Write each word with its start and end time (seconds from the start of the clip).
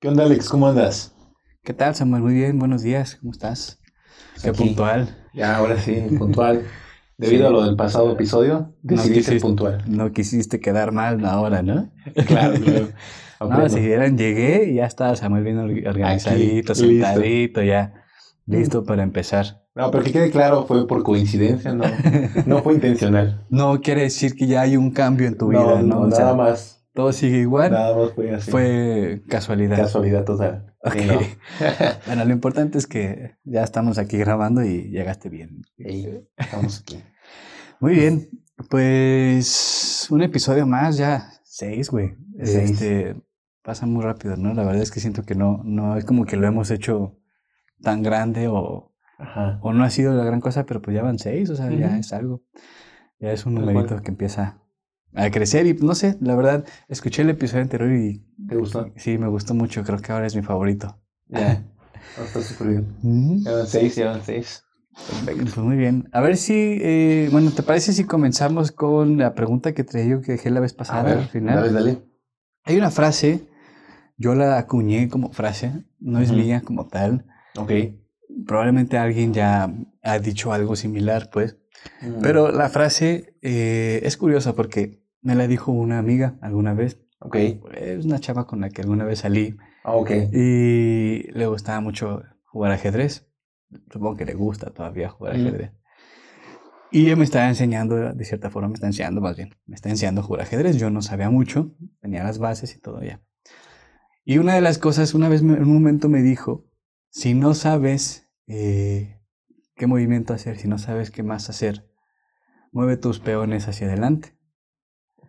¿Qué 0.00 0.08
onda, 0.08 0.24
Alex? 0.24 0.48
¿Cómo 0.48 0.66
andas? 0.66 1.14
¿Qué 1.62 1.74
tal, 1.74 1.94
Samuel? 1.94 2.22
Muy 2.22 2.34
bien, 2.34 2.58
buenos 2.58 2.82
días, 2.82 3.16
¿cómo 3.16 3.32
estás? 3.32 3.80
Qué 4.42 4.50
Aquí. 4.50 4.64
puntual. 4.64 5.08
Ya, 5.34 5.56
ahora 5.56 5.76
sí, 5.78 5.94
puntual. 6.18 6.62
Debido 7.18 7.48
a 7.48 7.50
lo 7.50 7.62
del 7.64 7.76
pasado 7.76 8.10
episodio, 8.12 8.74
decidí 8.82 9.22
ser 9.22 9.34
quisiste- 9.34 9.40
puntual. 9.42 9.84
No 9.86 10.10
quisiste 10.12 10.58
quedar 10.58 10.92
mal 10.92 11.22
ahora, 11.26 11.62
¿no? 11.62 11.90
Claro, 12.26 12.54
claro. 12.64 12.88
No, 13.40 13.68
si 13.68 13.80
vieran, 13.80 14.16
llegué 14.16 14.70
y 14.70 14.74
ya 14.76 14.86
estaba 14.86 15.14
Samuel 15.16 15.44
bien 15.44 15.58
or- 15.58 15.88
organizadito, 15.88 16.72
Aquí, 16.72 16.82
listo. 16.82 17.06
sentadito, 17.06 17.62
ya 17.62 17.94
listo 18.46 18.84
para 18.84 19.02
empezar. 19.02 19.64
No, 19.74 19.90
pero 19.90 20.02
que 20.02 20.12
quede 20.12 20.30
claro, 20.30 20.64
fue 20.66 20.86
por 20.86 21.02
coincidencia, 21.02 21.74
no, 21.74 21.84
no 22.46 22.62
fue 22.62 22.74
intencional. 22.74 23.46
No 23.50 23.80
quiere 23.82 24.02
decir 24.02 24.34
que 24.34 24.46
ya 24.46 24.62
hay 24.62 24.76
un 24.78 24.90
cambio 24.90 25.28
en 25.28 25.36
tu 25.36 25.48
vida, 25.48 25.82
¿no? 25.82 26.00
O 26.00 26.06
nada 26.06 26.16
sea, 26.16 26.34
más. 26.34 26.79
Todo 27.00 27.12
sigue 27.14 27.38
igual. 27.38 27.72
Nada 27.72 27.96
más 27.96 28.12
fue 28.12 28.30
así. 28.34 28.50
Fue 28.50 29.22
casualidad. 29.26 29.78
casualidad 29.78 30.24
total. 30.24 30.74
No. 30.84 31.20
Bueno, 32.06 32.24
lo 32.26 32.32
importante 32.32 32.76
es 32.76 32.86
que 32.86 33.36
ya 33.44 33.62
estamos 33.62 33.96
aquí 33.98 34.18
grabando 34.18 34.62
y 34.62 34.90
llegaste 34.90 35.30
bien. 35.30 35.62
Estamos 36.36 36.80
aquí. 36.80 37.02
Muy 37.80 37.94
bien, 37.94 38.28
pues 38.68 40.08
un 40.10 40.20
episodio 40.22 40.66
más, 40.66 40.98
ya 40.98 41.30
seis, 41.42 41.88
güey. 41.88 42.16
Seis. 42.42 42.72
Este, 42.72 43.16
pasa 43.62 43.86
muy 43.86 44.04
rápido, 44.04 44.36
¿no? 44.36 44.52
La 44.52 44.64
verdad 44.64 44.82
es 44.82 44.90
que 44.90 45.00
siento 45.00 45.22
que 45.22 45.34
no, 45.34 45.62
no 45.64 45.96
es 45.96 46.04
como 46.04 46.26
que 46.26 46.36
lo 46.36 46.46
hemos 46.46 46.70
hecho 46.70 47.16
tan 47.80 48.02
grande 48.02 48.48
o, 48.48 48.92
Ajá. 49.18 49.58
o 49.62 49.72
no 49.72 49.84
ha 49.84 49.90
sido 49.90 50.12
la 50.12 50.24
gran 50.24 50.42
cosa, 50.42 50.66
pero 50.66 50.82
pues 50.82 50.94
ya 50.94 51.02
van 51.02 51.18
seis, 51.18 51.48
o 51.48 51.56
sea, 51.56 51.70
ya 51.70 51.96
es 51.96 52.12
algo. 52.12 52.42
Ya 53.18 53.32
es 53.32 53.46
un 53.46 53.54
numerito 53.54 54.02
que 54.02 54.10
empieza 54.10 54.60
a 55.14 55.30
crecer 55.30 55.66
y 55.66 55.74
no 55.74 55.94
sé, 55.94 56.16
la 56.20 56.36
verdad, 56.36 56.64
escuché 56.88 57.22
el 57.22 57.30
episodio 57.30 57.62
anterior 57.62 57.92
y 57.92 58.24
¿Te 58.48 58.56
gustó? 58.56 58.92
sí, 58.96 59.18
me 59.18 59.28
gustó 59.28 59.54
mucho, 59.54 59.82
creo 59.82 59.98
que 59.98 60.12
ahora 60.12 60.26
es 60.26 60.36
mi 60.36 60.42
favorito. 60.42 60.98
Ya. 61.28 61.64
Está 62.16 62.40
súper 62.42 62.68
bien. 62.68 62.96
Ujú. 63.02 63.42
Ya 63.44 63.52
van 63.52 63.66
seis, 63.66 63.96
ya 63.96 64.06
van 64.10 64.22
seis. 64.24 64.64
Pues 65.24 65.56
muy 65.58 65.76
bien. 65.76 66.08
A 66.12 66.20
ver 66.20 66.36
si, 66.36 66.78
eh, 66.80 67.28
bueno, 67.32 67.52
¿te 67.52 67.62
parece 67.62 67.92
si 67.92 68.04
comenzamos 68.04 68.70
con 68.72 69.16
la 69.18 69.34
pregunta 69.34 69.72
que 69.72 69.84
traía 69.84 70.06
yo 70.08 70.20
que 70.20 70.32
dejé 70.32 70.50
la 70.50 70.60
vez 70.60 70.74
A 70.74 70.76
pasada 70.76 71.02
ver, 71.04 71.18
al 71.18 71.28
final? 71.28 71.56
dale, 71.56 71.72
dale. 71.72 72.02
Hay 72.64 72.76
una 72.76 72.90
frase, 72.90 73.48
yo 74.16 74.34
la 74.34 74.58
acuñé 74.58 75.08
como 75.08 75.32
frase, 75.32 75.84
no 75.98 76.20
es 76.20 76.32
mía 76.32 76.62
como 76.64 76.86
tal. 76.88 77.26
Ok. 77.56 77.72
Probablemente 78.46 78.98
alguien 78.98 79.32
ya 79.32 79.72
ha 80.02 80.18
dicho 80.18 80.52
algo 80.52 80.76
similar, 80.76 81.30
pues. 81.32 81.56
Mm. 82.02 82.20
Pero 82.20 82.52
la 82.52 82.68
frase 82.68 83.34
eh, 83.42 84.00
es 84.02 84.16
curiosa 84.16 84.54
porque 84.54 84.99
me 85.22 85.34
la 85.34 85.46
dijo 85.46 85.72
una 85.72 85.98
amiga 85.98 86.36
alguna 86.40 86.74
vez. 86.74 87.00
Ok. 87.20 87.36
Es 87.74 88.04
una 88.04 88.18
chava 88.18 88.46
con 88.46 88.60
la 88.60 88.70
que 88.70 88.82
alguna 88.82 89.04
vez 89.04 89.20
salí 89.20 89.56
Ah, 89.84 89.94
ok. 89.94 90.10
y 90.32 91.30
le 91.32 91.46
gustaba 91.46 91.80
mucho 91.80 92.22
jugar 92.44 92.72
ajedrez. 92.72 93.26
Supongo 93.92 94.16
que 94.16 94.24
le 94.24 94.34
gusta 94.34 94.70
todavía 94.70 95.08
jugar 95.10 95.34
Ujú. 95.36 95.42
ajedrez. 95.48 95.72
Y 96.92 97.06
ella 97.06 97.16
me 97.16 97.24
estaba 97.24 97.48
enseñando, 97.48 97.96
de 98.14 98.24
cierta 98.24 98.50
forma, 98.50 98.68
me 98.68 98.74
está 98.74 98.86
enseñando 98.88 99.20
más 99.20 99.36
bien, 99.36 99.54
me 99.66 99.76
está 99.76 99.90
enseñando 99.90 100.22
a 100.22 100.24
jugar 100.24 100.42
ajedrez. 100.42 100.76
Yo 100.76 100.90
no 100.90 101.02
sabía 101.02 101.30
mucho, 101.30 101.76
tenía 102.00 102.24
las 102.24 102.38
bases 102.38 102.74
y 102.74 102.80
todo 102.80 103.00
ya. 103.02 103.20
Y 104.24 104.38
una 104.38 104.54
de 104.54 104.60
las 104.60 104.78
cosas, 104.78 105.14
una 105.14 105.28
vez 105.28 105.40
en 105.42 105.50
un 105.50 105.72
momento 105.72 106.08
me 106.08 106.22
dijo, 106.22 106.66
si 107.10 107.34
no 107.34 107.54
sabes 107.54 108.28
eh, 108.48 109.20
qué 109.76 109.86
movimiento 109.86 110.34
hacer, 110.34 110.58
si 110.58 110.66
no 110.66 110.78
sabes 110.78 111.10
qué 111.12 111.22
más 111.22 111.48
hacer, 111.48 111.88
mueve 112.72 112.96
tus 112.96 113.20
peones 113.20 113.68
hacia 113.68 113.86
adelante. 113.86 114.34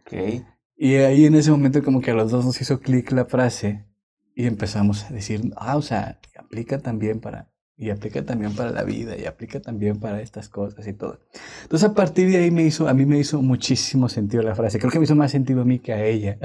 Ok. 0.01 0.43
Y 0.77 0.95
ahí 0.95 1.25
en 1.25 1.35
ese 1.35 1.51
momento 1.51 1.83
como 1.83 2.01
que 2.01 2.11
a 2.11 2.15
los 2.15 2.31
dos 2.31 2.43
nos 2.45 2.59
hizo 2.59 2.79
clic 2.79 3.11
la 3.11 3.25
frase 3.25 3.85
y 4.35 4.47
empezamos 4.47 5.03
a 5.05 5.13
decir, 5.13 5.53
ah, 5.57 5.77
o 5.77 5.81
sea, 5.81 6.19
aplica 6.37 6.79
también 6.79 7.19
para, 7.19 7.51
y 7.77 7.91
aplica 7.91 8.25
también 8.25 8.53
para 8.55 8.71
la 8.71 8.83
vida, 8.83 9.15
y 9.17 9.25
aplica 9.25 9.59
también 9.59 9.99
para 9.99 10.21
estas 10.21 10.49
cosas 10.49 10.87
y 10.87 10.93
todo. 10.93 11.19
Entonces 11.63 11.87
a 11.89 11.93
partir 11.93 12.29
de 12.31 12.37
ahí 12.37 12.49
me 12.51 12.63
hizo, 12.63 12.87
a 12.87 12.93
mí 12.93 13.05
me 13.05 13.19
hizo 13.19 13.41
muchísimo 13.41 14.09
sentido 14.09 14.41
la 14.43 14.55
frase. 14.55 14.79
Creo 14.79 14.91
que 14.91 14.99
me 14.99 15.05
hizo 15.05 15.15
más 15.15 15.31
sentido 15.31 15.61
a 15.61 15.65
mí 15.65 15.79
que 15.79 15.93
a 15.93 16.03
ella. 16.05 16.37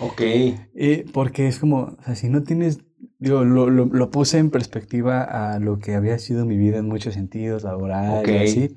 Ok. 0.00 0.20
Eh, 0.80 1.06
porque 1.12 1.48
es 1.48 1.58
como, 1.58 1.96
o 1.98 2.02
sea, 2.04 2.14
si 2.14 2.28
no 2.28 2.42
tienes, 2.42 2.80
digo, 3.18 3.44
lo, 3.44 3.68
lo, 3.70 3.86
lo 3.86 4.10
puse 4.10 4.38
en 4.38 4.50
perspectiva 4.50 5.22
a 5.24 5.58
lo 5.58 5.78
que 5.78 5.94
había 5.94 6.18
sido 6.18 6.44
mi 6.46 6.56
vida 6.56 6.78
en 6.78 6.86
muchos 6.86 7.14
sentidos, 7.14 7.64
laboral 7.64 8.20
Ok. 8.20 8.28
y 8.28 8.36
así. 8.36 8.76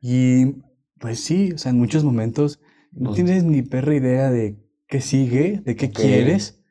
Y 0.00 0.56
pues 0.98 1.20
sí, 1.20 1.52
o 1.52 1.58
sea, 1.58 1.70
en 1.70 1.78
muchos 1.78 2.04
momentos 2.04 2.60
no 2.96 3.12
tienes 3.12 3.44
ni 3.44 3.62
perra 3.62 3.94
idea 3.94 4.30
de 4.30 4.58
qué 4.88 5.00
sigue, 5.00 5.60
de 5.64 5.76
qué 5.76 5.90
quieres. 5.90 6.62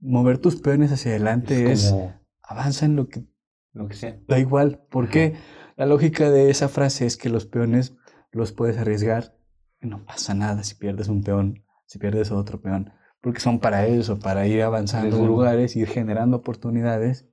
Mover 0.00 0.38
tus 0.38 0.56
peones 0.56 0.92
hacia 0.92 1.12
adelante 1.12 1.72
es, 1.72 1.90
como 1.90 2.20
avanza 2.42 2.86
en 2.86 2.96
lo 2.96 3.08
que 3.08 3.24
lo 3.72 3.88
que 3.88 3.94
sea. 3.94 4.18
da 4.26 4.38
igual. 4.38 4.84
Porque 4.90 5.34
la 5.76 5.86
lógica 5.86 6.30
de 6.30 6.50
esa 6.50 6.68
frase 6.68 7.06
es 7.06 7.16
que 7.16 7.28
los 7.28 7.46
peones 7.46 7.96
los 8.32 8.52
puedes 8.52 8.78
arriesgar 8.78 9.36
y 9.80 9.86
no 9.86 10.04
pasa 10.04 10.34
nada 10.34 10.62
si 10.64 10.74
pierdes 10.74 11.08
un 11.08 11.22
peón, 11.22 11.64
si 11.86 11.98
pierdes 11.98 12.30
otro 12.30 12.60
peón. 12.60 12.92
Porque 13.20 13.40
son 13.40 13.58
para 13.58 13.86
eso, 13.86 14.18
para 14.18 14.46
ir 14.46 14.62
avanzando 14.62 15.16
Ujú. 15.16 15.26
lugares, 15.26 15.76
ir 15.76 15.88
generando 15.88 16.38
oportunidades 16.38 17.26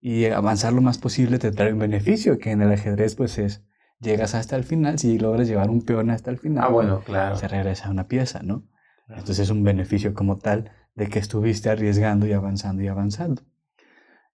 y 0.00 0.26
avanzar 0.26 0.72
lo 0.72 0.80
más 0.80 0.98
posible 0.98 1.38
te 1.38 1.52
trae 1.52 1.72
un 1.72 1.78
beneficio, 1.78 2.38
que 2.38 2.50
en 2.52 2.62
el 2.62 2.72
ajedrez 2.72 3.14
pues 3.16 3.38
es, 3.38 3.64
llegas 4.00 4.34
hasta 4.34 4.56
el 4.56 4.64
final, 4.64 4.98
si 4.98 5.18
logras 5.18 5.46
llevar 5.48 5.70
un 5.70 5.82
peón 5.82 6.10
hasta 6.10 6.30
el 6.30 6.38
final, 6.38 6.64
Ah, 6.64 6.68
bueno, 6.68 7.02
claro. 7.04 7.36
se 7.36 7.48
regresa 7.48 7.90
una 7.90 8.08
pieza, 8.08 8.40
¿no? 8.42 8.64
Entonces 9.08 9.40
es 9.40 9.50
un 9.50 9.62
beneficio 9.64 10.14
como 10.14 10.38
tal 10.38 10.70
de 10.94 11.08
que 11.08 11.18
estuviste 11.18 11.68
arriesgando 11.70 12.26
y 12.26 12.32
avanzando 12.32 12.82
y 12.82 12.88
avanzando. 12.88 13.42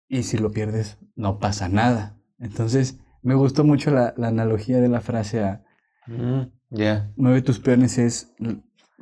Y 0.09 0.22
si 0.22 0.38
lo 0.38 0.50
pierdes, 0.53 0.99
no 1.16 1.38
pasa 1.38 1.69
nada. 1.69 2.16
Entonces 2.38 2.99
me 3.22 3.34
gustó 3.34 3.65
mucho 3.65 3.91
la, 3.91 4.15
la 4.16 4.28
analogía 4.28 4.81
de 4.81 4.88
la 4.88 5.00
frase 5.00 5.43
a 5.43 5.62
Mm, 6.06 6.43
Ya. 6.71 7.10
mueve 7.16 7.43
tus 7.43 7.59
peones 7.59 7.98
es 7.98 8.33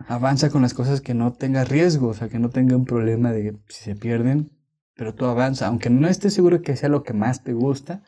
avanza 0.08 0.48
con 0.48 0.62
las 0.62 0.72
cosas 0.72 1.02
que 1.02 1.12
no 1.12 1.34
tengas 1.34 1.68
riesgo, 1.68 2.08
o 2.08 2.14
sea, 2.14 2.28
que 2.30 2.38
no 2.38 2.48
tenga 2.48 2.76
un 2.76 2.86
problema 2.86 3.30
de 3.32 3.42
que 3.42 3.56
si 3.68 3.84
se 3.84 3.94
pierden, 3.94 4.50
pero 4.94 5.14
tú 5.14 5.26
avanza, 5.26 5.66
aunque 5.66 5.90
no 5.90 6.08
estés 6.08 6.32
seguro 6.34 6.62
que 6.62 6.76
sea 6.76 6.88
lo 6.88 7.02
que 7.02 7.12
más 7.12 7.44
te 7.44 7.52
gusta, 7.52 8.02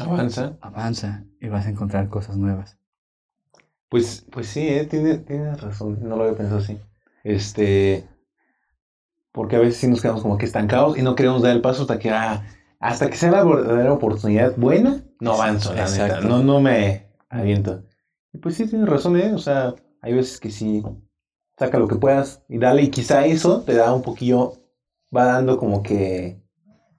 Avanza. 0.00 0.56
avanza 0.60 1.24
y 1.40 1.48
vas 1.48 1.66
a 1.66 1.70
encontrar 1.70 2.08
cosas 2.08 2.36
nuevas. 2.36 2.78
Pues, 3.88 4.26
pues 4.30 4.48
sí, 4.48 4.68
¿eh? 4.68 4.84
Tiene, 4.84 5.18
tienes 5.18 5.60
razón. 5.60 5.98
No 6.02 6.16
lo 6.16 6.24
había 6.24 6.36
pensado 6.36 6.60
así. 6.60 6.78
Este. 7.24 8.08
Porque 9.32 9.56
a 9.56 9.60
veces 9.60 9.76
sí 9.76 9.88
nos 9.88 10.00
quedamos 10.00 10.22
como 10.22 10.38
que 10.38 10.46
estancados 10.46 10.98
y 10.98 11.02
no 11.02 11.14
queremos 11.14 11.42
dar 11.42 11.54
el 11.54 11.60
paso 11.60 11.82
hasta 11.82 11.98
que, 11.98 12.10
ah, 12.10 12.44
hasta 12.80 13.10
que 13.10 13.16
sea 13.16 13.30
la 13.30 13.44
verdadera 13.44 13.92
oportunidad 13.92 14.54
buena, 14.56 15.02
no 15.20 15.34
avanzo, 15.34 15.74
la 15.74 15.88
neta. 15.88 16.20
No, 16.20 16.42
no 16.42 16.60
me 16.60 17.10
aviento. 17.28 17.84
Y 18.32 18.38
pues 18.38 18.54
sí, 18.54 18.66
tienes 18.66 18.88
razón, 18.88 19.18
¿eh? 19.18 19.34
O 19.34 19.38
sea, 19.38 19.74
hay 20.00 20.14
veces 20.14 20.40
que 20.40 20.50
sí, 20.50 20.82
saca 21.58 21.78
lo 21.78 21.88
que 21.88 21.96
puedas 21.96 22.42
y 22.48 22.58
dale, 22.58 22.82
y 22.82 22.90
quizá 22.90 23.26
eso 23.26 23.62
te 23.62 23.74
da 23.74 23.94
un 23.94 24.02
poquillo, 24.02 24.54
va 25.14 25.26
dando 25.26 25.58
como 25.58 25.82
que, 25.82 26.42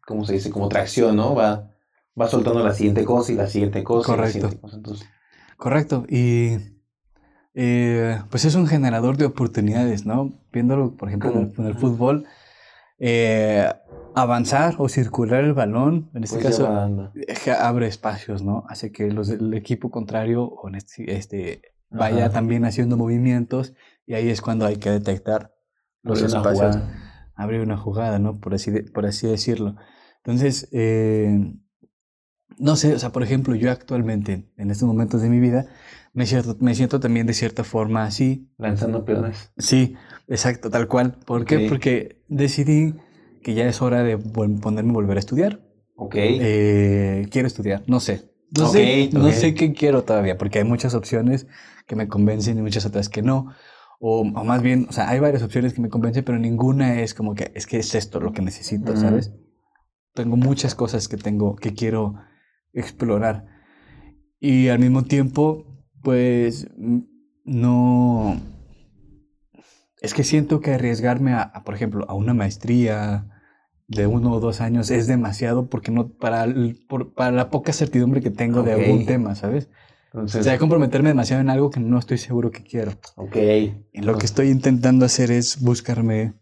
¿cómo 0.06 0.24
se 0.26 0.34
dice? 0.34 0.52
Como 0.52 0.70
tracción, 0.70 1.16
¿no? 1.16 1.34
Va, 1.36 1.72
va 2.20 2.28
soltando 2.28 2.64
la 2.64 2.74
siguiente 2.74 3.04
cosa 3.06 3.32
y 3.32 3.36
la 3.36 3.48
siguiente 3.48 3.84
cosa. 3.84 4.08
y 4.08 4.12
la 4.12 4.18
Correcto. 4.18 4.34
siguiente 4.40 4.60
cosa. 4.62 4.76
Entonces, 4.78 5.08
Correcto, 5.58 6.06
y 6.10 6.58
eh, 7.54 8.20
pues 8.30 8.46
es 8.46 8.56
un 8.56 8.68
generador 8.68 9.18
de 9.18 9.26
oportunidades, 9.26 10.06
¿no? 10.06 10.34
Viéndolo, 10.52 10.96
por 10.96 11.08
ejemplo, 11.10 11.32
en 11.32 11.38
el, 11.38 11.54
en 11.58 11.66
el 11.66 11.76
fútbol, 11.76 12.26
eh, 13.00 13.72
avanzar 14.16 14.76
o 14.78 14.90
circular 14.90 15.44
el 15.44 15.54
balón, 15.54 16.10
en 16.14 16.24
este 16.24 16.38
pues 16.40 16.48
caso, 16.48 16.68
eh, 17.16 17.52
abre 17.60 17.88
espacios, 17.88 18.44
¿no? 18.44 18.66
Hace 18.70 18.92
que 18.92 19.10
los 19.12 19.28
del 19.28 19.54
equipo 19.54 19.90
contrario 19.92 20.44
o 20.44 20.70
este, 20.70 21.16
este, 21.16 21.62
vaya 21.90 22.26
Ajá. 22.26 22.34
también 22.34 22.66
haciendo 22.66 22.98
movimientos 22.98 23.74
y 24.06 24.14
ahí 24.16 24.30
es 24.30 24.42
cuando 24.42 24.66
hay 24.66 24.78
que 24.78 24.90
detectar 24.92 25.54
los 26.04 26.20
Abrir 26.22 26.32
una 26.36 26.40
espacios, 26.52 26.76
jugada. 26.76 26.94
abrir 27.36 27.62
una 27.62 27.78
jugada, 27.78 28.20
¿no? 28.20 28.40
Por 28.40 28.54
así, 28.54 28.72
de- 28.72 28.84
por 28.84 29.06
así 29.06 29.28
decirlo. 29.28 29.76
Entonces, 30.18 30.68
eh, 30.72 31.54
no 32.60 32.76
sé, 32.76 32.94
o 32.94 33.00
sea, 33.00 33.12
por 33.12 33.24
ejemplo, 33.24 33.56
yo 33.56 33.72
actualmente, 33.72 34.50
en 34.58 34.72
estos 34.72 34.88
momentos 34.88 35.22
de 35.22 35.30
mi 35.30 35.40
vida, 35.40 35.68
me 36.14 36.26
siento, 36.26 36.58
me 36.60 36.74
siento 36.76 37.00
también 37.00 37.28
de 37.28 37.34
cierta 37.34 37.64
forma 37.64 38.04
así. 38.04 38.50
Lanzando 38.58 39.06
peones. 39.06 39.52
Sí, 39.58 39.96
exacto, 40.28 40.70
tal 40.70 40.88
cual. 40.88 41.18
¿Por 41.26 41.46
qué? 41.46 41.68
Porque 41.70 42.24
decidí 42.28 42.96
que 43.44 43.54
ya 43.54 43.68
es 43.68 43.82
hora 43.82 44.04
de 44.04 44.18
ponerme 44.18 44.90
a 44.90 44.94
volver 44.94 45.18
a 45.18 45.20
estudiar. 45.20 45.62
Ok. 45.96 46.16
Eh, 46.18 47.28
quiero 47.32 47.48
estudiar, 47.48 47.84
no 47.88 48.00
sé. 48.00 48.32
No, 48.58 48.68
sé, 48.68 49.10
no 49.12 49.30
sé 49.32 49.54
qué 49.54 49.74
quiero 49.74 50.04
todavía, 50.04 50.38
porque 50.38 50.60
hay 50.60 50.64
muchas 50.64 50.94
opciones 50.94 51.48
que 51.86 51.98
me 51.98 52.08
convencen 52.08 52.58
y 52.58 52.62
muchas 52.62 52.86
otras 52.86 53.10
que 53.10 53.22
no. 53.22 53.54
O, 54.00 54.22
o 54.22 54.44
más 54.44 54.62
bien, 54.62 54.88
o 54.90 54.94
sea, 54.94 55.10
hay 55.10 55.20
varias 55.20 55.44
opciones 55.44 55.74
que 55.74 55.82
me 55.82 55.90
convencen, 55.90 56.24
pero 56.24 56.40
ninguna 56.40 57.02
es 57.02 57.14
como 57.14 57.36
que 57.36 57.52
es 57.56 57.68
que 57.68 57.78
es 57.80 57.94
esto 57.94 58.20
lo 58.20 58.32
que 58.32 58.42
necesito. 58.42 58.96
¿sabes? 58.96 59.34
Tengo 60.14 60.38
muchas 60.38 60.76
cosas 60.76 61.08
que 61.08 61.18
tengo, 61.18 61.56
que 61.58 61.74
quiero 61.74 62.16
explorar. 62.74 63.46
Y 64.40 64.68
al 64.70 64.80
mismo 64.80 65.04
tiempo, 65.04 65.66
pues 66.02 66.68
no, 67.46 68.40
Es 70.02 70.14
que 70.14 70.24
siento 70.24 70.62
que 70.62 70.74
arriesgarme 70.74 71.34
a, 71.34 71.42
a, 71.42 71.64
por 71.64 71.74
ejemplo, 71.74 72.06
a 72.08 72.14
una 72.14 72.34
maestría 72.34 73.28
de 73.88 74.06
uno 74.06 74.34
o 74.34 74.40
dos 74.40 74.62
años 74.62 74.92
es 74.92 75.08
demasiado 75.08 75.70
porque 75.70 75.92
no, 75.92 76.10
para, 76.10 76.44
el- 76.44 76.78
por- 76.88 77.14
para 77.14 77.32
la 77.32 77.50
poca 77.50 77.74
certidumbre 77.74 78.22
que 78.22 78.30
tengo 78.30 78.62
de 78.64 78.74
algún 78.74 79.06
tema, 79.06 79.34
¿sabes? 79.36 79.70
O 80.14 80.20
Entonces, 80.20 80.46
sea, 80.46 80.58
comprometerme 80.60 81.10
demasiado 81.10 81.42
en 81.42 81.50
algo 81.50 81.70
que 81.70 81.80
no 81.80 81.98
estoy 81.98 82.18
seguro 82.18 82.52
que 82.52 82.64
quiero. 82.64 82.92
ok, 83.16 83.36
Y 83.94 84.02
lo 84.02 84.18
que 84.18 84.26
estoy 84.26 84.50
intentando 84.50 85.06
hacer 85.06 85.32
es 85.32 85.62
buscarme 85.62 86.34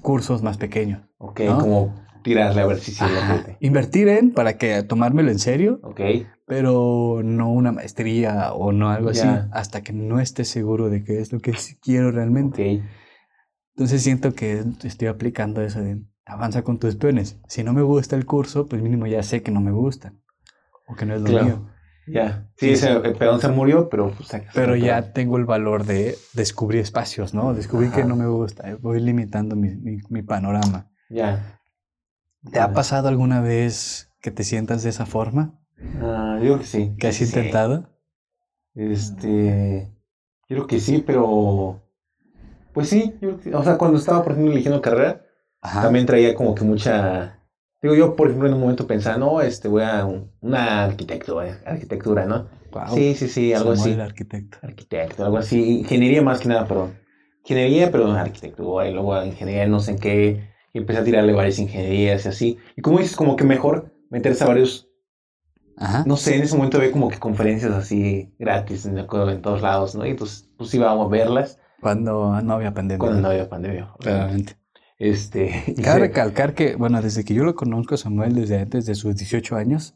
cursos 0.00 0.42
más 0.42 0.58
pequeños. 0.58 1.02
ok, 1.18 1.40
¿no? 1.46 1.58
como 1.60 2.01
tirarle 2.22 2.60
a 2.62 2.66
ver 2.66 2.78
si 2.78 2.92
sí 2.92 3.04
lo. 3.04 3.56
Invertir 3.60 4.08
en 4.08 4.32
para 4.32 4.56
que 4.58 4.82
tomármelo 4.82 5.30
en 5.30 5.38
serio, 5.38 5.80
Ok, 5.82 6.00
pero 6.46 7.20
no 7.24 7.50
una 7.50 7.72
maestría 7.72 8.52
o 8.52 8.72
no 8.72 8.90
algo 8.90 9.10
así, 9.10 9.26
hasta 9.52 9.82
que 9.82 9.92
no 9.92 10.20
esté 10.20 10.44
seguro 10.44 10.90
de 10.90 11.04
qué 11.04 11.20
es 11.20 11.32
lo 11.32 11.40
que 11.40 11.54
sí 11.54 11.76
quiero 11.82 12.10
realmente. 12.10 12.76
ok. 12.76 12.82
Entonces 13.74 14.02
siento 14.02 14.34
que 14.34 14.62
estoy 14.84 15.08
aplicando 15.08 15.62
eso 15.62 15.80
de 15.80 16.02
avanza 16.26 16.62
con 16.62 16.78
tus 16.78 16.96
peones. 16.96 17.38
Si 17.48 17.64
no 17.64 17.72
me 17.72 17.82
gusta 17.82 18.16
el 18.16 18.26
curso, 18.26 18.66
pues 18.66 18.82
mínimo 18.82 19.06
ya 19.06 19.22
sé 19.22 19.42
que 19.42 19.50
no 19.50 19.60
me 19.60 19.70
gusta 19.72 20.12
o 20.86 20.94
que 20.94 21.06
no 21.06 21.14
es 21.14 21.22
lo 21.22 21.28
Claro. 21.28 21.44
mío. 21.46 21.68
Ya. 22.06 22.48
Sí, 22.56 22.70
ese 22.72 22.90
el 22.92 23.14
peón 23.14 23.40
se 23.40 23.48
murió, 23.48 23.88
pero 23.88 24.10
pues 24.10 24.28
Pero 24.54 24.76
ya 24.76 25.12
tengo 25.12 25.36
el 25.38 25.44
valor 25.44 25.84
de 25.84 26.16
descubrir 26.34 26.80
espacios, 26.80 27.32
¿no? 27.32 27.54
Descubrir 27.54 27.90
que 27.90 28.00
Ajá. 28.00 28.08
no 28.08 28.16
me 28.16 28.26
gusta. 28.26 28.68
eh, 28.70 28.74
Voy 28.74 29.00
limitando 29.00 29.56
mi, 29.56 29.68
mi- 29.76 30.00
mi 30.10 30.22
panorama. 30.22 30.90
Ya. 31.08 31.60
¿Te 32.50 32.58
ha 32.60 32.72
pasado 32.72 33.08
alguna 33.08 33.40
vez 33.40 34.10
que 34.20 34.30
te 34.30 34.42
sientas 34.44 34.82
de 34.82 34.90
esa 34.90 35.06
forma? 35.06 35.60
Ah, 36.00 36.36
yo 36.40 36.44
creo 36.54 36.58
que 36.58 36.64
sí. 36.66 36.94
¿Que 36.98 37.08
has 37.08 37.14
Sí. 37.16 37.24
intentado? 37.24 37.88
Este. 38.74 39.90
Yo 40.48 40.56
creo 40.56 40.66
que 40.66 40.80
sí, 40.80 41.02
pero. 41.06 41.82
Pues 42.72 42.88
sí, 42.88 43.12
yo 43.20 43.36
creo 43.36 43.40
que- 43.40 43.54
o 43.54 43.62
sea, 43.62 43.76
cuando 43.76 43.98
estaba, 43.98 44.22
por 44.22 44.32
ejemplo, 44.32 44.52
eligiendo 44.52 44.80
carrera, 44.80 45.22
Ajá. 45.60 45.82
también 45.82 46.06
traía 46.06 46.34
como 46.34 46.54
que 46.54 46.64
mucha. 46.64 47.38
Digo, 47.82 47.94
yo, 47.94 48.16
por 48.16 48.28
ejemplo, 48.28 48.48
en 48.48 48.54
un 48.54 48.60
momento 48.60 48.86
pensaba, 48.86 49.18
no, 49.18 49.40
este, 49.40 49.68
voy 49.68 49.82
a 49.82 50.04
un- 50.06 50.30
una 50.40 50.84
arquitectura, 50.84 51.58
arquitectura, 51.66 52.24
¿no? 52.26 52.48
Sí, 52.94 53.14
sí, 53.14 53.28
sí, 53.28 53.52
algo 53.52 53.76
Samuel, 53.76 53.92
así. 54.00 54.00
arquitecto. 54.00 54.58
Arquitecto, 54.62 55.24
algo 55.24 55.36
así. 55.36 55.80
Ingeniería 55.80 56.22
más 56.22 56.40
que 56.40 56.48
nada, 56.48 56.66
perdón. 56.66 56.98
Ingeniería, 57.44 57.90
pero 57.90 58.10
arquitectura, 58.12 58.88
y 58.88 58.94
luego 58.94 59.22
ingeniería 59.24 59.66
no 59.66 59.80
sé 59.80 59.92
en 59.92 59.98
qué. 59.98 60.51
Y 60.72 60.78
empecé 60.78 61.00
a 61.00 61.04
tirarle 61.04 61.32
varias 61.32 61.58
ingenierías 61.58 62.24
y 62.24 62.28
así. 62.28 62.58
Y 62.76 62.82
como 62.82 62.98
dices, 62.98 63.16
como 63.16 63.36
que 63.36 63.44
mejor 63.44 63.94
meterse 64.10 64.44
a 64.44 64.46
varios 64.46 64.88
Ajá. 65.76 66.04
no 66.06 66.16
sé, 66.16 66.36
en 66.36 66.42
ese 66.42 66.54
momento 66.54 66.76
había 66.76 66.92
como 66.92 67.08
que 67.08 67.18
conferencias 67.18 67.72
así 67.72 68.34
gratis, 68.38 68.86
acuerdo, 68.86 69.30
en 69.30 69.42
todos 69.42 69.62
lados, 69.62 69.94
¿no? 69.94 70.06
Y 70.06 70.10
entonces, 70.10 70.48
pues 70.56 70.72
íbamos 70.74 71.06
a 71.06 71.10
verlas 71.10 71.58
Cuando 71.80 72.40
no 72.42 72.54
había 72.54 72.72
pandemia. 72.72 72.98
cuando 72.98 73.20
no 73.20 73.28
había 73.28 73.48
pandemia. 73.48 73.92
Claramente. 73.98 74.56
Este, 74.98 75.74
Cabe 75.82 76.00
recalcar 76.00 76.54
que, 76.54 76.76
bueno, 76.76 77.02
desde 77.02 77.24
que 77.24 77.34
yo 77.34 77.44
lo 77.44 77.54
conozco 77.54 77.94
a 77.94 77.98
Samuel, 77.98 78.34
desde 78.34 78.60
antes 78.60 78.86
de 78.86 78.94
sus 78.94 79.16
18 79.16 79.56
años, 79.56 79.94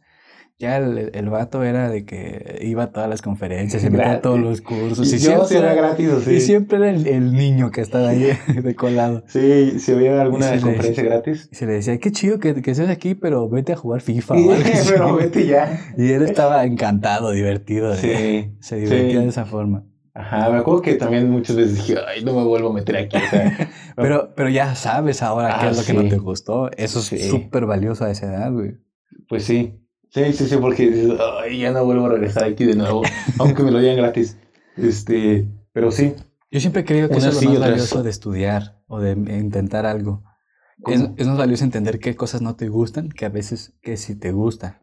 ya 0.59 0.79
el, 0.79 1.11
el 1.15 1.29
vato 1.29 1.63
era 1.63 1.91
de 1.91 2.05
que 2.07 2.59
iba 2.63 2.85
a 2.85 2.91
todas 2.91 3.09
las 3.11 3.21
conferencias, 3.21 3.83
se 3.83 3.91
metía 3.91 4.13
a 4.13 4.21
todos 4.23 4.41
los 4.41 4.63
cursos. 4.63 5.13
y 5.13 5.19
siempre, 5.19 5.47
sí 5.49 5.57
era 5.57 5.75
gratis, 5.75 6.09
o 6.09 6.19
y 6.19 6.23
sí. 6.23 6.41
siempre 6.41 6.79
era 6.79 6.91
el, 6.91 7.07
el 7.07 7.33
niño 7.35 7.71
que 7.71 7.83
estaba 7.83 8.09
ahí 8.09 8.31
de 8.63 8.75
colado. 8.75 9.23
Sí, 9.27 9.79
si 9.79 9.93
había 9.93 10.21
alguna 10.23 10.55
sí, 10.57 10.61
conferencia 10.63 11.03
gratis. 11.05 11.49
Y 11.53 11.57
se 11.57 11.67
le 11.67 11.73
decía, 11.75 11.99
qué 11.99 12.11
chido 12.11 12.39
que, 12.39 12.55
que 12.63 12.71
estés 12.71 12.89
aquí, 12.89 13.15
pero 13.15 13.49
vete 13.51 13.75
a 13.75 13.77
jugar 13.77 14.01
FIFA. 14.01 14.35
Sí, 14.37 14.47
o 14.49 14.53
algo 14.53 14.65
así". 14.73 14.89
pero 14.93 15.17
vete 15.17 15.47
ya. 15.47 15.79
Y 15.99 16.11
él 16.11 16.23
estaba 16.23 16.65
encantado, 16.65 17.33
divertido. 17.33 17.95
Sí. 17.97 18.53
Se 18.61 18.77
divertía 18.77 19.19
sí. 19.19 19.25
de 19.25 19.29
esa 19.29 19.45
forma. 19.45 19.85
Ajá, 20.15 20.49
me 20.49 20.57
acuerdo 20.57 20.81
que 20.81 20.95
también 20.95 21.29
muchas 21.31 21.57
veces 21.57 21.75
dije, 21.75 21.97
ay, 22.09 22.25
no 22.25 22.33
me 22.35 22.43
vuelvo 22.45 22.71
a 22.71 22.73
meter 22.73 22.97
aquí. 22.97 23.19
O 23.19 23.29
sea, 23.31 23.69
Pero, 23.97 24.33
pero 24.35 24.49
ya 24.49 24.75
sabes 24.75 25.23
ahora 25.23 25.59
qué 25.61 25.67
Ah, 25.67 25.71
es 25.71 25.77
lo 25.77 25.83
que 25.85 25.93
sí. 25.93 25.97
no 25.99 26.09
te 26.09 26.17
gustó. 26.17 26.71
Eso 26.75 27.01
es 27.01 27.05
Sí. 27.07 27.19
súper 27.29 27.67
valioso 27.67 28.07
a 28.07 28.11
esa 28.11 28.27
edad, 28.33 28.51
güey. 28.51 28.77
pues 29.29 29.45
sí. 29.45 29.75
Sí, 30.11 30.33
sí, 30.33 30.47
sí, 30.47 30.57
porque 30.57 31.17
ay, 31.43 31.61
ya 31.61 31.73
no 31.73 31.85
vuelvo 31.85 32.07
a 32.07 32.11
regresar 32.11 32.45
aquí 32.45 32.65
de 32.65 32.75
nuevo, 32.75 33.03
aunque 33.39 33.63
me 33.63 33.71
lo 33.71 33.79
digan 33.79 33.97
gratis. 33.97 34.39
Este, 34.77 35.47
pero 35.73 35.91
sí. 35.91 36.15
Yo 36.51 36.61
siempre 36.61 36.83
he 36.83 36.85
creído 36.85 37.09
que 37.09 37.17
eso 37.17 37.29
es 37.29 37.43
lo 37.43 37.51
más 37.51 37.61
valioso 37.61 38.03
de 38.03 38.11
estudiar 38.11 38.79
o 38.87 39.01
de 39.01 39.13
intentar 39.13 39.85
algo. 39.85 40.23
Es, 40.87 41.03
es 41.17 41.27
más 41.27 41.39
valioso 41.39 41.65
entender 41.65 41.99
qué 41.99 42.15
cosas 42.17 42.43
no 42.43 42.55
te 42.55 42.69
gustan 42.69 43.09
que 43.09 43.25
a 43.25 43.31
veces 43.31 43.75
que 43.83 43.97
sí 43.97 44.15
te 44.15 44.31
gusta. 44.33 44.83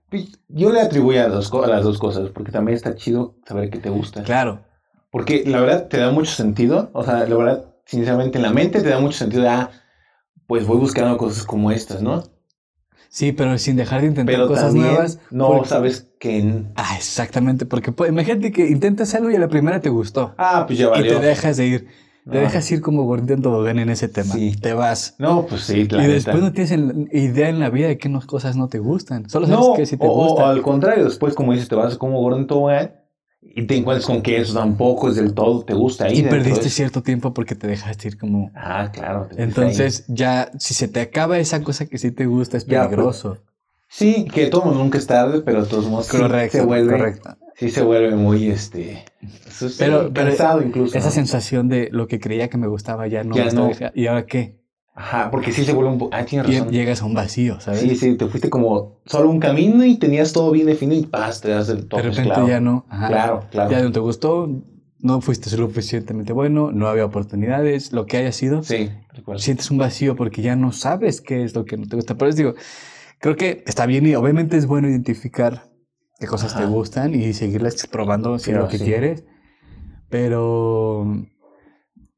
Yo 0.49 0.71
le 0.71 0.81
atribuyo 0.81 1.21
a, 1.21 1.27
dos 1.27 1.53
a 1.53 1.67
las 1.67 1.83
dos 1.83 1.99
cosas, 1.99 2.29
porque 2.31 2.51
también 2.51 2.75
está 2.75 2.95
chido 2.95 3.35
saber 3.47 3.69
qué 3.69 3.79
te 3.79 3.89
gusta. 3.89 4.23
Claro, 4.23 4.65
Porque 5.11 5.43
la 5.45 5.61
verdad 5.61 5.87
te 5.87 5.97
da 5.97 6.11
mucho 6.11 6.31
sentido, 6.31 6.89
o 6.93 7.03
sea, 7.03 7.25
la 7.27 7.35
verdad, 7.35 7.75
sinceramente, 7.85 8.39
en 8.39 8.43
la 8.43 8.51
mente 8.51 8.81
te 8.81 8.89
da 8.89 8.99
mucho 8.99 9.17
sentido 9.17 9.43
de, 9.43 9.49
ah, 9.49 9.69
pues 10.47 10.65
voy 10.67 10.77
buscando 10.77 11.17
cosas 11.17 11.43
como 11.45 11.71
estas, 11.71 12.01
¿no? 12.01 12.23
Sí, 13.13 13.31
pero 13.31 13.55
sin 13.59 13.75
dejar 13.75 14.01
de 14.01 14.07
intentar 14.07 14.33
Pero 14.35 14.47
cosas 14.47 14.73
nuevas. 14.73 15.19
no 15.29 15.47
porque- 15.47 15.69
sabes 15.69 16.07
que... 16.19 16.63
Ah, 16.75 16.95
exactamente, 16.97 17.65
porque 17.67 17.91
pues, 17.91 18.09
imagínate 18.09 18.51
que 18.51 18.67
intentas 18.67 19.13
algo 19.13 19.29
y 19.29 19.35
a 19.35 19.39
la 19.39 19.47
primera 19.49 19.79
te 19.81 19.89
gustó. 19.89 20.33
Ah, 20.37 20.63
pues 20.65 20.79
ya 20.79 20.85
y 20.87 20.89
valió. 20.89 21.19
te 21.19 21.25
dejas 21.27 21.57
de 21.57 21.67
ir. 21.67 21.87
Te 22.25 22.35
No. 22.35 22.39
dejas 22.39 22.71
ir 22.71 22.79
como 22.81 23.03
gordito 23.03 23.33
en 23.33 23.41
tobogán 23.41 23.79
en 23.79 23.89
ese 23.89 24.07
tema. 24.07 24.33
Sí. 24.33 24.55
Te 24.55 24.73
vas. 24.73 25.15
No, 25.19 25.45
pues 25.45 25.61
sí, 25.63 25.85
la 25.89 26.05
y 26.05 26.07
después 26.07 26.39
no 26.39 26.53
tienes 26.53 26.71
en- 26.71 27.09
idea 27.11 27.49
en 27.49 27.59
la 27.59 27.69
vida 27.69 27.87
de 27.89 27.97
qué 27.97 28.09
cosas 28.25 28.55
no 28.55 28.67
te 28.69 28.79
gustan. 28.79 29.29
Solo 29.29 29.45
sabes 29.45 29.67
No, 29.67 29.73
que 29.73 29.85
si 29.85 29.97
te 29.97 30.07
o, 30.07 30.09
o 30.09 30.27
gustan. 30.29 30.49
al 30.49 30.61
contrario, 30.61 31.03
después, 31.03 31.33
como 31.35 31.51
dices, 31.51 31.67
te 31.67 31.75
vas 31.75 31.97
como 31.97 32.19
gordo 32.21 32.37
en 32.39 32.47
tobogán 32.47 32.93
y 33.55 33.67
te 33.67 33.75
encuentras 33.77 34.05
con 34.05 34.21
que 34.21 34.37
eso 34.37 34.53
tampoco 34.53 35.09
es 35.09 35.15
del 35.15 35.33
todo, 35.33 35.63
te 35.63 35.73
gusta 35.73 36.05
ahí. 36.05 36.19
y 36.19 36.21
de 36.23 36.29
perdiste 36.29 36.69
cierto 36.69 37.03
tiempo 37.03 37.33
porque 37.33 37.55
te 37.55 37.67
dejaste 37.67 38.07
ir 38.07 38.17
como... 38.17 38.51
Ah, 38.55 38.89
claro. 38.91 39.27
ahí. 39.31 39.37
Entonces 39.39 40.05
ya, 40.07 40.51
si 40.57 40.73
se 40.73 40.87
te 40.87 41.01
acaba 41.01 41.37
esa 41.37 41.61
cosa 41.63 41.85
que 41.85 41.97
sí 41.97 42.11
te 42.11 42.25
gusta, 42.25 42.57
es 42.57 42.65
Ya, 42.65 42.83
peligroso. 42.83 43.37
Sí, 43.87 44.25
que 44.33 44.47
todo 44.47 44.73
nunca 44.73 44.97
es 44.97 45.05
tarde, 45.05 45.41
pero 45.41 45.63
de 45.63 45.69
todos 45.69 45.85
modos 45.87 46.07
sí 46.07 46.17
correcto, 46.17 46.57
se 46.57 46.65
vuelve, 46.65 46.91
correcto. 46.97 47.37
sí 47.55 47.69
se 47.69 47.83
vuelve 47.83 48.15
muy, 48.15 48.47
este, 48.47 49.05
Pero- 49.77 50.11
pero 50.11 50.61
incluso. 50.63 50.97
Esa 50.97 51.09
¿no? 51.09 51.13
sensación 51.13 51.69
de 51.69 51.89
lo 51.91 52.07
que 52.07 52.19
creía 52.19 52.49
que 52.49 52.57
me 52.57 52.65
gustaba 52.67 53.07
ya 53.07 53.23
no 53.23 53.35
Ya 53.35 53.45
me 53.45 53.51
no. 53.51 53.69
¿Y 53.93 54.07
ahora 54.07 54.25
qué? 54.25 54.62
Ajá, 54.95 55.31
porque 55.31 55.51
sí 55.51 55.65
se 55.65 55.73
vuelve 55.73 55.91
un 55.91 56.09
ah, 56.11 56.23
tienes 56.23 56.47
razón. 56.47 56.71
llegas 56.71 57.01
a 57.01 57.05
un 57.05 57.15
vacío, 57.15 57.59
¿sabes? 57.59 57.81
Sí, 57.81 57.95
sí, 57.95 58.15
te 58.15 58.27
fuiste 58.27 58.49
como 58.51 58.99
solo 59.05 59.29
un 59.29 59.39
camino 59.39 59.83
y 59.83 59.97
tenías 59.97 60.33
todo 60.33 60.51
bien 60.51 60.67
definido 60.67 61.01
y 61.01 61.07
paz, 61.07 61.41
te 61.41 61.49
das 61.49 61.69
el 61.69 61.77
de 61.77 61.83
toque. 61.85 62.03
repente 62.03 62.29
claro. 62.29 62.47
ya 62.47 62.59
no. 62.59 62.85
Ajá. 62.89 63.07
Claro, 63.07 63.43
claro. 63.49 63.71
Ya 63.71 63.81
no 63.81 63.91
te 63.91 63.99
gustó, 63.99 64.47
no 64.99 65.19
fuiste 65.21 65.49
lo 65.57 65.67
suficientemente 65.67 66.31
bueno, 66.31 66.71
no 66.71 66.87
había 66.87 67.05
oportunidades, 67.05 67.91
lo 67.91 68.05
que 68.05 68.17
haya 68.17 68.31
sido. 68.31 68.61
Sí, 68.61 68.91
cual. 69.25 69.39
Sientes 69.39 69.71
un 69.71 69.79
vacío 69.79 70.15
porque 70.15 70.41
ya 70.43 70.55
no 70.55 70.71
sabes 70.71 71.21
qué 71.21 71.43
es 71.43 71.55
lo 71.55 71.65
que 71.65 71.75
no 71.75 71.87
te 71.87 71.95
gusta. 71.95 72.15
Por 72.15 72.27
eso 72.27 72.37
digo, 72.37 72.53
creo 73.19 73.35
que 73.35 73.63
está 73.65 73.87
bien 73.87 74.05
y 74.05 74.13
obviamente 74.15 74.57
es 74.57 74.67
bueno 74.67 74.87
identificar 74.87 75.71
qué 76.19 76.27
cosas 76.27 76.53
te 76.53 76.61
Ajá. 76.63 76.69
gustan 76.69 77.15
y 77.15 77.33
seguirlas 77.33 77.87
probando 77.87 78.37
si 78.37 78.51
es 78.51 78.57
lo 78.57 78.67
que 78.67 78.77
sí. 78.77 78.85
quieres. 78.85 79.23
Pero 80.09 81.25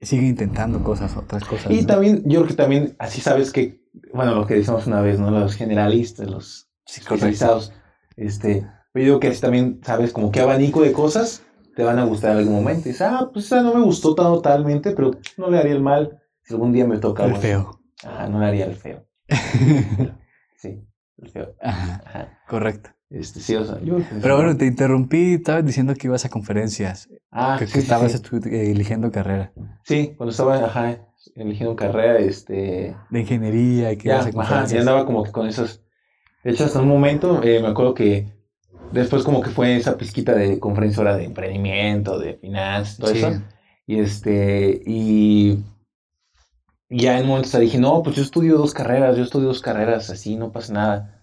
sigue 0.02 0.28
intentando 0.28 0.84
cosas, 0.84 1.16
otras 1.18 1.44
cosas. 1.46 1.72
Y 1.72 1.82
¿no? 1.82 1.88
también, 1.88 2.24
yo 2.26 2.40
creo 2.42 2.48
que 2.48 2.54
también, 2.54 2.96
así 3.00 3.22
sabes 3.22 3.52
que, 3.52 3.82
bueno, 4.14 4.36
lo 4.36 4.46
que 4.46 4.56
decimos 4.56 4.88
una 4.88 5.02
vez, 5.02 5.20
¿no? 5.20 5.32
Los 5.32 5.56
generalistas, 5.56 6.28
los 6.28 6.70
especializados, 6.88 7.74
este, 8.16 8.68
pero 8.94 9.04
yo 9.04 9.12
digo 9.12 9.20
que 9.20 9.28
así 9.28 9.42
también 9.42 9.82
sabes 9.84 10.14
como 10.14 10.32
qué 10.32 10.42
abanico 10.42 10.82
de 10.82 10.92
cosas 10.92 11.44
te 11.76 11.84
van 11.84 12.00
a 12.00 12.06
gustar 12.06 12.32
en 12.32 12.38
algún 12.38 12.56
momento. 12.56 12.88
Y 12.88 12.92
dices, 12.94 13.02
ah, 13.02 13.30
pues 13.34 13.46
esa 13.46 13.62
no 13.62 13.74
me 13.74 13.84
gustó 13.84 14.16
tan 14.16 14.28
totalmente, 14.28 14.92
pero 14.92 15.12
no 15.38 15.50
le 15.50 15.58
haría 15.58 15.74
el 15.74 15.82
mal 15.82 16.22
si 16.42 16.54
algún 16.54 16.72
día 16.72 16.86
me 16.88 16.98
toca. 16.98 17.26
El 17.26 17.34
así. 17.34 17.42
feo. 17.42 17.82
Ah, 18.04 18.28
no 18.30 18.40
le 18.40 18.46
haría 18.46 18.66
el 18.66 18.76
feo. 18.76 19.06
Sí, 20.58 20.82
el 21.18 21.30
feo. 21.30 21.56
Ajá, 21.62 22.02
Ajá. 22.06 22.40
correcto. 22.48 22.95
Este, 23.16 23.40
sí, 23.40 23.56
o 23.56 23.64
sea, 23.64 23.80
yo... 23.82 24.00
Pero 24.22 24.36
bueno, 24.36 24.58
te 24.58 24.66
interrumpí, 24.66 25.36
estabas 25.36 25.66
diciendo 25.66 25.94
que 25.94 26.08
ibas 26.08 26.26
a 26.26 26.30
conferencias, 26.30 27.08
ah, 27.32 27.56
que, 27.58 27.66
sí, 27.66 27.72
que 27.74 27.80
estabas 27.80 28.12
sí. 28.12 28.20
eh, 28.52 28.72
eligiendo 28.72 29.10
carrera 29.10 29.54
Sí, 29.84 30.16
cuando 30.18 30.32
estaba, 30.32 30.58
ajá, 30.58 30.98
eligiendo 31.34 31.78
carrera, 31.78 32.20
este... 32.20 32.94
de 33.10 33.20
ingeniería 33.20 33.94
y 33.94 33.98
que 33.98 34.10
Ya, 34.10 34.16
ibas 34.16 34.36
a 34.36 34.42
ajá, 34.42 34.66
ya 34.66 34.82
andaba 34.82 35.06
como 35.06 35.24
que 35.24 35.32
con 35.32 35.48
esos. 35.48 35.82
De 36.44 36.52
hecho, 36.52 36.66
hasta 36.66 36.82
un 36.82 36.90
momento 36.90 37.42
eh, 37.42 37.62
me 37.62 37.70
acuerdo 37.70 37.94
que 37.94 38.28
después 38.92 39.24
como 39.24 39.40
que 39.40 39.50
fue 39.50 39.78
esa 39.78 39.98
pizquita 39.98 40.36
de 40.36 40.60
conferencia 40.60 41.02
de 41.16 41.24
emprendimiento, 41.24 42.20
de 42.20 42.34
finanzas, 42.34 42.98
todo 42.98 43.12
eso. 43.12 43.32
Y 43.88 44.00
este, 44.00 44.82
y 44.86 45.64
ya 46.90 47.18
en 47.18 47.24
un 47.24 47.30
momento 47.30 47.60
dije, 47.60 47.78
no, 47.78 48.04
pues 48.04 48.18
yo 48.18 48.24
estudio 48.24 48.58
dos 48.58 48.74
carreras, 48.74 49.16
yo 49.16 49.24
estudio 49.24 49.48
dos 49.48 49.62
carreras, 49.62 50.10
así 50.10 50.36
no 50.36 50.52
pasa 50.52 50.74
nada. 50.74 51.15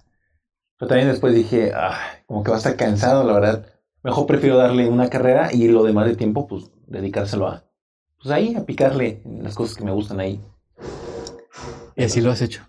Pero 0.83 0.89
también 0.89 1.11
después 1.11 1.33
dije, 1.33 1.71
ah, 1.77 1.97
como 2.27 2.43
que 2.43 2.51
va 2.51 2.57
a 2.57 2.59
estar 2.59 2.75
cansado, 2.75 3.23
la 3.23 3.35
verdad. 3.35 3.67
Mejor 4.03 4.27
prefiero 4.27 4.57
darle 4.57 4.89
una 4.89 5.09
carrera 5.09 5.51
y 5.53 5.69
lo 5.69 5.85
demás 5.85 6.09
de 6.09 6.17
tiempo, 6.17 6.49
pues 6.49 6.73
dedicárselo 6.89 7.47
a, 7.47 7.63
pues 8.21 8.35
ahí, 8.35 8.57
a 8.57 8.67
picarle 8.67 9.23
en 9.25 9.45
las 9.45 9.55
cosas 9.55 9.77
que 9.77 9.85
me 9.85 9.93
gustan 9.93 10.19
ahí. 10.19 10.41
Y 11.95 12.03
así 12.03 12.21
lo 12.21 12.33
has 12.33 12.43
hecho. 12.43 12.69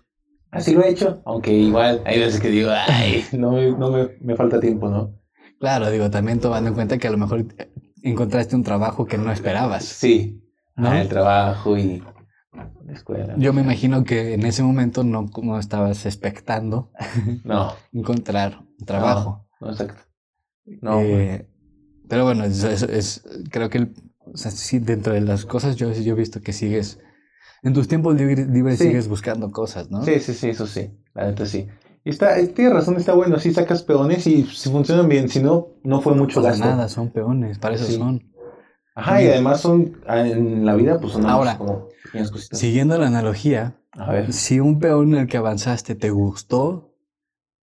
Así 0.52 0.74
lo 0.74 0.84
he 0.84 0.90
hecho, 0.90 1.22
aunque 1.24 1.52
igual 1.54 2.02
hay 2.04 2.20
veces 2.20 2.40
que 2.40 2.50
digo, 2.50 2.70
ay, 2.86 3.24
no, 3.32 3.50
me, 3.50 3.72
no 3.72 3.90
me, 3.90 4.10
me 4.20 4.36
falta 4.36 4.60
tiempo, 4.60 4.88
¿no? 4.88 5.18
Claro, 5.58 5.90
digo, 5.90 6.08
también 6.08 6.38
tomando 6.38 6.68
en 6.68 6.76
cuenta 6.76 6.98
que 6.98 7.08
a 7.08 7.10
lo 7.10 7.18
mejor 7.18 7.40
eh, 7.58 7.72
encontraste 8.04 8.54
un 8.54 8.62
trabajo 8.62 9.06
que 9.06 9.18
no 9.18 9.32
esperabas. 9.32 9.86
Sí, 9.86 10.40
¿no? 10.76 10.88
Ah, 10.88 11.00
el 11.00 11.08
trabajo 11.08 11.76
y 11.76 12.00
la 12.84 12.92
escuela. 12.92 13.34
Yo 13.38 13.52
me 13.52 13.60
imagino 13.62 14.04
que 14.04 14.34
en 14.34 14.44
ese 14.46 14.62
momento 14.62 15.04
no, 15.04 15.28
no 15.42 15.58
estabas 15.58 16.06
expectando 16.06 16.90
No, 17.44 17.72
encontrar 17.92 18.60
un 18.78 18.86
trabajo. 18.86 19.46
no, 19.60 19.70
exacto. 19.70 20.02
No, 20.80 21.00
Eh, 21.00 21.46
pero 22.08 22.24
bueno, 22.24 22.44
es, 22.44 22.62
es- 22.64 22.82
es- 22.82 23.24
creo 23.50 23.68
que 23.70 23.78
el- 23.78 23.94
o 24.32 24.36
sea, 24.36 24.50
sí, 24.50 24.78
dentro 24.78 25.12
de 25.12 25.20
las 25.20 25.44
cosas 25.44 25.76
yo, 25.76 25.92
yo 25.92 26.12
he 26.14 26.16
visto 26.16 26.40
que 26.40 26.52
sigues, 26.52 26.98
en 27.62 27.72
tus 27.74 27.88
tiempos 27.88 28.14
libres, 28.14 28.48
libres 28.48 28.78
Sí. 28.78 28.84
sigues 28.88 29.08
buscando 29.08 29.50
cosas, 29.50 29.90
¿no? 29.90 30.02
Sí, 30.04 30.18
sí, 30.20 30.32
sí, 30.34 30.48
eso 30.50 30.66
sí. 30.66 30.90
La 31.14 31.26
neta 31.26 31.46
sí. 31.46 31.66
Y 32.06 32.10
está, 32.10 32.38
eh, 32.38 32.48
tiene 32.48 32.70
razón, 32.74 32.96
está 32.96 33.14
bueno. 33.14 33.38
Sí 33.38 33.52
sacas 33.54 33.82
peones 33.82 34.26
y 34.26 34.44
si 34.44 34.68
funcionan 34.70 35.08
bien. 35.08 35.28
Si 35.30 35.40
no, 35.42 35.68
no 35.82 36.02
fue 36.02 36.14
mucho 36.14 36.42
gasto. 36.42 36.62
nada, 36.64 36.88
son 36.90 37.10
peones, 37.10 37.58
para 37.58 37.74
eso 37.76 37.86
Sí. 37.86 37.96
son. 37.96 38.22
Ajá, 38.94 39.22
y 39.22 39.26
además 39.28 39.60
son, 39.60 39.98
ah, 40.06 40.20
en 40.26 40.64
la 40.64 40.74
vida, 40.76 41.00
pues 41.00 41.12
son 41.14 41.26
Ahora, 41.26 41.58
como 41.58 41.88
pequeñas 42.04 42.30
cositas. 42.30 42.58
Siguiendo 42.58 42.96
la 42.98 43.08
analogía, 43.08 43.76
A 43.92 44.12
ver. 44.12 44.32
si 44.32 44.60
un 44.60 44.78
peón 44.78 45.14
en 45.14 45.20
el 45.22 45.26
que 45.26 45.36
avanzaste 45.36 45.94
te 45.94 46.10
gustó, 46.10 46.94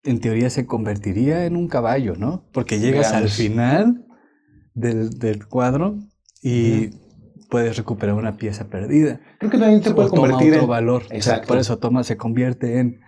en 0.04 0.20
teoría 0.20 0.50
se 0.50 0.66
convertiría 0.66 1.46
en 1.46 1.56
un 1.56 1.68
caballo, 1.68 2.16
¿no? 2.16 2.44
Porque 2.52 2.80
llegas 2.80 3.14
al 3.14 3.26
Veamos. 3.26 3.34
final 3.38 4.06
del, 4.74 5.20
del 5.20 5.46
cuadro 5.48 6.00
y 6.42 6.90
puedes 7.50 7.78
recuperar 7.78 8.16
una 8.16 8.38
pieza 8.38 8.68
perdida. 8.70 9.20
Creo 9.38 9.52
que 9.52 9.58
también 9.60 9.84
se 9.84 9.94
puede 9.94 10.08
o 10.08 10.12
toma 10.12 10.32
convertir 10.32 10.54
otro 10.54 10.64
en... 10.64 10.70
valor. 10.70 11.04
Exacto. 11.12 11.48
Por 11.48 11.58
eso 11.60 11.78
toma, 11.78 12.04
se 12.04 12.18
convierte 12.18 12.80
en. 12.80 13.00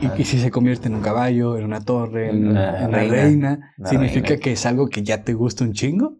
Y, 0.00 0.22
y 0.22 0.24
si 0.24 0.38
se 0.40 0.50
convierte 0.50 0.88
en 0.88 0.94
un 0.94 1.02
caballo, 1.02 1.56
en 1.58 1.64
una 1.64 1.82
torre, 1.84 2.30
en 2.30 2.48
una 2.48 2.80
en 2.82 2.88
una 2.88 2.98
reina. 2.98 3.12
reina, 3.14 3.74
Una 3.76 3.88
significa 3.88 4.28
reina. 4.30 4.42
que 4.42 4.52
es 4.52 4.66
algo 4.66 4.88
que 4.88 5.02
ya 5.02 5.22
te 5.22 5.34
gusta 5.34 5.62
un 5.64 5.72
chingo. 5.74 6.16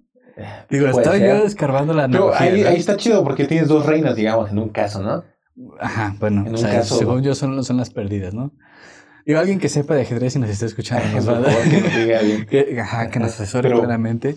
Digo, 0.69 0.87
estoy 0.89 1.19
ser. 1.19 1.29
yo 1.41 1.45
escarbando 1.47 1.93
la 1.95 2.09
Pero 2.09 2.33
ahí, 2.35 2.63
¿no? 2.63 2.69
ahí 2.69 2.77
está 2.77 2.97
chido 2.97 3.23
porque 3.25 3.45
tienes 3.47 3.69
dos 3.69 3.87
reinas, 3.87 4.17
digamos, 4.17 4.51
en 4.51 4.59
un 4.59 4.69
caso, 4.71 5.03
¿no? 5.03 5.25
Ajá, 5.81 6.17
bueno, 6.21 6.43
en 6.43 6.49
o 6.49 6.51
un 6.53 6.59
sea, 6.59 6.71
caso- 6.71 6.97
según 6.99 7.23
yo 7.23 7.35
son, 7.35 7.63
son 7.65 7.77
las 7.77 7.91
perdidas, 7.91 8.35
¿no? 8.35 8.53
Digo, 9.27 9.39
alguien 9.39 9.59
que 9.59 9.69
sepa 9.69 9.95
de 9.95 10.03
ajedrez 10.03 10.35
y 10.37 10.39
nos 10.39 10.51
esté 10.51 10.67
escuchando, 10.67 11.05
nos 11.15 11.29
va 11.29 11.39
a 11.39 11.43
Por 11.43 11.51
favor, 11.51 11.69
que 11.71 11.81
nos 11.81 11.95
diga 11.95 12.21
bien. 12.23 12.47
que, 12.51 12.81
ajá, 12.81 13.11
que 13.11 13.19
nos 13.19 13.33
asesore 13.33 13.69
Pero- 13.69 13.81
claramente. 13.81 14.37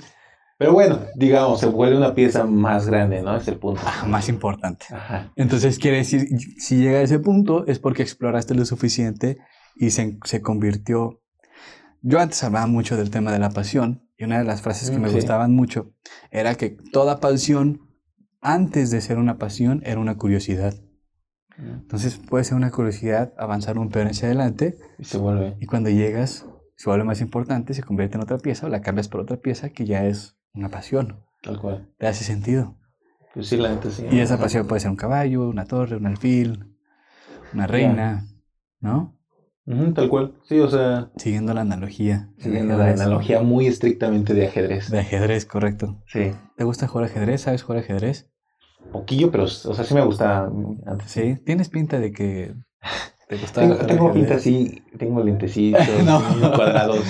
Pero 0.60 0.72
bueno, 0.74 1.00
digamos, 1.15 1.60
se 1.60 1.65
vuelve 1.65 1.98
una 1.98 2.13
pieza 2.13 2.45
más 2.45 2.86
grande, 2.88 3.22
¿no? 3.24 3.36
Es 3.36 3.48
el 3.48 3.57
punto. 3.57 3.81
Ah, 3.86 4.05
más 4.07 4.29
importante. 4.29 4.86
Ajá. 4.91 5.31
Entonces 5.36 5.79
quiere 5.79 5.98
decir, 5.98 6.27
si 6.60 6.77
llega 6.77 7.00
a 7.00 7.01
ese 7.01 7.19
punto 7.19 7.65
es 7.67 7.79
porque 7.79 8.03
exploraste 8.03 8.53
lo 8.53 8.63
suficiente 8.63 9.39
y 9.75 9.89
se, 9.89 10.19
se 10.24 10.41
convirtió... 10.41 11.22
Yo 12.01 12.19
antes 12.19 12.43
hablaba 12.43 12.67
mucho 12.67 12.95
del 12.95 13.10
tema 13.10 13.31
de 13.31 13.39
la 13.39 13.50
pasión 13.50 14.02
y 14.17 14.24
una 14.24 14.38
de 14.39 14.43
las 14.46 14.62
frases 14.62 14.89
que 14.91 15.00
me 15.00 15.10
Sí. 15.10 15.15
gustaban 15.15 15.53
mucho 15.53 15.91
era 16.32 16.55
que 16.55 16.70
toda 16.91 17.20
pasión, 17.20 17.82
antes 18.41 18.91
de 18.91 19.01
ser 19.01 19.17
una 19.17 19.38
pasión, 19.38 19.82
era 19.86 20.00
una 20.00 20.17
curiosidad. 20.17 20.74
Entonces 21.58 22.17
puede 22.17 22.43
ser 22.43 22.55
una 22.55 22.72
curiosidad 22.72 23.34
avanzar 23.38 23.77
un 23.77 23.89
peón 23.89 24.08
hacia 24.08 24.27
adelante 24.27 24.75
Y 24.98 25.03
se 25.03 25.17
vuelve. 25.20 25.55
y 25.60 25.65
cuando 25.67 25.89
llegas 25.89 26.48
se 26.75 26.89
vuelve 26.89 27.05
más 27.05 27.22
importante, 27.22 27.74
se 27.75 27.84
convierte 27.84 28.17
en 28.17 28.24
otra 28.24 28.39
pieza 28.39 28.65
o 28.65 28.70
la 28.70 28.82
cambias 28.82 29.08
por 29.08 29.22
otra 29.22 29.38
pieza 29.38 29.70
que 29.70 29.86
ya 29.86 30.05
es 30.05 30.36
una 30.53 30.70
pasión. 30.70 31.24
Tal 31.43 31.60
cual. 31.60 31.93
Te 32.00 32.08
hace 32.08 32.24
sentido. 32.24 32.75
Pues 33.34 33.48
sí, 33.48 33.58
la 33.58 33.70
neta 33.70 33.89
sí. 33.91 34.05
Y 34.12 34.20
esa 34.20 34.38
pasión 34.39 34.67
puede 34.67 34.79
ser 34.82 34.89
un 34.91 34.96
caballo, 34.98 35.48
una 35.48 35.65
torre, 35.65 35.96
un 35.98 36.05
alfil, 36.08 36.75
una 37.53 37.67
reina, 37.67 38.25
¿no? 38.79 39.15
Tal 39.96 40.10
cual. 40.10 40.34
Sí, 40.43 40.60
o 40.60 40.70
sea, 40.70 41.10
Siguiendo 41.15 41.53
la 41.53 41.62
analogía. 41.62 42.29
siguiendo 42.38 42.77
la 42.77 42.89
analogía 42.91 43.41
muy 43.41 43.67
estrictamente 43.67 44.34
de 44.34 44.48
ajedrez. 44.48 44.89
De 44.91 45.00
ajedrez, 45.00 45.46
correcto. 45.46 46.01
Sí. 46.08 46.32
¿Te 46.58 46.63
gusta 46.65 46.88
jugar 46.88 47.05
ajedrez? 47.10 47.41
¿Sabes 47.41 47.63
jugar 47.63 47.79
ajedrez? 47.84 48.29
Poquillo, 48.91 49.32
pero, 49.32 49.46
o 49.46 49.48
sea, 49.48 49.86
sí 49.86 49.93
me 49.93 50.03
gusta 50.03 50.50
antes. 50.86 51.10
Sí. 51.10 51.38
Tienes 51.46 51.70
pinta 51.70 52.00
de 52.00 52.12
que 52.12 52.53
te 53.29 53.38
gusta 53.38 53.62
Tengo, 53.62 53.75
tengo 53.77 54.12
pinta 54.13 54.36
así, 54.36 54.84
tengo 54.98 55.24
lentecitos, 55.24 55.82
No. 56.05 56.22
cuadrados. 56.55 57.05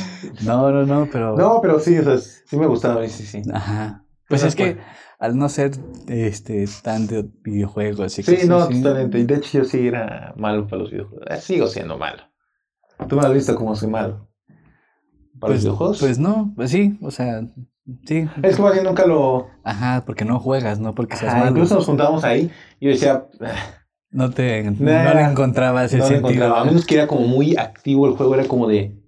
No, 0.45 0.69
no, 0.71 0.85
no, 0.85 1.09
pero... 1.11 1.35
No, 1.35 1.59
pero 1.59 1.79
sí, 1.79 1.97
o 1.97 2.03
sea, 2.03 2.17
sí 2.19 2.57
me 2.57 2.67
gustaba, 2.67 3.05
sí, 3.07 3.25
sí. 3.25 3.41
Ajá. 3.51 4.05
Pues 4.29 4.41
Pero 4.41 4.49
es 4.49 4.55
que 4.55 4.77
al 5.19 5.37
no 5.37 5.49
ser 5.49 5.71
este 6.07 6.65
tan 6.83 7.07
de 7.07 7.27
videojuegos... 7.43 8.13
Sí, 8.13 8.47
no, 8.47 8.67
totalmente. 8.67 9.17
Y 9.19 9.23
de 9.25 9.35
hecho 9.35 9.57
yo 9.59 9.65
sí 9.65 9.87
era 9.87 10.33
malo 10.37 10.67
para 10.67 10.83
los 10.83 10.91
videojuegos. 10.91 11.25
Eh, 11.31 11.37
Sigo 11.41 11.65
siendo 11.67 11.97
malo. 11.97 12.21
Tú 13.07 13.15
me 13.15 13.21
has 13.25 13.33
visto 13.33 13.55
como 13.55 13.75
soy 13.75 13.89
malo. 13.89 14.27
¿Para 15.39 15.51
Pues, 15.51 15.51
los 15.55 15.61
videojuegos? 15.63 15.99
pues 15.99 16.19
no, 16.19 16.53
pues 16.55 16.71
sí, 16.71 16.97
o 17.01 17.11
sea, 17.11 17.41
sí. 18.05 18.27
es 18.43 18.55
que 18.55 18.61
más 18.61 18.73
bien 18.73 18.85
nunca 18.85 19.05
lo... 19.05 19.47
Ajá, 19.63 20.03
porque 20.05 20.23
no 20.25 20.39
juegas, 20.39 20.79
no 20.79 20.95
porque 20.95 21.15
seas 21.17 21.31
Ajá, 21.33 21.39
malo. 21.45 21.51
incluso 21.51 21.75
nos 21.75 21.85
juntábamos 21.85 22.23
ahí 22.23 22.49
y 22.79 22.85
yo 22.85 22.91
decía, 22.91 23.25
"Ah, 23.41 23.53
No 24.11 24.29
te 24.29 24.63
no 24.63 25.13
le 25.13 25.21
encontrabas 25.23 25.91
el 25.93 25.99
no 25.99 26.05
lo 26.05 26.09
sentido. 26.09 26.29
encontraba. 26.29 26.57
A 26.57 26.59
¿no? 26.61 26.65
menos 26.71 26.85
que 26.85 26.95
era 26.95 27.07
como 27.07 27.27
muy 27.27 27.57
activo 27.57 28.07
el 28.07 28.13
juego, 28.15 28.35
era 28.35 28.45
como 28.45 28.67
de... 28.67 28.99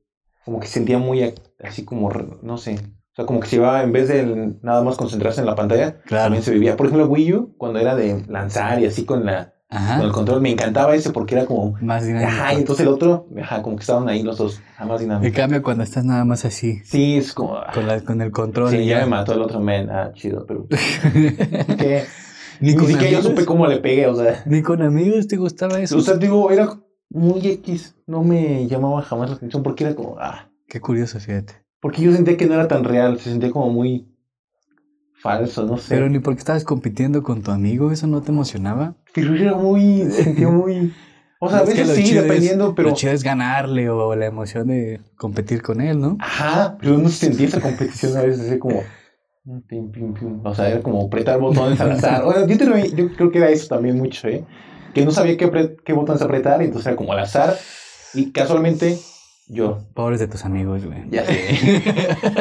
Como 0.44 0.60
que 0.60 0.68
sentía 0.68 0.98
muy 1.00 1.34
así 1.64 1.86
como, 1.86 2.12
no 2.44 2.58
sé. 2.58 2.76
O 2.76 3.16
sea, 3.16 3.26
como 3.26 3.40
que 3.40 3.48
se 3.48 3.56
iba, 3.56 3.82
en 3.82 3.92
vez 3.94 4.10
de 4.10 4.56
nada 4.62 4.84
más 4.84 4.98
concentrarse 4.98 5.40
en 5.40 5.48
la 5.48 5.56
pantalla, 5.56 6.02
Claro. 6.02 6.26
también 6.26 6.44
se 6.44 6.52
vivía. 6.52 6.76
Por 6.76 6.88
ejemplo, 6.88 7.08
Wii 7.08 7.34
U, 7.34 7.56
cuando 7.58 7.80
era 7.80 7.96
de 7.96 8.24
lanzar 8.28 8.80
y 8.82 8.86
así 8.86 9.06
con, 9.06 9.26
la, 9.26 9.54
con 9.68 9.78
el 9.80 9.84
Ajá. 10.02 10.12
control, 10.12 10.42
me 10.42 10.52
encantaba 10.52 10.96
ese 10.96 11.12
porque 11.12 11.36
era 11.36 11.46
como... 11.46 11.76
Más 11.82 12.06
dinámico. 12.06 12.30
Ajá, 12.32 12.54
y 12.54 12.58
entonces 12.58 12.86
el 12.86 12.92
otro, 12.94 13.28
ajá, 13.42 13.62
como 13.64 13.76
que 13.76 13.82
estaban 13.82 14.08
ahí 14.08 14.22
los 14.24 14.38
dos, 14.38 14.62
ajá, 14.76 14.86
más 14.86 15.02
En 15.02 15.08
dinámico. 15.08 15.36
cambio, 15.36 15.64
cuando 15.64 15.84
estás 15.84 16.06
nada 16.06 16.24
más 16.24 16.46
así, 16.46 16.82
Sí, 16.86 17.18
es 17.18 17.34
como... 17.34 17.56
ah, 17.58 17.72
con, 17.74 17.88
la, 17.88 18.00
con 18.02 18.22
el 18.22 18.32
control. 18.32 18.70
Sí, 18.70 18.78
y 18.78 18.86
ya 18.86 19.00
ya. 19.00 19.06
me 19.06 19.12
mató 19.12 19.34
el 19.34 19.42
otro 19.42 19.60
men. 19.60 19.90
Ah, 19.90 20.12
chido, 20.14 20.46
pero... 20.46 20.68
Ni 22.62 22.72
Ni 22.72 22.76
con 22.76 22.88
siquiera 22.88 23.12
yo 23.12 23.18
amigos. 23.18 23.26
supe 23.34 23.46
cómo 23.46 23.68
le 23.68 23.78
pegué, 23.78 24.08
o 24.08 24.16
sea... 24.16 24.44
Ni 24.46 24.62
con 24.62 24.82
amigos 24.82 25.28
te 25.28 25.36
gustaba 25.38 25.80
eso. 25.82 25.98
O 25.98 26.02
sea, 26.02 26.16
digo, 26.16 26.50
era 26.52 26.70
muy 27.10 27.46
X. 27.46 27.96
No 28.08 28.24
me 28.24 28.68
llamaba 28.68 29.02
jamás 29.02 29.30
la 29.30 29.36
atención 29.36 29.62
porque 29.64 29.84
era 29.84 29.96
como... 29.96 30.16
Ah, 30.20 30.50
Qué 30.68 30.80
curioso, 30.80 31.20
fíjate. 31.20 31.54
porque 31.82 32.02
yo 32.02 32.12
sentía 32.14 32.38
que 32.38 32.46
no 32.46 32.54
era 32.54 32.68
tan 32.68 32.84
real. 32.84 33.20
Se 33.20 33.30
sentía 33.30 33.52
como 33.52 33.70
muy 33.72 34.08
falso, 35.26 35.66
no 35.66 35.78
sé. 35.78 35.96
Pero 35.96 36.08
ni 36.08 36.20
porque 36.20 36.40
estabas 36.40 36.64
compitiendo 36.64 37.24
con 37.24 37.42
tu 37.42 37.50
amigo, 37.52 37.92
eso 37.92 38.06
no 38.06 38.22
te 38.22 38.32
emocionaba. 38.32 38.94
Pero 39.14 39.34
era 39.36 39.56
muy... 39.56 40.04
Se 40.12 40.24
sentía 40.24 40.50
muy... 40.50 40.94
O 41.40 41.50
sea, 41.50 41.60
a 41.60 41.64
veces 41.64 41.90
sí, 41.96 42.04
es- 42.04 42.22
dependiendo, 42.22 42.76
pero... 42.76 42.90
Lo 42.90 42.96
chido 42.96 43.12
es 43.12 43.24
ganarle 43.24 43.90
o 43.90 44.16
la 44.16 44.28
emoción 44.28 44.68
de 44.68 45.02
competir 45.18 45.62
con 45.64 45.82
él, 45.82 46.00
¿no? 46.00 46.18
Ajá, 46.20 46.78
pero 46.80 46.98
no 46.98 47.10
sentía 47.10 47.48
esa 47.48 47.60
competición 47.60 48.16
a 48.18 48.22
veces, 48.22 48.48
así 48.48 48.60
como... 48.60 48.84
pim, 49.68 49.92
pim, 49.92 50.14
pim. 50.14 50.46
O 50.46 50.54
sea, 50.54 50.70
era 50.70 50.82
como 50.82 51.06
apretar 51.08 51.40
botones 51.40 51.80
al 51.82 51.92
azar. 51.92 52.24
Bueno, 52.24 52.46
yo, 52.48 52.58
te- 52.58 52.96
yo 52.96 53.12
creo 53.16 53.32
que 53.32 53.38
era 53.40 53.50
eso 53.50 53.68
también 53.68 53.98
mucho, 53.98 54.28
¿eh? 54.28 54.46
Que 54.94 55.04
no 55.04 55.12
sabía 55.12 55.36
qué, 55.38 55.76
qué 55.84 55.94
botones 55.94 56.22
apretar, 56.22 56.62
y 56.62 56.66
entonces 56.66 56.88
era 56.88 56.96
como 56.96 57.12
al 57.14 57.20
azar. 57.20 57.58
Y 58.14 58.32
casualmente, 58.32 58.98
yo. 59.48 59.80
Pobres 59.94 60.20
de 60.20 60.28
tus 60.28 60.44
amigos, 60.46 60.86
güey. 60.86 61.04
Ya 61.12 61.26
sé. 61.26 61.82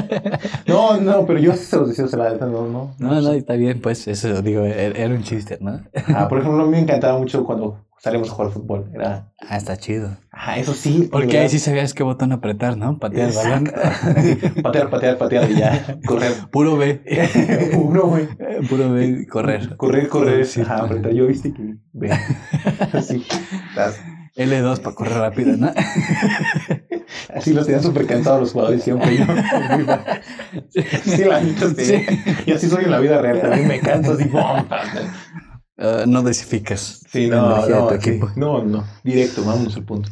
no, 0.67 1.01
no, 1.01 1.27
pero 1.27 1.39
yo 1.39 1.53
se 1.55 1.77
los 1.77 1.89
decía, 1.89 2.05
o 2.05 2.09
sea, 2.09 2.19
la 2.19 2.31
neta, 2.31 2.47
no, 2.47 2.67
no. 2.69 2.95
No, 2.99 3.21
no, 3.21 3.33
está 3.33 3.55
bien, 3.55 3.81
pues 3.81 4.07
eso 4.09 4.41
digo, 4.43 4.65
era, 4.65 4.99
era 4.99 5.15
un 5.15 5.23
chiste, 5.23 5.59
¿no? 5.61 5.81
Ah, 6.15 6.29
por 6.29 6.39
ejemplo, 6.41 6.63
a 6.63 6.67
mí 6.67 6.73
me 6.73 6.79
encantaba 6.83 7.19
mucho 7.19 7.45
cuando 7.45 7.85
salimos 7.99 8.29
a 8.31 8.33
jugar 8.33 8.53
fútbol. 8.53 8.91
Era, 8.95 9.31
Ah, 9.47 9.57
está 9.59 9.77
chido. 9.77 10.17
ah, 10.33 10.59
eso 10.59 10.73
sí. 10.75 11.09
Porque 11.13 11.39
ahí 11.39 11.49
sí 11.49 11.59
sabías 11.59 11.93
qué 11.95 12.03
botón 12.03 12.33
apretar, 12.33 12.77
¿no? 12.79 12.99
Patear 12.99 13.29
el 13.31 13.35
balón. 13.37 13.65
Patear, 14.63 14.91
patear, 14.91 15.19
patear 15.19 15.51
y 15.51 15.57
ya, 15.57 15.99
correr. 16.07 16.33
Puro 16.51 16.77
B. 16.77 17.03
Uno, 17.79 18.03
güey. 18.07 18.27
Puro 18.69 18.93
B, 18.93 19.27
correr. 19.29 19.77
Correr, 19.77 20.09
correr. 20.09 20.47
Sí, 20.47 20.63
Ajá, 20.63 20.79
apretar. 20.85 21.13
Yo 21.13 21.27
viste 21.27 21.53
que. 21.53 21.77
Ve. 21.93 22.11
Así. 22.93 23.25
Las- 23.77 24.01
L2 24.37 24.81
para 24.81 24.97
correr 24.97 25.19
rápido, 25.19 25.57
¿no? 25.57 25.73
Así 27.35 27.53
los 27.53 27.67
tenían 27.67 27.83
súper 27.83 28.07
cansados 28.07 28.41
los 28.41 28.53
jugadores 28.53 28.83
siempre. 28.83 29.17
Yo, 29.17 29.25
sí, 31.05 31.25
la 31.25 31.41
neta, 31.41 31.69
sí. 31.77 32.05
Y 32.47 32.53
así 32.53 32.69
soy 32.69 32.85
en 32.85 32.91
la 32.91 32.99
vida 32.99 33.21
real. 33.21 33.41
También 33.41 33.69
me 33.69 33.81
canso 33.81 34.13
así. 34.13 34.25
¡bum! 34.25 34.43
Ah, 35.77 36.05
no 36.07 36.23
desificas. 36.23 37.01
Sí, 37.11 37.27
no, 37.27 37.67
no, 37.69 38.01
sí. 38.01 38.21
no, 38.37 38.63
no. 38.63 38.85
Directo, 39.03 39.45
vámonos 39.45 39.75
al 39.75 39.85
punto. 39.85 40.09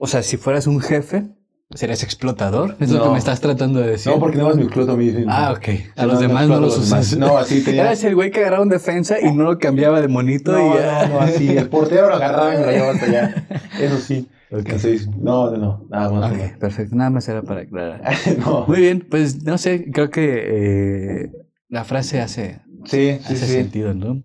O 0.00 0.08
sea, 0.08 0.24
si 0.24 0.36
fueras 0.36 0.66
un 0.66 0.80
jefe, 0.80 1.28
¿serías 1.74 2.02
explotador? 2.02 2.76
Es 2.80 2.90
lo 2.90 3.02
que 3.04 3.10
me 3.10 3.18
estás 3.18 3.40
tratando 3.40 3.80
de 3.80 3.90
decir. 3.90 4.12
No, 4.12 4.18
porque 4.18 4.38
no 4.38 4.44
más 4.46 4.56
me 4.56 4.62
exploto 4.62 4.92
a 4.92 4.96
mí. 4.96 5.10
sí. 5.10 5.24
Ah, 5.28 5.52
ok. 5.56 5.68
A 5.96 6.06
los 6.06 6.20
demás 6.20 6.48
no 6.48 6.60
los 6.60 6.78
usas. 6.78 7.16
No, 7.16 7.36
así 7.38 7.60
tenía. 7.64 7.82
Eras 7.82 8.04
el 8.04 8.14
güey 8.14 8.30
que 8.30 8.40
agarraba 8.40 8.62
un 8.62 8.68
defensa 8.68 9.20
y 9.20 9.32
no 9.32 9.44
lo 9.44 9.58
cambiaba 9.58 10.00
de 10.00 10.08
monito 10.08 10.52
No, 10.52 10.74
y 10.74 10.78
ya. 10.78 11.06
no, 11.08 11.14
no, 11.14 11.20
así. 11.20 11.48
El 11.56 11.68
portero 11.68 12.08
lo 12.08 12.14
agarraba 12.16 12.54
y 12.54 12.58
lo 12.60 12.70
llevaba 12.70 12.92
hasta 12.92 13.06
allá. 13.06 13.46
Eso 13.80 13.98
sí. 13.98 14.28
Entonces, 14.50 15.08
no, 15.08 15.50
no, 15.50 15.56
no. 15.56 15.86
Nada 15.90 16.10
más. 16.10 16.32
Ok, 16.32 16.58
perfecto. 16.58 16.94
Nada 16.94 17.10
más 17.10 17.26
era 17.28 17.42
para 17.42 17.62
aclarar. 17.62 18.02
No. 18.38 18.66
Muy 18.66 18.80
bien, 18.80 19.06
pues 19.10 19.42
no 19.44 19.56
sé, 19.56 19.90
creo 19.90 20.10
que 20.10 21.22
eh, 21.24 21.32
la 21.68 21.84
frase 21.84 22.20
hace, 22.20 22.60
Sí, 22.84 23.18
sí, 23.20 23.32
hace 23.32 23.46
sí. 23.46 23.52
sentido, 23.52 23.94
¿no? 23.94 24.22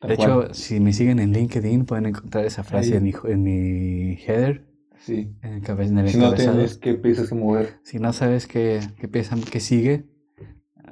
De 0.00 0.14
hecho, 0.14 0.52
si 0.52 0.80
me 0.80 0.92
siguen 0.92 1.20
en 1.20 1.32
LinkedIn, 1.32 1.84
pueden 1.84 2.06
encontrar 2.06 2.44
esa 2.44 2.64
frase 2.64 2.92
Ahí. 2.92 2.96
en 2.96 3.02
mi, 3.04 3.12
en 3.24 3.42
mi 3.42 4.18
header, 4.26 4.64
Sí. 5.04 5.36
en 5.42 5.54
el, 5.54 5.62
cabe- 5.62 5.86
en 5.86 5.98
el 5.98 6.08
Si 6.08 6.18
no 6.18 6.32
tienes 6.34 6.78
que 6.78 6.94
piensas 6.94 7.28
que 7.28 7.34
mover. 7.34 7.80
Si 7.82 7.98
no 7.98 8.12
sabes 8.12 8.46
qué, 8.46 8.80
qué 8.98 9.08
piensan 9.08 9.40
que 9.42 9.60
sigue, 9.60 10.08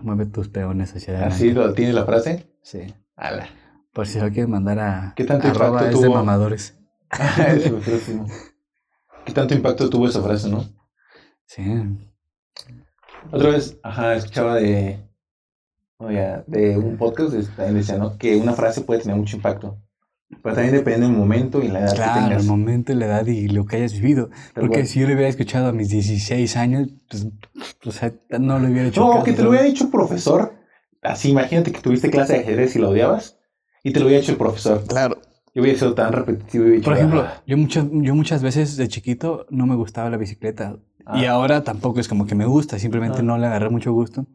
Mueve 0.02 0.25
tus 0.25 0.49
peones 0.49 0.97
hacia 0.97 1.12
adelante. 1.12 1.35
¿Así 1.35 1.52
lo 1.52 1.75
tiene 1.75 1.93
la 1.93 2.07
frase? 2.07 2.50
Sí. 2.62 2.95
Ala. 3.17 3.50
Por 3.93 4.07
si 4.07 4.19
lo 4.19 4.29
quieres 4.31 4.49
mandar 4.49 4.79
a 4.79 5.12
¿Qué 5.14 5.25
tanto 5.25 5.49
arroba 5.49 5.81
impacto 5.81 5.97
es 5.97 6.00
de 6.00 6.07
tuvo? 6.07 6.14
mamadores. 6.17 6.79
¿Qué 9.26 9.33
tanto 9.33 9.55
impacto 9.55 9.90
tuvo 9.90 10.09
esa 10.09 10.23
frase, 10.23 10.49
no? 10.49 10.64
Sí. 11.45 11.62
Otra 13.31 13.50
vez, 13.50 13.79
ajá, 13.83 14.14
escuchaba 14.14 14.57
de, 14.57 15.07
oye, 15.99 16.43
de 16.47 16.79
un 16.79 16.97
podcast, 16.97 17.33
también 17.57 17.76
decía, 17.76 17.99
¿no? 17.99 18.17
Que 18.17 18.37
una 18.37 18.55
frase 18.55 18.81
puede 18.83 19.00
tener 19.02 19.17
mucho 19.17 19.37
impacto. 19.37 19.79
Pero 20.43 20.55
también 20.55 20.75
depende 20.75 21.07
del 21.07 21.17
momento 21.17 21.63
y 21.63 21.69
la 21.69 21.81
edad 21.81 21.91
que 21.91 21.97
Claro, 21.97 22.21
tengas. 22.27 22.43
el 22.43 22.49
momento, 22.49 22.95
la 22.95 23.07
edad 23.07 23.27
y 23.27 23.49
lo 23.49 23.67
que 23.67 23.77
hayas 23.77 23.93
vivido. 23.93 24.29
Tal 24.55 24.63
Porque 24.63 24.75
cual. 24.77 24.87
si 24.87 25.01
yo 25.01 25.07
lo 25.09 25.15
hubiera 25.15 25.29
escuchado 25.29 25.69
a 25.69 25.73
mis 25.73 25.89
16 25.91 26.57
años, 26.57 26.89
pues, 27.11 27.27
o 27.85 27.91
sea, 27.93 28.13
no 28.39 28.59
lo 28.59 28.69
hubiera 28.69 28.89
hecho. 28.89 29.01
No, 29.05 29.11
caso, 29.13 29.25
que 29.25 29.33
te 29.33 29.43
lo 29.43 29.51
hubiera 29.51 29.65
dicho 29.67 29.85
el 29.85 29.91
profesor. 29.91 30.55
Así, 31.03 31.31
imagínate 31.31 31.73
que 31.73 31.81
tuviste 31.81 32.11
clase 32.11 32.35
de 32.35 32.39
ajedrez 32.41 32.77
y 32.77 32.79
lo 32.79 32.91
odiabas. 32.91 33.39
Y 33.83 33.93
te 33.93 34.01
lo 34.01 34.07
hubiera 34.07 34.23
hecho 34.23 34.33
el 34.33 34.39
profesor. 34.39 34.85
Claro. 34.87 35.19
Yo 35.55 35.63
hubiera 35.63 35.77
sido 35.79 35.95
tan 35.95 36.13
repetitivo 36.13 36.69
y 36.69 36.81
Por 36.81 36.93
ejemplo, 36.95 37.23
"Ah, 37.23 37.43
yo 37.47 37.57
muchas, 37.59 37.87
yo 37.91 38.15
muchas 38.15 38.43
veces 38.43 38.77
de 38.77 38.87
chiquito 38.87 39.47
no 39.51 39.67
me 39.67 39.75
gustaba 39.75 40.09
la 40.11 40.17
bicicleta. 40.17 40.77
Y 41.15 41.25
ah, 41.25 41.33
ahora 41.33 41.65
tampoco 41.65 41.99
es 41.99 42.07
como 42.07 42.27
que 42.27 42.37
me 42.37 42.45
gusta, 42.47 42.79
simplemente 42.79 43.19
Ah. 43.19 43.23
no 43.23 43.37
le 43.37 43.47
agarré 43.47 43.69
mucho 43.69 43.93
gusto. 43.93 44.27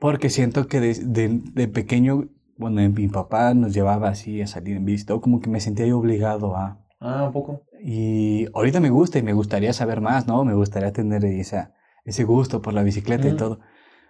Porque 0.00 0.28
siento 0.30 0.66
que 0.66 0.80
de, 0.80 0.94
de- 0.94 1.40
de 1.52 1.68
pequeño, 1.68 2.24
bueno, 2.60 2.76
mi 2.90 3.08
papá 3.08 3.54
nos 3.54 3.74
llevaba 3.74 4.08
así 4.10 4.42
a 4.42 4.46
salir 4.46 4.76
en 4.76 4.84
bici, 4.84 5.04
todo 5.06 5.20
como 5.20 5.40
que 5.40 5.50
me 5.50 5.60
sentía 5.60 5.86
yo 5.86 5.98
obligado 5.98 6.56
a... 6.56 6.78
ah, 7.00 7.24
un 7.26 7.32
poco. 7.32 7.62
Y 7.82 8.46
ahorita 8.54 8.80
me 8.80 8.90
gusta 8.90 9.18
y 9.18 9.22
me 9.22 9.32
gustaría 9.32 9.72
saber 9.72 10.00
más, 10.00 10.26
¿no? 10.26 10.44
Me 10.44 10.54
gustaría 10.54 10.92
tener 10.92 11.24
esa, 11.24 11.74
ese 12.04 12.24
gusto 12.24 12.60
por 12.62 12.74
la 12.74 12.82
bicicleta 12.82 13.26
y 13.26 13.30
Ujú. 13.30 13.38
todo. 13.38 13.60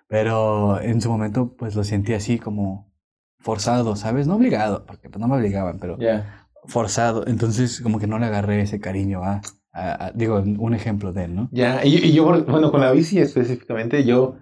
Pero 0.08 0.80
en 0.80 1.00
su 1.00 1.10
momento, 1.10 1.54
pues 1.56 1.76
lo 1.76 1.84
sentí 1.84 2.14
así 2.14 2.38
como 2.38 2.92
forzado, 3.38 3.96
¿sabes? 3.96 4.26
No 4.26 4.36
obligado, 4.36 4.84
porque 4.86 5.08
pues, 5.08 5.20
no 5.20 5.28
me 5.28 5.36
obligaban, 5.36 5.78
pero 5.78 5.98
Ya. 5.98 6.46
forzado. 6.66 7.26
Entonces, 7.26 7.80
como 7.80 7.98
que 8.00 8.06
no 8.08 8.18
le 8.18 8.26
agarré 8.26 8.60
ese 8.62 8.80
cariño 8.80 9.22
a, 9.24 9.40
a- 9.72 10.06
a- 10.06 10.12
digo, 10.12 10.36
un 10.40 10.74
ejemplo 10.74 11.12
de 11.12 11.24
él, 11.24 11.34
¿no? 11.36 11.48
Ya, 11.52 11.84
y, 11.84 11.96
y 11.96 12.12
yo, 12.12 12.24
bueno, 12.24 12.70
con 12.70 12.80
la 12.80 12.92
bici 12.92 13.18
específicamente, 13.18 14.04
yo, 14.04 14.36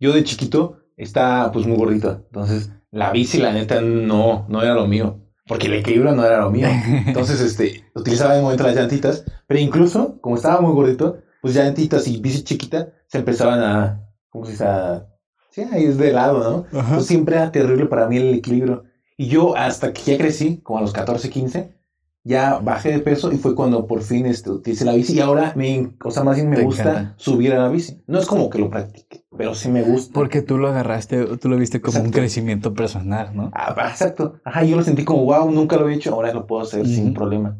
yo 0.00 0.12
de 0.12 0.24
chiquito 0.24 0.78
estaba 0.96 1.52
pues 1.52 1.66
muy 1.66 1.76
gordito. 1.76 2.24
Entonces, 2.26 2.70
la 2.96 3.10
bici, 3.12 3.38
la 3.38 3.52
neta, 3.52 3.80
no, 3.80 4.46
no 4.48 4.62
era 4.62 4.74
lo 4.74 4.86
mío. 4.86 5.20
Porque 5.46 5.66
el 5.68 5.74
equilibrio 5.74 6.12
no 6.12 6.24
era 6.24 6.40
lo 6.40 6.50
mío. 6.50 6.66
Entonces, 7.06 7.40
este, 7.40 7.84
utilizaba 7.94 8.32
en 8.34 8.38
un 8.40 8.44
momento 8.44 8.64
las 8.64 8.74
llantitas, 8.74 9.24
pero 9.46 9.60
incluso, 9.60 10.20
como 10.20 10.36
estaba 10.36 10.60
muy 10.60 10.72
gordito, 10.72 11.18
pues 11.40 11.54
llantitas 11.54 12.08
y 12.08 12.20
bici 12.20 12.42
chiquita 12.42 12.88
se 13.06 13.18
empezaban 13.18 13.60
a, 13.62 14.02
¿cómo 14.30 14.44
se 14.46 14.52
dice? 14.52 14.64
A- 14.64 15.06
sí, 15.50 15.62
ahí 15.72 15.84
es 15.84 15.98
de 15.98 16.12
lado, 16.12 16.66
¿no? 16.72 16.78
Entonces, 16.80 17.06
siempre 17.06 17.36
era 17.36 17.52
terrible 17.52 17.86
para 17.86 18.08
mí 18.08 18.16
el 18.16 18.34
equilibrio. 18.34 18.84
Y 19.16 19.28
yo, 19.28 19.56
hasta 19.56 19.92
que 19.92 20.02
ya 20.02 20.18
crecí, 20.18 20.58
como 20.62 20.78
a 20.78 20.82
los 20.82 20.92
14, 20.92 21.30
15, 21.30 21.76
ya 22.24 22.58
bajé 22.58 22.90
de 22.90 22.98
peso 22.98 23.30
y 23.32 23.36
fue 23.36 23.54
cuando 23.54 23.86
por 23.86 24.02
fin 24.02 24.26
este, 24.26 24.50
utilicé 24.50 24.84
la 24.84 24.94
bici. 24.94 25.14
Y 25.14 25.20
ahora, 25.20 25.52
me, 25.54 25.92
o 26.04 26.10
sea, 26.10 26.24
más 26.24 26.34
bien 26.36 26.50
me 26.50 26.56
Te 26.56 26.62
gusta 26.62 26.82
encanta. 26.82 27.14
subir 27.18 27.52
a 27.52 27.58
la 27.58 27.68
bici. 27.68 28.02
No 28.08 28.18
es 28.18 28.26
como 28.26 28.50
que 28.50 28.58
lo 28.58 28.68
practique, 28.68 29.24
pero 29.36 29.54
sí 29.54 29.68
me 29.68 29.82
gusta. 29.82 30.12
Porque 30.12 30.42
tú 30.42 30.58
lo 30.58 30.68
agarraste, 30.68 31.36
tú 31.38 31.48
lo 31.48 31.56
viste 31.56 31.80
como 31.80 32.00
un 32.00 32.10
crecimiento 32.10 32.74
personal, 32.74 33.30
¿no? 33.34 33.50
Ah, 33.54 33.74
exacto. 33.90 34.40
Ajá, 34.44 34.64
yo 34.64 34.76
lo 34.76 34.82
sentí 34.82 35.04
como, 35.04 35.24
wow, 35.24 35.50
nunca 35.50 35.76
lo 35.76 35.82
había 35.84 35.96
hecho, 35.96 36.12
ahora 36.12 36.32
lo 36.32 36.46
puedo 36.46 36.62
hacer 36.62 36.86
sin 36.86 37.14
problema. 37.14 37.56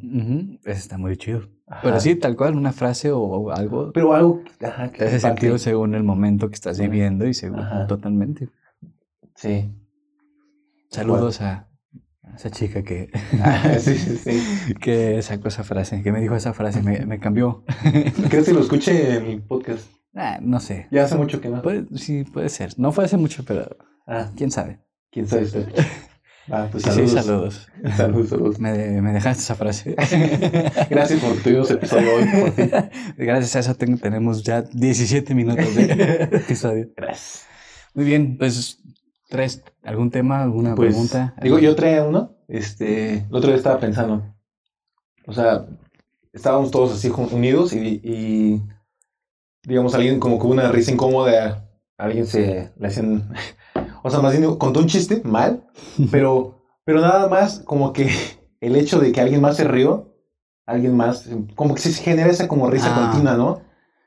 Eso 0.65 0.79
está 0.79 0.99
muy 0.99 1.17
chido. 1.17 1.43
Ajá. 1.69 1.81
Pero 1.83 2.01
sí, 2.01 2.15
tal 2.15 2.37
cual, 2.37 2.55
una 2.57 2.73
frase 2.73 3.11
o, 3.11 3.51
algo 3.51 3.91
Pero 3.93 4.15
algo 4.15 4.43
ajá, 4.63 4.93
que 4.93 4.99
te 4.99 5.05
hace 5.07 5.21
sentido 5.21 5.59
según 5.59 5.95
el 5.95 6.05
momento 6.05 6.49
que 6.49 6.55
estás 6.55 6.79
viviendo 6.79 7.27
y 7.27 7.35
según 7.35 7.61
Ajá. 7.61 7.87
totalmente. 7.89 8.49
Sí. 9.35 9.69
Saludos 10.91 11.41
a, 11.41 11.69
a 12.23 12.37
esa 12.37 12.51
chica 12.51 12.83
que, 12.85 13.11
Ah, 13.43 13.75
sí, 13.81 13.97
sí, 13.97 14.17
sí. 14.17 14.75
que 14.81 15.21
sacó 15.23 15.49
esa 15.49 15.65
frase, 15.65 16.03
que 16.03 16.13
me 16.13 16.21
dijo 16.21 16.37
esa 16.37 16.53
frase, 16.55 16.83
me, 16.83 17.05
me 17.05 17.19
cambió. 17.19 17.65
¿Crees 18.31 18.47
que 18.47 18.53
lo 18.53 18.61
escuche 18.61 19.17
en 19.17 19.27
el 19.27 19.43
podcast? 19.43 19.96
Ah, 20.17 20.39
no 20.41 20.59
sé. 20.61 20.89
Ya 20.91 21.05
hace 21.05 21.15
mucho 21.17 21.41
que 21.41 21.49
no. 21.51 21.63
Puede- 21.63 21.87
sí, 21.99 22.25
puede 22.25 22.49
ser. 22.49 22.73
No 22.79 22.91
fue 22.91 23.05
hace 23.05 23.17
mucho, 23.19 23.45
pero 23.45 23.69
Ah, 24.07 24.31
quién 24.37 24.51
sabe. 24.51 24.81
quién 25.13 25.29
sabe 25.29 25.45
usted. 25.45 25.69
Ah, 26.49 26.69
pues 26.71 26.85
Sí, 26.85 26.91
saludos. 26.91 27.11
sí, 27.11 27.17
saludos. 27.17 27.69
Saludos, 27.97 28.29
saludos. 28.29 28.61
Me, 28.61 29.03
me 29.03 29.13
dejaste 29.13 29.43
esa 29.43 29.57
frase. 29.57 29.97
Gracias 30.91 31.19
por 31.21 31.37
tuvimos 31.43 31.69
episodio 31.73 32.09
hoy. 32.15 32.25
Gracias 33.17 33.57
a 33.57 33.59
eso 33.59 33.75
ten- 33.75 33.99
tenemos 33.99 34.45
ya 34.45 34.63
17 34.63 35.35
minutos 35.35 35.75
de 35.75 35.91
episodio. 36.33 36.89
Gracias. 36.97 37.47
Muy 37.95 38.05
bien, 38.05 38.39
pues 38.39 38.79
tres, 39.29 39.65
¿algún 39.83 40.13
tema, 40.13 40.45
alguna 40.45 40.77
Pues, 40.77 40.91
pregunta? 40.91 41.35
digo, 41.43 41.59
yo 41.59 41.75
traía 41.75 42.05
uno. 42.05 42.37
Este, 42.47 43.15
el 43.29 43.35
otro 43.35 43.49
día 43.49 43.57
estaba 43.57 43.81
pensando. 43.81 44.33
O 45.27 45.33
sea, 45.33 45.67
estábamos 46.33 46.71
todos 46.71 46.93
así 46.93 47.11
unidos 47.33 47.73
y, 47.73 48.01
y, 48.05 48.63
digamos, 49.67 49.95
alguien 49.95 50.21
como 50.21 50.39
que 50.39 50.47
una 50.47 50.71
risa 50.71 50.93
incómoda. 50.93 51.69
Alguien 51.99 52.27
se 52.27 52.73
le 52.79 52.87
hacían. 52.87 53.29
O 54.03 54.11
sea, 54.11 54.21
más 54.21 54.39
bien 54.39 54.55
contó 54.55 54.79
un 54.79 54.87
chiste 54.87 55.21
mal, 55.25 55.65
pero, 56.13 56.63
pero 56.85 57.01
nada 57.01 57.29
más 57.29 57.59
como 57.65 57.93
que 57.93 58.09
el 58.61 58.77
hecho 58.77 59.01
de 59.01 59.11
que 59.11 59.21
alguien 59.21 59.41
más 59.41 59.57
se 59.57 59.65
rió, 59.65 60.15
alguien 60.65 60.97
más, 60.97 61.29
como 61.57 61.75
que 61.75 61.81
se 61.83 61.93
genera 61.93 62.31
esa 62.31 62.47
como 62.47 62.71
risa 62.71 62.95
Ah. 62.95 63.01
continua, 63.11 63.35
¿no? 63.35 63.61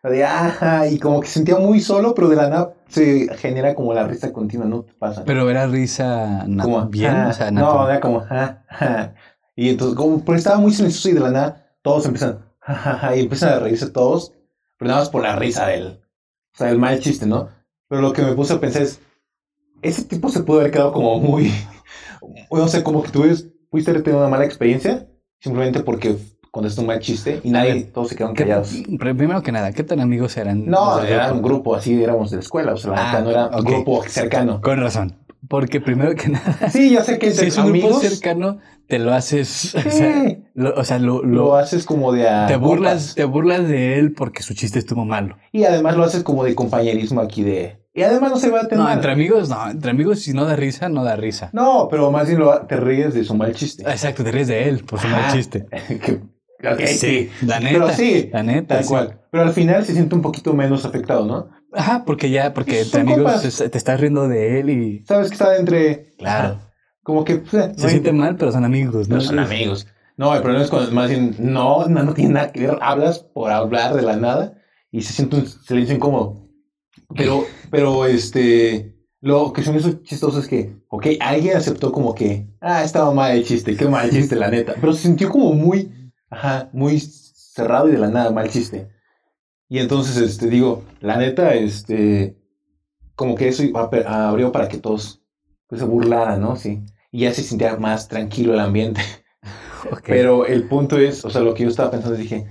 De, 0.03 0.23
ajá, 0.23 0.87
y 0.87 0.99
como 0.99 1.19
que 1.19 1.27
se 1.27 1.33
sentía 1.33 1.57
muy 1.57 1.81
solo, 1.81 2.15
pero 2.15 2.29
de 2.29 2.37
la 2.37 2.47
nada 2.47 2.73
se 2.87 3.27
genera 3.39 3.75
como 3.75 3.93
la 3.93 4.07
risa 4.07 4.31
continua, 4.31 4.65
¿no? 4.67 4.83
¿Te 4.83 4.93
pasa? 4.93 5.23
Pero 5.25 5.49
era 5.49 5.67
risa 5.67 6.45
como, 6.61 6.85
bien, 6.87 7.15
o 7.25 7.33
sea, 7.33 7.51
no, 7.51 7.89
era 7.89 7.99
como, 7.99 8.21
ja, 8.21 8.63
ja. 8.69 9.13
Y 9.57 9.67
entonces, 9.67 9.97
como, 9.97 10.23
pero 10.23 10.37
estaba 10.37 10.59
muy 10.59 10.71
silencioso 10.71 11.09
y 11.09 11.13
de 11.13 11.19
la 11.19 11.31
nada, 11.31 11.73
todos 11.81 12.05
empiezan, 12.05 12.39
ja, 12.61 12.73
ja, 12.73 12.93
ja, 12.99 13.15
y 13.17 13.19
empiezan 13.19 13.49
a 13.51 13.59
reírse 13.59 13.89
todos, 13.89 14.31
pero 14.79 14.89
nada 14.89 15.01
más 15.01 15.09
por 15.09 15.21
la 15.21 15.35
risa 15.35 15.67
del, 15.67 15.87
o 16.53 16.57
sea, 16.57 16.69
el 16.69 16.79
mal 16.79 16.99
chiste, 16.99 17.25
¿no? 17.27 17.49
Pero 17.89 18.01
lo 18.01 18.13
que 18.13 18.21
me 18.23 18.31
puse 18.33 18.53
a 18.53 18.59
pensar 18.59 18.81
es, 18.81 18.99
ese 19.81 20.05
tipo 20.05 20.29
se 20.29 20.41
pudo 20.41 20.61
haber 20.61 20.71
quedado 20.71 20.93
como 20.93 21.19
muy, 21.19 21.51
no 22.51 22.67
sé, 22.67 22.81
como 22.83 23.03
que 23.03 23.11
tuviste, 23.11 23.51
pudiste 23.69 23.91
haber 23.91 24.03
tenido 24.03 24.21
una 24.21 24.29
mala 24.29 24.45
experiencia, 24.45 25.05
simplemente 25.41 25.81
porque 25.81 26.17
contestó 26.51 26.81
un 26.81 26.87
mal 26.87 26.99
chiste 26.99 27.41
y 27.43 27.51
nadie, 27.51 27.83
todos 27.83 28.07
se 28.09 28.15
quedaron 28.15 28.35
¿Qué- 28.35 28.43
callados. 28.43 28.73
pero 28.97 29.15
primero 29.15 29.43
que 29.43 29.51
nada, 29.51 29.71
¿qué 29.73 29.83
tan 29.83 29.99
amigos 29.99 30.35
eran? 30.37 30.65
No, 30.65 30.99
era 31.03 31.31
un 31.33 31.41
grupo 31.41 31.75
así, 31.75 32.01
éramos 32.01 32.31
de 32.31 32.37
la 32.37 32.41
escuela, 32.43 32.73
o 32.73 32.77
sea, 32.77 32.91
la 32.91 33.11
Ah, 33.11 33.21
no 33.21 33.29
era 33.31 33.47
un 33.47 33.63
grupo 33.65 34.01
cercano. 34.07 34.61
Con 34.61 34.79
razón. 34.79 35.15
Porque 35.47 35.79
primero 35.81 36.13
que 36.15 36.29
nada, 36.29 36.69
Sí, 36.69 36.91
ya 36.91 37.03
sé 37.03 37.17
que 37.17 37.31
si 37.31 37.45
es 37.45 37.57
un 37.57 37.71
grupo 37.71 37.87
amigos, 37.87 38.01
cercano, 38.01 38.57
te 38.87 38.99
lo 38.99 39.13
haces. 39.13 39.73
O 39.75 39.89
sea, 39.89 40.37
lo, 40.53 40.73
o 40.75 40.83
sea, 40.83 40.99
lo- 40.99 41.23
lo 41.23 41.45
lo- 41.45 41.55
haces 41.55 41.85
como 41.85 42.11
de 42.11 42.27
a 42.27 42.47
te 42.47 42.55
burlas, 42.57 43.15
te 43.15 43.23
burlas 43.23 43.67
de 43.67 43.97
él 43.99 44.11
porque 44.13 44.43
su 44.43 44.53
chiste 44.53 44.79
estuvo 44.79 45.05
malo. 45.05 45.37
Y 45.51 45.63
además 45.63 45.95
lo 45.95 46.03
haces 46.03 46.23
como 46.23 46.43
de 46.43 46.55
compañerismo 46.55 47.21
aquí 47.21 47.43
de... 47.43 47.79
Y 47.93 48.03
además 48.03 48.31
no 48.31 48.37
se 48.37 48.49
va 48.51 48.61
a 48.61 48.67
tener... 48.67 48.83
No, 48.83 48.91
entre 48.91 49.11
amigos, 49.11 49.49
no, 49.49 49.69
entre 49.69 49.91
amigos, 49.91 50.19
si 50.21 50.33
no 50.33 50.45
da 50.45 50.55
risa, 50.55 50.89
no 50.89 51.03
da 51.03 51.15
risa. 51.15 51.49
No, 51.53 51.87
pero 51.89 52.11
más 52.11 52.27
bien 52.27 52.39
lo, 52.39 52.61
te 52.67 52.77
ríes 52.77 53.13
de 53.13 53.23
su 53.23 53.33
mal 53.35 53.53
chiste. 53.55 53.83
Exacto, 53.83 54.23
te 54.23 54.31
ríes 54.31 54.47
de 54.47 54.69
él 54.69 54.83
por 54.85 54.99
su 54.99 55.07
mal 55.07 55.31
chiste. 55.33 55.65
Que- 56.61 56.67
ok, 56.73 56.79
sí. 56.87 57.29
la 57.45 57.59
neta. 57.61 57.71
Pero 57.73 57.89
sí, 57.93 58.29
La 58.33 58.43
neta. 58.43 58.75
tal 58.75 58.83
sí. 58.83 58.89
cual. 58.89 59.21
Pero 59.31 59.43
al 59.43 59.53
final 59.53 59.85
se 59.85 59.93
siente 59.93 60.13
un 60.13 60.21
poquito 60.21 60.53
menos 60.53 60.83
afectado, 60.85 61.25
¿no? 61.25 61.49
Ajá, 61.73 62.03
porque 62.05 62.29
ya, 62.29 62.53
porque 62.53 62.83
Son 62.83 63.01
entre 63.01 63.13
amigos 63.13 63.45
es- 63.45 63.71
te 63.71 63.77
estás 63.77 63.99
riendo 63.99 64.27
de 64.27 64.59
él 64.59 64.69
y. 64.69 65.03
Sabes 65.05 65.29
que 65.29 65.33
está 65.35 65.57
entre... 65.57 66.13
Claro. 66.17 66.47
Ajá. 66.55 66.71
Como 67.03 67.23
que... 67.23 67.37
pues, 67.37 67.53
eh, 67.53 67.71
Se 67.75 67.81
no 67.81 67.83
hay- 67.87 67.89
siente 67.91 68.11
mal, 68.11 68.35
pero 68.37 68.51
son 68.51 68.65
amigos, 68.65 69.07
¿no? 69.09 69.15
No 69.15 69.21
son 69.21 69.39
amigos. 69.39 69.87
No, 70.17 70.35
el 70.35 70.41
problema 70.41 70.63
es 70.65 70.69
cuando 70.69 70.91
más 70.91 71.09
bien 71.09 71.35
no, 71.39 71.87
no, 71.87 72.03
no 72.03 72.13
tiene 72.13 72.33
nada 72.33 72.51
que 72.51 72.67
ver. 72.67 72.77
Hablas 72.81 73.19
por 73.19 73.51
hablar 73.51 73.93
de 73.95 74.01
la 74.01 74.17
nada 74.17 74.55
y 74.91 75.01
se 75.03 75.13
siente 75.13 75.37
un 75.37 75.47
silencio 75.47 75.95
incómodo. 75.95 76.49
Pero, 77.15 77.45
pero 77.71 78.05
este, 78.05 78.95
lo 79.21 79.53
que 79.53 79.63
se 79.63 79.71
me 79.71 79.77
hizo 79.79 79.93
chistoso 80.03 80.39
es 80.39 80.47
que, 80.47 80.75
ok, 80.89 81.07
alguien 81.21 81.55
aceptó 81.57 81.91
como 81.91 82.13
que, 82.13 82.47
ah, 82.59 82.83
estaba 82.83 83.11
mal 83.13 83.31
el 83.31 83.45
chiste, 83.45 83.75
qué 83.77 83.87
mal 83.87 84.09
chiste, 84.09 84.35
la 84.35 84.49
neta. 84.49 84.75
Pero 84.79 84.91
se 84.93 85.03
sintió 85.03 85.29
como 85.29 85.53
muy, 85.53 86.11
ajá, 86.29 86.69
muy 86.73 86.99
cerrado 86.99 87.87
y 87.87 87.93
de 87.93 87.97
la 87.99 88.09
nada, 88.09 88.31
mal 88.31 88.49
chiste. 88.49 88.89
Y 89.69 89.79
entonces, 89.79 90.17
este, 90.17 90.47
digo, 90.49 90.83
la 90.99 91.17
neta, 91.17 91.53
este, 91.53 92.35
como 93.15 93.35
que 93.35 93.47
eso 93.47 93.63
abrió 94.07 94.51
para 94.51 94.67
que 94.67 94.77
todos 94.77 95.21
pues, 95.67 95.79
se 95.79 95.87
burlaran, 95.87 96.41
¿no? 96.41 96.55
Sí. 96.55 96.83
Y 97.11 97.21
ya 97.21 97.33
se 97.33 97.43
sintiera 97.43 97.77
más 97.77 98.07
tranquilo 98.07 98.53
el 98.53 98.59
ambiente. 98.59 99.01
Pero 100.05 100.45
el 100.45 100.67
punto 100.67 100.97
es, 100.97 101.23
o 101.23 101.29
sea, 101.29 101.41
lo 101.41 101.53
que 101.53 101.63
yo 101.63 101.69
estaba 101.69 101.91
pensando, 101.91 102.17
dije, 102.17 102.49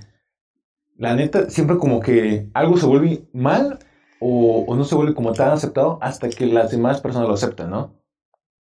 la 0.97 1.15
neta, 1.15 1.49
siempre 1.49 1.77
como 1.77 1.99
que 1.99 2.49
algo 2.53 2.77
se 2.77 2.85
vuelve 2.85 3.27
mal 3.33 3.79
o, 4.21 4.65
o 4.67 4.75
no 4.75 4.83
se 4.85 4.95
vuelve 4.95 5.13
como 5.13 5.33
tan 5.33 5.49
aceptado 5.51 5.99
hasta 6.01 6.29
que 6.29 6.45
las 6.45 6.71
demás 6.71 7.01
personas 7.01 7.27
lo 7.27 7.33
aceptan, 7.33 7.69
¿no? 7.69 7.99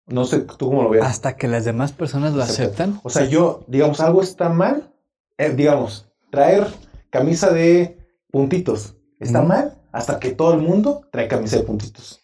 No 0.07 0.23
sé, 0.25 0.39
tú 0.39 0.69
cómo 0.69 0.83
lo 0.83 0.89
ves. 0.89 1.03
Hasta 1.03 1.35
que 1.35 1.47
las 1.47 1.65
demás 1.65 1.91
personas 1.91 2.33
lo 2.33 2.41
Acepta. 2.41 2.63
aceptan. 2.63 2.99
O 3.03 3.09
sea, 3.09 3.25
yo, 3.25 3.65
digamos, 3.67 3.99
algo 3.99 4.21
está 4.21 4.49
mal, 4.49 4.93
eh, 5.37 5.49
digamos, 5.49 6.09
traer 6.31 6.65
camisa 7.09 7.51
de 7.51 7.96
puntitos 8.37 8.95
está 9.19 9.41
mal 9.41 9.81
hasta 9.91 10.19
que 10.19 10.29
todo 10.31 10.53
el 10.53 10.61
mundo 10.61 11.01
trae 11.11 11.27
camisa 11.27 11.57
de 11.57 11.63
puntitos. 11.63 12.21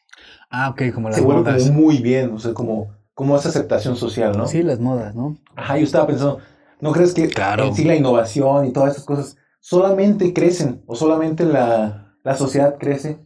Ah, 0.51 0.69
ok, 0.69 0.93
como 0.93 1.09
las 1.09 1.17
se 1.17 1.23
vuelve 1.23 1.41
modas. 1.41 1.69
muy 1.71 1.97
bien, 1.97 2.31
o 2.31 2.37
sea, 2.39 2.53
como, 2.53 2.93
como 3.15 3.35
esa 3.35 3.49
aceptación 3.49 3.95
social, 3.95 4.37
¿no? 4.37 4.45
Sí, 4.45 4.61
las 4.61 4.79
modas, 4.79 5.15
¿no? 5.15 5.35
Ajá, 5.55 5.77
yo 5.79 5.83
estaba 5.85 6.05
pensando, 6.05 6.37
¿no 6.79 6.91
crees 6.91 7.15
que 7.15 7.27
Claro. 7.29 7.63
en 7.65 7.73
sí 7.75 7.83
la 7.83 7.95
innovación 7.95 8.67
y 8.67 8.71
todas 8.71 8.91
estas 8.91 9.05
cosas 9.05 9.37
solamente 9.59 10.31
crecen 10.33 10.83
o 10.85 10.95
solamente 10.95 11.45
la, 11.45 12.15
la 12.23 12.35
sociedad 12.35 12.77
crece 12.77 13.17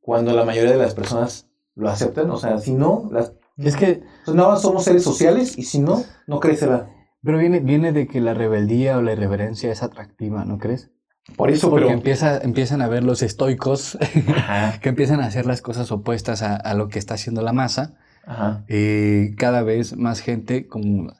cuando 0.00 0.32
la 0.32 0.44
mayoría 0.44 0.72
de 0.72 0.78
las 0.78 0.94
personas 0.94 1.48
lo 1.76 1.88
aceptan? 1.88 2.28
O 2.32 2.38
sea, 2.38 2.58
si 2.58 2.72
no, 2.72 3.08
las, 3.12 3.32
Es 3.56 3.76
que, 3.76 4.02
nada 4.26 4.48
más 4.48 4.62
somos 4.62 4.82
seres 4.82 5.04
sociales 5.04 5.56
y 5.56 5.62
si 5.62 5.78
no, 5.78 6.02
no 6.26 6.40
crece 6.40 6.66
la... 6.66 6.88
pero 7.22 7.38
viene, 7.38 7.60
viene 7.60 7.92
de 7.92 8.08
que 8.08 8.20
la 8.20 8.34
rebeldía 8.34 8.98
o 8.98 9.02
la 9.02 9.12
irreverencia 9.12 9.70
es 9.70 9.84
atractiva, 9.84 10.44
¿no 10.44 10.58
crees? 10.58 10.90
Por 11.36 11.50
eso, 11.50 11.70
Porque 11.70 11.86
pero... 11.86 11.96
empieza, 11.96 12.38
empiezan 12.38 12.82
a 12.82 12.88
ver 12.88 13.04
los 13.04 13.22
estoicos 13.22 13.96
que 14.82 14.88
empiezan 14.88 15.20
a 15.20 15.26
hacer 15.26 15.46
las 15.46 15.62
cosas 15.62 15.90
opuestas 15.92 16.42
a, 16.42 16.56
a 16.56 16.74
lo 16.74 16.88
que 16.88 16.98
está 16.98 17.14
haciendo 17.14 17.42
la 17.42 17.52
masa. 17.52 17.94
ajá. 18.26 18.64
Y 18.68 19.34
cada 19.36 19.62
vez 19.62 19.96
más 19.96 20.20
gente, 20.20 20.66
como 20.66 21.12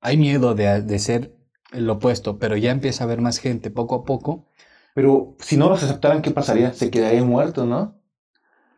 hay 0.00 0.16
miedo 0.16 0.54
de, 0.54 0.82
de 0.82 0.98
ser 0.98 1.34
el 1.72 1.88
opuesto, 1.88 2.38
pero 2.38 2.56
ya 2.56 2.70
empieza 2.70 3.04
a 3.04 3.06
haber 3.06 3.20
más 3.20 3.38
gente 3.38 3.70
poco 3.70 3.94
a 3.94 4.04
poco. 4.04 4.46
Pero 4.94 5.34
si 5.40 5.56
no 5.56 5.68
los 5.70 5.82
aceptaran, 5.82 6.20
¿qué 6.22 6.30
pasaría? 6.30 6.72
Se 6.74 6.90
quedarían 6.90 7.26
muertos, 7.26 7.66
¿no? 7.66 7.94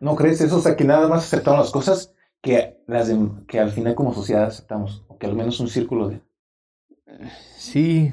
¿No 0.00 0.14
crees 0.16 0.40
eso? 0.40 0.58
O 0.58 0.60
sea, 0.60 0.76
que 0.76 0.84
nada 0.84 1.08
más 1.08 1.24
aceptaron 1.24 1.58
las 1.60 1.70
cosas 1.72 2.14
que, 2.40 2.78
las 2.86 3.08
de- 3.08 3.30
que 3.48 3.58
al 3.58 3.70
final 3.72 3.94
como 3.96 4.14
sociedad 4.14 4.44
aceptamos. 4.44 5.04
O 5.08 5.18
que 5.18 5.26
al 5.26 5.34
menos 5.34 5.58
un 5.60 5.68
círculo 5.68 6.08
de... 6.08 6.20
Sí. 7.58 8.12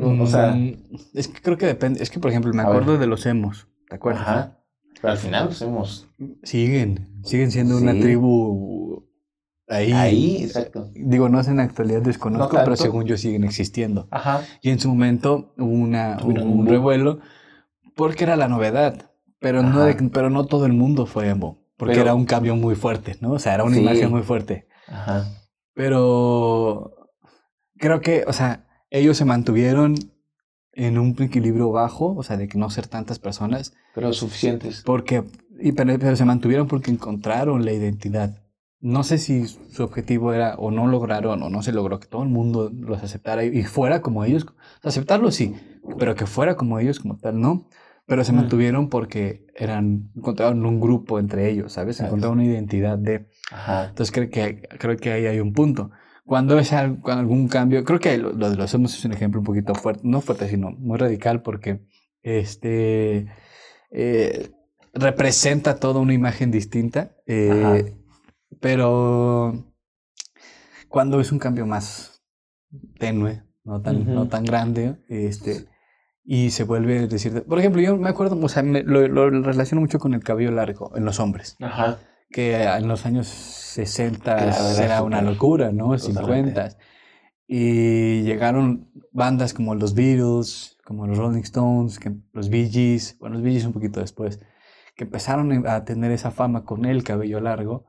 O 0.00 0.26
sea- 0.26 0.52
mm, 0.52 0.76
es 1.14 1.28
que 1.28 1.40
creo 1.40 1.56
que 1.58 1.66
depende. 1.66 2.02
Es 2.02 2.10
que, 2.10 2.18
por 2.20 2.30
ejemplo, 2.30 2.52
me 2.52 2.62
acuerdo 2.62 2.98
de 2.98 3.06
los 3.06 3.26
emos. 3.26 3.68
¿Te 3.88 3.96
acuerdas? 3.96 4.22
Ajá. 4.22 4.58
Pero 5.00 5.12
al 5.12 5.18
final 5.18 5.44
los 5.46 5.60
hemos... 5.62 6.08
Siguen, 6.44 7.20
siguen 7.24 7.50
siendo 7.50 7.76
una 7.76 7.92
tribu 7.92 9.04
ahí. 9.68 9.92
Ahí, 9.92 10.44
exacto. 10.44 10.90
Digo, 10.94 11.28
no 11.28 11.42
sé 11.42 11.50
en 11.50 11.56
la 11.56 11.64
actualidad, 11.64 12.02
desconozco, 12.02 12.56
No 12.56 12.64
pero 12.64 12.76
según 12.76 13.04
yo 13.04 13.16
siguen 13.16 13.42
existiendo. 13.44 14.06
Ajá. 14.12 14.42
Y 14.62 14.70
en 14.70 14.78
su 14.78 14.88
momento 14.88 15.52
hubo 15.58 15.72
una, 15.72 16.18
un, 16.24 16.66
revuelo 16.66 17.18
porque 17.96 18.24
era 18.24 18.36
la 18.36 18.48
novedad. 18.48 19.10
Pero 19.40 19.62
no, 19.64 19.80
de- 19.82 19.94
pero 20.12 20.30
no 20.30 20.46
todo 20.46 20.66
el 20.66 20.72
mundo 20.72 21.04
fue 21.06 21.28
emo. 21.28 21.64
Porque 21.76 21.94
Pero- 21.94 22.02
era 22.04 22.14
un 22.14 22.24
cambio 22.26 22.54
muy 22.54 22.76
fuerte, 22.76 23.16
¿no? 23.20 23.32
O 23.32 23.38
sea, 23.40 23.54
era 23.54 23.64
una 23.64 23.74
Sí. 23.74 23.82
imagen 23.82 24.08
muy 24.08 24.22
fuerte. 24.22 24.68
Ajá. 24.86 25.24
Pero 25.74 26.92
creo 27.78 28.00
que, 28.00 28.24
o 28.28 28.32
sea, 28.32 28.66
ellos 28.92 29.16
se 29.16 29.24
mantuvieron 29.24 29.94
en 30.74 30.98
un 30.98 31.16
equilibrio 31.20 31.70
bajo, 31.70 32.14
o 32.14 32.22
sea, 32.22 32.36
de 32.36 32.46
que 32.46 32.58
no 32.58 32.70
ser 32.70 32.86
tantas 32.86 33.18
personas, 33.18 33.74
Pero 33.94 34.12
suficientes. 34.12 34.82
porque, 34.84 35.24
y, 35.58 35.72
pero, 35.72 35.98
pero 35.98 36.14
se 36.16 36.24
mantuvieron 36.24 36.68
porque 36.68 36.90
encontraron 36.90 37.64
la 37.64 37.72
identidad. 37.72 38.42
No 38.80 39.02
sé 39.04 39.18
si 39.18 39.46
su 39.46 39.82
objetivo 39.82 40.32
era 40.32 40.56
o 40.56 40.70
no 40.70 40.86
lograron 40.88 41.42
o 41.42 41.48
no 41.50 41.62
se 41.62 41.72
logró 41.72 42.00
que 42.00 42.08
todo 42.08 42.22
el 42.22 42.28
mundo 42.28 42.70
los 42.74 43.02
aceptara 43.02 43.44
y, 43.44 43.58
y 43.58 43.62
fuera 43.64 44.02
como 44.02 44.24
ellos. 44.24 44.46
Aceptarlo 44.82 45.30
sí, 45.30 45.54
pero 45.98 46.14
que 46.14 46.26
fuera 46.26 46.56
como 46.56 46.78
ellos 46.78 47.00
como 47.00 47.16
tal, 47.16 47.40
no. 47.40 47.68
Pero 48.06 48.24
se 48.24 48.32
mantuvieron 48.32 48.88
porque 48.88 49.46
eran, 49.54 50.10
encontraron 50.16 50.66
un 50.66 50.80
grupo 50.80 51.18
entre 51.20 51.48
ellos, 51.48 51.72
¿sabes? 51.72 52.00
Encontraron 52.00 52.40
una 52.40 52.46
identidad 52.48 52.98
de... 52.98 53.28
Ajá. 53.52 53.88
Entonces 53.90 54.12
creo 54.12 54.28
que, 54.28 54.68
creo 54.78 54.96
que 54.96 55.12
ahí 55.12 55.26
hay 55.26 55.38
un 55.40 55.52
punto. 55.52 55.92
Cuando 56.24 56.58
es 56.58 56.72
algún 56.72 57.48
cambio, 57.48 57.84
creo 57.84 57.98
que 57.98 58.16
lo, 58.16 58.32
de 58.32 58.56
los 58.56 58.72
hemos 58.74 58.94
es 58.94 59.04
un 59.04 59.12
ejemplo 59.12 59.40
un 59.40 59.44
poquito 59.46 59.74
fuerte, 59.74 60.02
no 60.04 60.20
fuerte, 60.20 60.48
sino 60.48 60.70
muy 60.70 60.96
radical 60.98 61.42
porque 61.42 61.80
este 62.22 63.26
eh, 63.90 64.50
representa 64.94 65.80
toda 65.80 66.00
una 66.00 66.14
imagen 66.14 66.50
distinta, 66.50 67.16
eh, 67.26 67.94
pero 68.60 69.64
cuando 70.88 71.20
es 71.20 71.32
un 71.32 71.38
cambio 71.38 71.66
más 71.66 72.22
tenue, 72.98 73.42
no 73.64 73.80
tan, 73.82 74.14
no 74.14 74.28
tan 74.28 74.44
grande, 74.44 74.96
este, 75.08 75.66
y 76.24 76.50
se 76.50 76.64
vuelve 76.64 77.08
decir, 77.08 77.42
por 77.44 77.58
ejemplo, 77.58 77.80
yo 77.82 77.96
me 77.96 78.08
acuerdo, 78.08 78.38
o 78.40 78.48
sea, 78.48 78.62
me- 78.62 78.82
lo, 78.82 79.08
lo 79.08 79.28
relaciono 79.30 79.80
mucho 79.80 79.98
con 79.98 80.14
el 80.14 80.22
cabello 80.22 80.50
largo 80.52 80.96
en 80.96 81.04
los 81.04 81.18
hombres. 81.18 81.56
Ajá. 81.60 81.98
Que 82.32 82.62
en 82.64 82.88
los 82.88 83.06
años 83.06 83.28
60 83.28 84.36
Claro, 84.36 84.68
era 84.70 84.84
era 84.84 85.02
una 85.02 85.22
locura, 85.22 85.70
¿no? 85.72 85.96
totalmente. 85.96 86.50
50. 86.50 86.78
Y 87.46 88.22
llegaron 88.22 88.90
bandas 89.12 89.52
como 89.54 89.74
los 89.74 89.94
Beatles, 89.94 90.78
como 90.84 91.06
los 91.06 91.18
Rolling 91.18 91.42
Stones, 91.42 91.98
que, 91.98 92.12
los 92.32 92.48
Bee 92.48 92.68
Gees, 92.68 93.16
bueno, 93.18 93.34
los 93.34 93.42
Bee 93.42 93.52
Gees 93.52 93.66
un 93.66 93.72
poquito 93.72 94.00
después, 94.00 94.40
que 94.96 95.04
empezaron 95.04 95.66
a 95.66 95.84
tener 95.84 96.10
esa 96.12 96.30
fama 96.30 96.64
con 96.64 96.84
el 96.84 97.04
cabello 97.04 97.40
largo. 97.40 97.84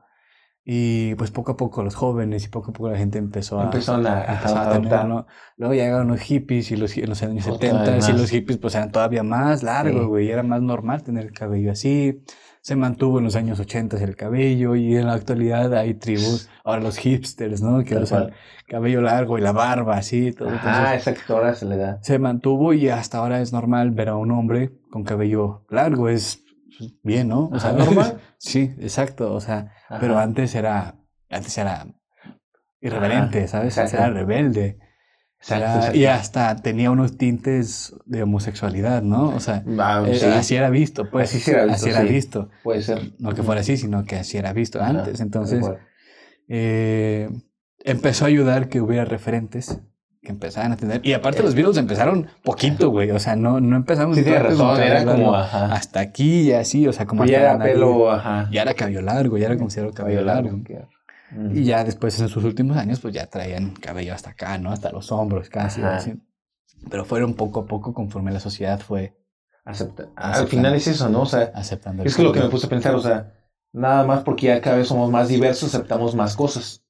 Y 0.66 1.14
pues 1.16 1.30
poco 1.30 1.52
a 1.52 1.56
poco 1.58 1.82
los 1.84 1.94
jóvenes 1.94 2.44
y 2.46 2.48
poco 2.48 2.70
a 2.70 2.72
poco 2.72 2.88
la 2.90 2.96
gente 2.96 3.18
empezó 3.18 3.60
a, 3.60 3.64
Empezaron 3.64 4.06
a, 4.06 4.20
a 4.22 4.34
empezó 4.36 4.56
a 4.58 4.72
tenerlo. 4.72 5.26
Luego 5.58 5.74
llegaron 5.74 6.08
los 6.08 6.20
hippies 6.20 6.70
y 6.70 6.76
los, 6.76 6.96
en 6.96 7.08
los 7.10 7.22
años 7.22 7.46
Otra 7.46 7.68
70 7.70 7.90
vez 7.92 8.08
y 8.08 8.12
los 8.12 8.30
hippies 8.30 8.58
pues 8.58 8.74
eran 8.74 8.90
todavía 8.90 9.22
más 9.22 9.62
largos, 9.62 10.02
Sí. 10.02 10.06
güey. 10.08 10.30
Era 10.30 10.42
más 10.42 10.62
normal 10.62 11.02
tener 11.02 11.26
el 11.26 11.32
cabello 11.32 11.70
así. 11.72 12.22
Se 12.62 12.76
mantuvo 12.76 13.18
en 13.18 13.24
los 13.24 13.36
años 13.36 13.60
80 13.60 13.98
el 14.02 14.16
cabello 14.16 14.74
y 14.74 14.96
en 14.96 15.06
la 15.06 15.12
actualidad 15.12 15.74
hay 15.74 15.92
tribus, 15.92 16.48
ahora 16.64 16.80
los 16.80 16.96
hipsters, 16.96 17.60
¿no? 17.60 17.84
Que 17.84 17.96
usan 17.98 18.30
cabello 18.66 19.02
largo 19.02 19.36
y 19.36 19.42
la 19.42 19.52
barba 19.52 19.98
así, 19.98 20.32
todo. 20.32 20.48
Entonces, 20.48 20.94
exacto, 20.94 21.36
ahora 21.36 21.54
se 21.54 21.66
le 21.66 21.76
da. 21.76 21.98
se 22.00 22.18
mantuvo 22.18 22.72
y 22.72 22.88
hasta 22.88 23.18
ahora 23.18 23.42
es 23.42 23.52
normal 23.52 23.90
ver 23.90 24.08
a 24.08 24.16
un 24.16 24.30
hombre 24.30 24.72
con 24.90 25.04
cabello 25.04 25.66
largo, 25.68 26.08
es 26.08 26.42
bien, 27.02 27.28
¿no? 27.28 27.48
O 27.52 27.58
sea, 27.58 27.72
normal. 27.72 28.20
sí, 28.38 28.74
exacto, 28.80 29.32
o 29.34 29.40
sea, 29.40 29.72
Ajá. 29.88 29.98
pero 30.00 30.18
antes 30.18 30.54
era, 30.54 30.96
antes 31.30 31.56
era 31.58 31.86
irreverente, 32.80 33.48
¿sabes? 33.48 33.76
exacto. 33.78 33.96
Era 33.96 34.10
rebelde. 34.10 34.78
Exacto, 35.38 35.64
Era- 35.64 35.76
exacto. 35.76 35.98
y 35.98 36.06
hasta 36.06 36.56
tenía 36.56 36.90
unos 36.90 37.18
tintes 37.18 37.94
de 38.06 38.22
homosexualidad, 38.22 39.02
¿no? 39.02 39.28
O 39.28 39.40
sea, 39.40 39.62
Ah, 39.78 40.02
eh, 40.06 40.18
sí, 40.18 40.24
así 40.26 40.56
era 40.56 40.70
visto, 40.70 41.10
pues. 41.10 41.28
Así 41.30 41.40
sí 41.40 41.50
era 41.50 41.64
visto, 41.66 41.76
Así 41.76 41.90
era 41.90 42.00
sí. 42.02 42.08
visto. 42.08 42.50
puede 42.62 42.82
ser. 42.82 43.12
No 43.18 43.34
que 43.34 43.42
fuera 43.42 43.60
así, 43.60 43.76
sino 43.76 44.04
que 44.04 44.16
así 44.16 44.38
era 44.38 44.52
visto 44.54 44.80
Ajá, 44.80 44.90
antes. 44.90 45.20
Entonces, 45.20 45.64
eh, 46.48 47.28
empezó 47.84 48.24
a 48.24 48.28
ayudar 48.28 48.68
que 48.68 48.80
hubiera 48.80 49.04
referentes 49.04 49.80
que 50.24 50.32
empezaran 50.32 50.72
a 50.72 50.76
tener. 50.76 51.00
Y 51.06 51.12
aparte 51.12 51.42
los 51.42 51.54
Beatles 51.54 51.76
empezaron 51.76 52.26
poquito, 52.42 52.90
güey. 52.90 53.10
O 53.12 53.18
sea, 53.20 53.36
no, 53.36 53.60
no 53.60 53.76
empezamos 53.76 54.16
Sí, 54.16 54.22
de 54.22 54.38
razón, 54.38 54.80
era 54.80 55.04
como, 55.04 55.34
ajá. 55.34 55.72
hasta 55.72 56.00
aquí 56.00 56.40
y 56.48 56.52
así, 56.52 56.88
o 56.88 56.92
sea, 56.92 57.06
como 57.06 57.24
ya 57.26 57.40
era 57.40 57.58
pelo, 57.58 58.10
ajá. 58.10 58.48
Ya 58.50 58.62
era 58.62 58.74
cabello 58.74 59.02
largo, 59.02 59.38
ya 59.38 59.46
era 59.46 59.56
considerado 59.56 59.94
cabello 59.94 60.22
largo. 60.22 60.58
que- 60.64 60.84
Mm. 61.30 61.56
Y 61.56 61.64
ya 61.64 61.82
después, 61.82 62.20
en 62.20 62.28
sus 62.28 62.44
últimos 62.44 62.76
años, 62.76 63.00
pues 63.00 63.12
ya 63.12 63.26
traían 63.26 63.70
cabello 63.72 64.14
hasta 64.14 64.30
acá, 64.30 64.56
¿no? 64.58 64.70
Hasta 64.70 64.92
los 64.92 65.10
hombros 65.10 65.48
casi. 65.48 65.82
Así. 65.82 66.14
Pero 66.90 67.04
fueron 67.04 67.34
poco 67.34 67.60
a 67.60 67.66
poco 67.66 67.92
conforme 67.92 68.30
la 68.30 68.38
sociedad 68.38 68.78
fue 68.78 69.16
Acepta. 69.64 70.04
Aceptar. 70.14 70.42
Al 70.42 70.46
final 70.46 70.74
es 70.74 70.86
eso, 70.86 71.08
¿no? 71.08 71.22
O 71.22 71.26
sea, 71.26 71.50
aceptando 71.54 72.04
es 72.04 72.14
que 72.14 72.22
lo 72.22 72.30
que 72.30 72.40
me 72.40 72.50
puse 72.50 72.66
a 72.66 72.70
pensar, 72.70 72.94
o 72.94 73.00
sea, 73.00 73.32
nada 73.72 74.04
más 74.04 74.22
porque 74.22 74.46
ya 74.48 74.60
cada 74.60 74.76
vez 74.76 74.86
somos 74.86 75.10
más 75.10 75.26
diversos, 75.28 75.74
aceptamos 75.74 76.14
más 76.14 76.36
cosas. 76.36 76.83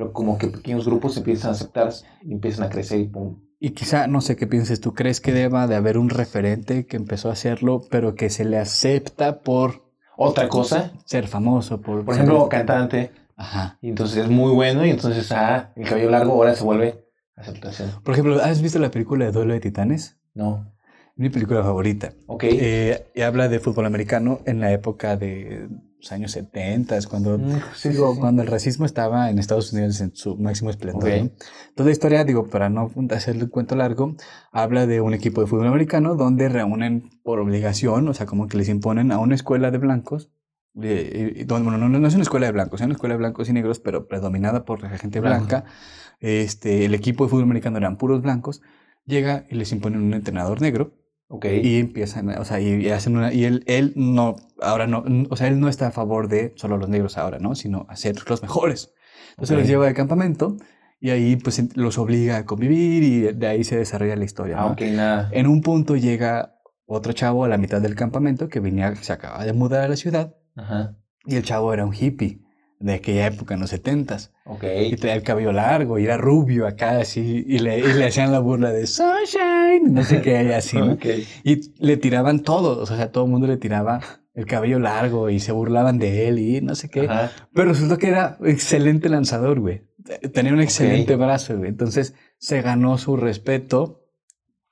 Pero 0.00 0.14
como 0.14 0.38
que 0.38 0.46
pequeños 0.46 0.86
grupos 0.86 1.14
empiezan 1.18 1.50
a 1.50 1.52
aceptar 1.52 1.92
y 2.22 2.32
empiezan 2.32 2.64
a 2.64 2.70
crecer 2.70 3.00
y 3.00 3.04
pum. 3.04 3.36
Y 3.58 3.72
quizá, 3.72 4.06
no 4.06 4.22
sé 4.22 4.34
qué 4.34 4.46
pienses, 4.46 4.80
¿tú 4.80 4.94
crees 4.94 5.20
que 5.20 5.30
deba 5.30 5.66
de 5.66 5.74
haber 5.76 5.98
un 5.98 6.08
referente 6.08 6.86
que 6.86 6.96
empezó 6.96 7.28
a 7.28 7.32
hacerlo, 7.34 7.82
pero 7.90 8.14
que 8.14 8.30
se 8.30 8.46
le 8.46 8.56
acepta 8.56 9.42
por 9.42 9.90
Otra 10.16 10.48
cosa, 10.48 10.92
ser 11.04 11.26
famoso? 11.28 11.82
Por, 11.82 12.02
por 12.06 12.14
ser- 12.14 12.24
ejemplo, 12.24 12.48
cantante, 12.48 13.10
Ajá. 13.36 13.76
y 13.82 13.90
entonces 13.90 14.24
es 14.24 14.30
muy 14.30 14.52
bueno, 14.54 14.86
y 14.86 14.90
entonces, 14.90 15.30
ah, 15.32 15.70
el 15.76 15.86
cabello 15.86 16.08
largo 16.08 16.32
ahora 16.32 16.54
se 16.54 16.64
vuelve 16.64 17.04
aceptación. 17.36 17.90
Por 18.02 18.14
ejemplo, 18.14 18.40
¿has 18.42 18.62
visto 18.62 18.78
la 18.78 18.90
película 18.90 19.26
de 19.26 19.32
Duelo 19.32 19.52
de 19.52 19.60
Titanes? 19.60 20.16
No. 20.32 20.72
Mi 21.16 21.28
película 21.28 21.62
favorita. 21.62 22.14
Ok. 22.26 22.44
Eh, 22.44 23.10
y 23.14 23.20
habla 23.20 23.48
de 23.50 23.60
fútbol 23.60 23.84
americano 23.84 24.40
en 24.46 24.60
la 24.60 24.72
época 24.72 25.18
de 25.18 25.68
los 26.00 26.12
años 26.12 26.32
70, 26.32 26.98
cuando, 27.08 27.38
Mm, 27.38 27.50
sí, 27.52 27.60
sí, 27.74 27.88
digo, 27.90 28.14
sí. 28.14 28.20
cuando 28.20 28.42
el 28.42 28.48
racismo 28.48 28.86
estaba 28.86 29.30
en 29.30 29.38
Estados 29.38 29.72
Unidos 29.72 30.00
en 30.00 30.14
su 30.14 30.36
máximo 30.36 30.70
esplendor. 30.70 31.30
Toda 31.74 31.86
la 31.86 31.92
historia, 31.92 32.24
digo, 32.24 32.48
para 32.48 32.68
no 32.70 32.90
hacerle 33.10 33.42
el 33.44 33.50
cuento 33.50 33.76
largo, 33.76 34.14
habla 34.52 34.86
de 34.86 35.00
un 35.00 35.14
equipo 35.14 35.40
de 35.40 35.46
fútbol 35.46 35.66
americano 35.68 36.14
donde 36.16 36.48
reúnen 36.48 37.10
por 37.22 37.38
obligación, 37.38 38.08
o 38.08 38.14
sea, 38.14 38.26
como 38.26 38.48
que 38.48 38.56
les 38.56 38.68
imponen 38.68 39.12
a 39.12 39.18
una 39.18 39.34
escuela 39.34 39.70
de 39.70 39.78
blancos. 39.78 40.30
eh, 40.80 41.32
y 41.36 41.44
donde, 41.44 41.68
bueno, 41.68 41.88
no, 41.88 41.98
no 41.98 42.06
es 42.08 42.14
una 42.14 42.22
escuela 42.22 42.46
de 42.46 42.52
blancos, 42.52 42.80
es 42.80 42.84
una 42.86 42.94
escuela 42.94 43.14
de 43.14 43.18
blancos 43.18 43.48
y 43.48 43.52
negros, 43.52 43.80
pero 43.80 44.06
predominada 44.06 44.64
por 44.64 44.80
la 44.82 44.90
gente 44.96 45.20
Blanco. 45.20 45.46
blanca. 45.48 45.64
Este, 46.20 46.84
el 46.84 46.94
equipo 46.94 47.24
de 47.24 47.30
fútbol 47.30 47.44
americano 47.44 47.76
eran 47.78 47.96
puros 47.96 48.22
blancos. 48.22 48.62
Llega 49.04 49.46
y 49.50 49.56
les 49.56 49.72
imponen 49.72 50.00
un 50.02 50.14
entrenador 50.14 50.60
negro 50.60 50.92
Ok. 51.32 51.46
y 51.62 51.78
empiezan, 51.78 52.28
o 52.30 52.44
sea, 52.44 52.60
y, 52.60 52.88
hacen 52.90 53.16
una, 53.16 53.32
y 53.32 53.44
él, 53.44 53.62
él 53.66 53.92
no, 53.94 54.34
ahora 54.60 54.86
no, 54.88 55.04
o 55.30 55.36
sea, 55.36 55.46
él 55.46 55.60
no 55.60 55.68
está 55.68 55.86
a 55.86 55.90
favor 55.92 56.26
de 56.28 56.52
solo 56.56 56.76
los 56.76 56.88
negros 56.88 57.16
ahora, 57.16 57.38
¿no? 57.38 57.54
Sino 57.54 57.86
hacer 57.88 58.16
los 58.28 58.42
mejores. 58.42 58.92
Entonces 59.30 59.54
Ok. 59.54 59.60
los 59.60 59.68
lleva 59.68 59.86
al 59.86 59.94
campamento 59.94 60.56
y 61.00 61.10
ahí 61.10 61.36
pues 61.36 61.62
los 61.76 61.98
obliga 61.98 62.36
a 62.38 62.44
convivir 62.46 63.02
y 63.04 63.20
de 63.32 63.46
ahí 63.46 63.62
se 63.64 63.76
desarrolla 63.76 64.16
la 64.16 64.24
historia, 64.24 64.56
Ah, 64.58 64.66
¿no? 64.66 64.72
ok, 64.72 64.80
nada. 64.92 65.28
En 65.32 65.46
un 65.46 65.60
punto 65.62 65.96
llega 65.96 66.56
otro 66.84 67.12
chavo 67.12 67.44
a 67.44 67.48
la 67.48 67.56
mitad 67.58 67.80
del 67.80 67.94
campamento 67.94 68.48
que 68.48 68.58
venía, 68.58 68.94
se 68.96 69.12
acaba 69.12 69.44
de 69.44 69.52
mudar 69.52 69.84
a 69.84 69.88
la 69.88 69.96
ciudad 69.96 70.34
Ajá. 70.56 70.96
Y 71.24 71.36
el 71.36 71.44
chavo 71.44 71.72
era 71.72 71.86
un 71.86 71.94
hippie 71.94 72.42
de 72.80 72.94
aquella 72.94 73.26
época, 73.26 73.54
en 73.54 73.60
los 73.60 73.70
setentas. 73.70 74.32
Ok. 74.46 74.64
Y 74.90 74.96
tenía 74.96 75.14
el 75.14 75.22
cabello 75.22 75.52
largo 75.52 75.98
y 75.98 76.04
era 76.04 76.16
rubio 76.16 76.66
acá, 76.66 76.98
así. 76.98 77.44
Y 77.46 77.58
le, 77.58 77.78
y 77.78 77.92
le 77.92 78.06
hacían 78.06 78.32
la 78.32 78.40
burla 78.40 78.72
de 78.72 78.86
Sunshine, 78.86 79.92
no 79.92 80.02
sé 80.02 80.22
qué, 80.22 80.42
y 80.42 80.52
así. 80.52 80.78
¿no? 80.78 80.94
Ok. 80.94 81.04
Y 81.44 81.72
le 81.78 81.96
tiraban 81.98 82.40
todo, 82.40 82.80
o 82.82 82.86
sea, 82.86 83.12
todo 83.12 83.24
el 83.24 83.30
mundo 83.30 83.46
le 83.46 83.58
tiraba 83.58 84.00
el 84.34 84.46
cabello 84.46 84.78
largo 84.78 85.28
y 85.28 85.40
se 85.40 85.52
burlaban 85.52 85.98
de 85.98 86.28
él 86.28 86.38
y 86.38 86.60
no 86.62 86.74
sé 86.74 86.88
qué. 86.88 87.02
Ajá. 87.02 87.30
Pero 87.52 87.68
resultó 87.68 87.98
que 87.98 88.08
era 88.08 88.38
excelente 88.44 89.08
lanzador, 89.10 89.60
güey. 89.60 89.82
Tenía 90.32 90.52
un 90.52 90.60
excelente 90.60 91.16
brazo, 91.16 91.58
güey. 91.58 91.68
Entonces 91.68 92.14
se 92.38 92.62
ganó 92.62 92.96
su 92.96 93.16
respeto 93.16 94.06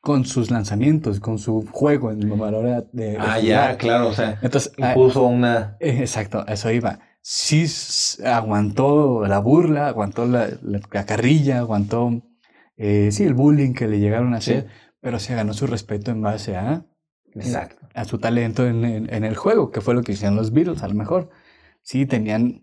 con 0.00 0.24
sus 0.24 0.50
lanzamientos, 0.50 1.20
con 1.20 1.38
su 1.38 1.66
juego 1.70 2.10
en 2.10 2.26
la 2.28 2.34
hora 2.34 2.84
de. 2.92 3.16
Ah, 3.18 3.22
jugar. 3.22 3.42
ya, 3.42 3.76
claro, 3.76 4.08
o 4.08 4.12
sea, 4.14 4.38
Entonces, 4.40 4.72
ah, 4.80 4.90
impuso 4.90 5.24
una... 5.24 5.76
eh, 5.80 5.98
exacto, 6.00 6.46
eso 6.46 6.70
iba. 6.70 7.00
Sí 7.30 7.66
aguantó 8.24 9.26
la 9.26 9.38
burla, 9.38 9.88
aguantó 9.88 10.24
la, 10.24 10.48
la- 10.62 10.80
la 10.90 11.04
carrilla, 11.04 11.58
aguantó, 11.58 12.22
eh, 12.78 13.10
sí, 13.12 13.24
el 13.24 13.34
bullying 13.34 13.74
que 13.74 13.86
le 13.86 13.98
llegaron 14.00 14.32
a 14.32 14.40
Sí. 14.40 14.52
hacer, 14.52 14.68
pero 15.02 15.18
se 15.18 15.34
ganó 15.34 15.52
su 15.52 15.66
respeto 15.66 16.10
en 16.10 16.22
base 16.22 16.56
a, 16.56 16.86
Exacto. 17.34 17.86
a 17.94 18.06
su 18.06 18.18
talento 18.18 18.66
en, 18.66 18.82
en- 18.86 19.12
en 19.12 19.24
el 19.24 19.36
juego, 19.36 19.70
que 19.70 19.82
fue 19.82 19.92
lo 19.92 20.02
que 20.02 20.12
hicieron 20.12 20.36
los 20.36 20.52
Beatles, 20.52 20.82
a 20.82 20.88
lo 20.88 20.94
mejor. 20.94 21.28
Sí, 21.82 22.06
tenían 22.06 22.62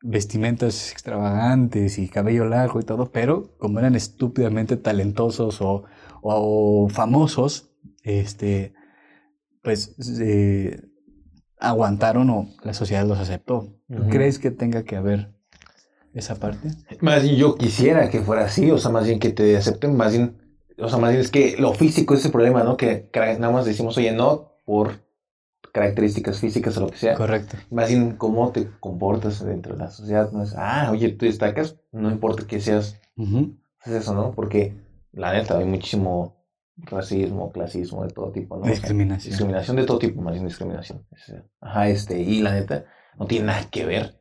vestimentas 0.00 0.92
extravagantes 0.92 1.98
y 1.98 2.08
cabello 2.08 2.46
largo 2.46 2.80
y 2.80 2.84
todo, 2.84 3.12
pero 3.12 3.54
como 3.58 3.80
eran 3.80 3.94
estúpidamente 3.96 4.78
talentosos 4.78 5.60
o, 5.60 5.84
o 6.22 6.88
famosos, 6.88 7.70
este, 8.02 8.72
pues 9.62 9.94
eh, 10.22 10.80
aguantaron 11.58 12.30
o 12.30 12.48
la 12.62 12.72
sociedad 12.72 13.06
los 13.06 13.18
aceptó. 13.18 13.75
¿Tú 13.88 14.02
Ujú. 14.02 14.10
crees 14.10 14.38
que 14.38 14.50
tenga 14.50 14.82
que 14.84 14.96
haber 14.96 15.30
esa 16.12 16.36
parte? 16.36 16.70
Más 17.00 17.22
bien 17.22 17.36
yo 17.36 17.54
quisiera 17.56 18.10
que 18.10 18.20
fuera 18.20 18.44
así, 18.46 18.70
o 18.70 18.78
sea, 18.78 18.90
más 18.90 19.06
bien 19.06 19.18
que 19.20 19.30
te 19.30 19.56
acepten, 19.56 19.96
más 19.96 20.12
bien, 20.12 20.36
o 20.78 20.88
sea, 20.88 20.98
más 20.98 21.10
bien 21.10 21.20
es 21.20 21.30
que 21.30 21.56
lo 21.58 21.72
físico 21.74 22.14
es 22.14 22.24
el 22.24 22.32
problema, 22.32 22.64
¿no? 22.64 22.76
Que 22.76 23.08
nada 23.14 23.50
más 23.52 23.64
decimos, 23.64 23.96
oye, 23.96 24.12
no 24.12 24.52
por 24.64 25.04
características 25.72 26.40
físicas 26.40 26.76
o 26.78 26.80
lo 26.80 26.88
que 26.88 26.96
sea, 26.96 27.14
Correcto. 27.14 27.56
más 27.70 27.88
bien 27.88 28.16
cómo 28.16 28.50
te 28.50 28.68
comportas 28.80 29.44
dentro 29.44 29.74
de 29.74 29.80
la 29.84 29.90
sociedad, 29.90 30.30
no 30.32 30.42
es, 30.42 30.54
ah, 30.56 30.88
oye, 30.90 31.10
tú 31.10 31.26
destacas, 31.26 31.76
no 31.92 32.10
importa 32.10 32.46
que 32.46 32.60
seas, 32.60 32.98
es 33.84 33.92
eso, 33.92 34.14
¿no? 34.14 34.32
Porque 34.32 34.74
la 35.12 35.32
neta 35.34 35.58
hay 35.58 35.64
muchísimo 35.66 36.34
racismo, 36.78 37.52
clasismo 37.52 38.04
de 38.04 38.10
todo 38.10 38.32
tipo, 38.32 38.56
¿no? 38.56 38.62
O 38.62 38.64
sea, 38.66 38.72
Discriminación. 38.74 39.30
discriminación 39.30 39.76
de 39.76 39.84
todo 39.84 39.98
tipo, 39.98 40.20
más 40.22 40.32
bien 40.34 40.46
discriminación. 40.46 41.06
Ajá, 41.60 41.88
este, 41.88 42.20
y 42.20 42.40
la 42.42 42.52
neta, 42.54 42.86
no 43.18 43.26
tiene 43.26 43.46
nada 43.46 43.68
que 43.70 43.84
ver. 43.84 44.20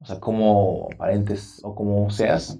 O 0.00 0.06
sea, 0.06 0.20
cómo 0.20 0.88
aparentes 0.94 1.60
o 1.64 1.74
cómo 1.74 2.10
seas, 2.10 2.58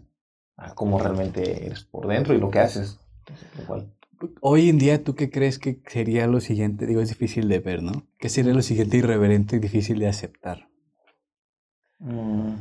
a 0.57 0.75
cómo 0.75 0.99
realmente 0.99 1.67
eres 1.67 1.85
por 1.85 2.09
dentro 2.09 2.35
y 2.35 2.39
lo 2.39 2.51
que 2.51 2.59
haces. 2.59 2.99
Es 3.27 3.63
igual. 3.63 3.93
Hoy 4.41 4.69
en 4.69 4.79
día, 4.79 5.05
¿tú 5.05 5.15
qué 5.15 5.31
crees 5.31 5.61
que 5.61 5.81
sería 5.87 6.27
lo 6.27 6.41
siguiente? 6.41 6.87
Digo, 6.87 7.01
es 7.01 7.09
difícil 7.09 7.49
de 7.49 7.61
ver, 7.61 7.83
¿no? 7.83 8.09
¿Qué 8.19 8.29
sería 8.29 8.53
lo 8.53 8.63
siguiente 8.63 8.97
irreverente 8.97 9.57
y 9.57 9.59
difícil 9.61 10.01
de 10.01 10.09
aceptar? 10.09 10.69
Mm, 12.01 12.55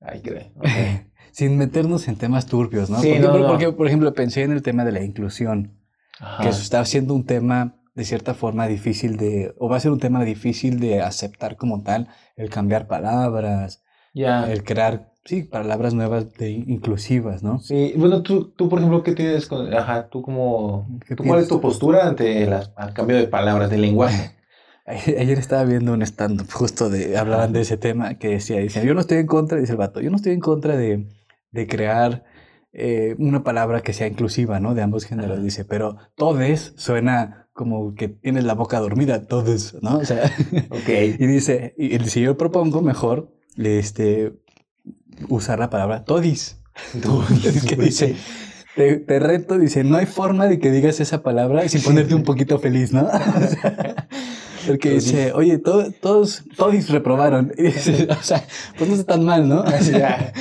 Ay, 0.00 0.20
cree. 0.22 0.52
Sin 1.32 1.58
meternos 1.58 2.08
en 2.08 2.16
temas 2.16 2.46
turbios, 2.46 2.88
¿no? 2.88 3.00
Sí, 3.00 3.08
porque, 3.08 3.20
no, 3.20 3.38
no. 3.38 3.48
porque, 3.48 3.72
por 3.72 3.86
ejemplo, 3.86 4.14
pensé 4.14 4.42
en 4.42 4.52
el 4.52 4.62
tema 4.62 4.84
de 4.84 4.92
la 4.92 5.02
inclusión, 5.02 5.78
que 6.40 6.48
eso 6.48 6.62
está 6.62 6.84
siendo 6.84 7.14
un 7.14 7.24
tema 7.24 7.76
de 7.96 8.04
cierta 8.04 8.34
forma 8.34 8.68
difícil 8.68 9.16
de, 9.16 9.54
o 9.58 9.68
va 9.68 9.78
a 9.78 9.80
ser 9.80 9.90
un 9.90 9.98
tema 9.98 10.22
difícil 10.22 10.78
de 10.78 11.00
aceptar 11.00 11.56
como 11.56 11.82
tal, 11.82 12.08
el 12.36 12.50
cambiar 12.50 12.86
palabras, 12.86 13.82
Ya. 14.12 14.50
el 14.52 14.62
crear, 14.64 15.12
sí, 15.24 15.42
palabras 15.42 15.94
nuevas 15.94 16.34
de 16.34 16.50
inclusivas, 16.50 17.42
¿no? 17.42 17.58
Sí, 17.58 17.94
bueno, 17.96 18.22
tú, 18.22 18.50
tú, 18.50 18.68
por 18.68 18.78
ejemplo, 18.78 19.02
¿qué 19.02 19.12
tienes 19.12 19.46
con, 19.46 19.72
ajá, 19.74 20.08
tú 20.08 20.22
como, 20.22 20.86
¿Qué 21.08 21.16
tú, 21.16 21.24
¿cuál 21.24 21.40
es 21.40 21.48
tu 21.48 21.60
postura 21.60 22.06
ante 22.06 22.46
al 22.76 22.92
cambio 22.94 23.16
de 23.16 23.26
palabras, 23.26 23.70
de 23.70 23.78
lenguaje? 23.78 24.32
Ayer 24.86 25.38
estaba 25.38 25.64
viendo 25.64 25.92
un 25.94 26.02
stand-up 26.02 26.48
justo 26.52 26.88
de, 26.90 27.16
hablaban 27.18 27.52
de 27.52 27.62
ese 27.62 27.76
tema 27.76 28.18
que 28.18 28.28
decía, 28.28 28.58
dice, 28.58 28.86
yo 28.86 28.94
no 28.94 29.00
estoy 29.00 29.18
en 29.18 29.26
contra, 29.26 29.58
dice 29.58 29.72
el 29.72 29.78
vato, 29.78 30.00
yo 30.00 30.10
no 30.10 30.16
estoy 30.16 30.32
en 30.32 30.40
contra 30.40 30.76
de, 30.76 31.08
de 31.50 31.66
crear 31.66 32.24
eh, 32.72 33.16
una 33.18 33.42
palabra 33.42 33.80
que 33.80 33.94
sea 33.94 34.06
inclusiva, 34.06 34.60
¿no? 34.60 34.74
De 34.74 34.82
ambos 34.82 35.06
géneros, 35.06 35.42
dice, 35.42 35.64
pero 35.64 35.96
todes 36.14 36.74
suena 36.76 37.45
como 37.56 37.94
que 37.94 38.08
tienes 38.08 38.44
la 38.44 38.52
boca 38.54 38.78
dormida, 38.78 39.24
todes, 39.24 39.76
¿no? 39.82 39.96
O 39.98 40.04
sea, 40.04 40.30
Ok. 40.70 40.88
y 41.18 41.26
dice, 41.26 41.74
y 41.78 41.96
dice, 41.98 42.20
yo 42.20 42.36
propongo 42.36 42.82
mejor, 42.82 43.32
este, 43.56 44.34
usar 45.28 45.58
la 45.58 45.70
palabra 45.70 46.04
todis. 46.04 46.60
que 47.68 47.76
dice, 47.76 48.14
te, 48.76 48.96
te 48.96 49.18
reto, 49.18 49.58
dice, 49.58 49.82
no 49.82 49.96
hay 49.96 50.04
forma 50.04 50.46
de 50.46 50.58
que 50.58 50.70
digas 50.70 51.00
esa 51.00 51.22
palabra 51.22 51.66
sin 51.66 51.82
ponerte 51.82 52.14
un 52.14 52.22
poquito 52.24 52.58
feliz, 52.58 52.92
¿no? 52.92 53.08
O 53.08 53.46
sea, 53.48 54.06
Porque 54.66 54.90
dice, 54.90 55.32
oye, 55.32 55.58
to- 55.58 55.92
todos, 55.92 56.42
todos 56.56 56.88
reprobaron. 56.90 57.52
Y 57.56 57.62
dice, 57.62 58.08
o 58.10 58.22
sea, 58.22 58.44
pues 58.76 58.90
no 58.90 58.96
está 58.96 59.14
tan 59.14 59.24
mal, 59.24 59.48
¿no? 59.48 59.64
Ya. 59.80 60.32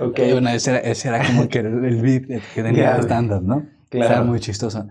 Ok. 0.00 0.18
Y 0.18 0.32
bueno, 0.32 0.48
ese 0.50 0.70
era, 0.70 0.78
ese 0.80 1.08
era 1.08 1.24
como 1.26 1.48
que 1.48 1.58
el, 1.60 2.00
beat 2.02 2.42
que 2.54 2.62
tenía 2.62 2.96
stand-up, 3.02 3.42
¿no? 3.42 3.66
Claro. 3.90 4.12
Era 4.14 4.22
muy 4.24 4.40
chistoso. 4.40 4.88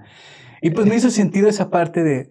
Y 0.62 0.72
pues 0.72 0.88
me 0.88 0.96
hizo 0.96 1.10
sentido 1.10 1.48
esa 1.50 1.70
parte 1.70 2.04
de, 2.04 2.30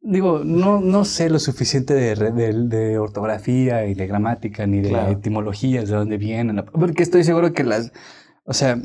digo, 0.00 0.42
no, 0.44 0.80
no 0.80 1.04
sé 1.04 1.30
lo 1.30 1.38
suficiente 1.38 1.94
de, 1.94 2.14
de, 2.32 2.52
de 2.68 2.98
ortografía 2.98 3.86
y 3.86 3.94
de 3.94 4.06
gramática 4.06 4.66
ni 4.66 4.80
de 4.80 4.88
Claro. 4.90 5.12
etimologías, 5.12 5.88
de 5.88 5.96
dónde 5.96 6.16
vienen, 6.18 6.64
porque 6.72 7.02
estoy 7.02 7.24
seguro 7.24 7.52
que 7.52 7.64
las, 7.64 7.92
o 8.44 8.52
sea, 8.52 8.78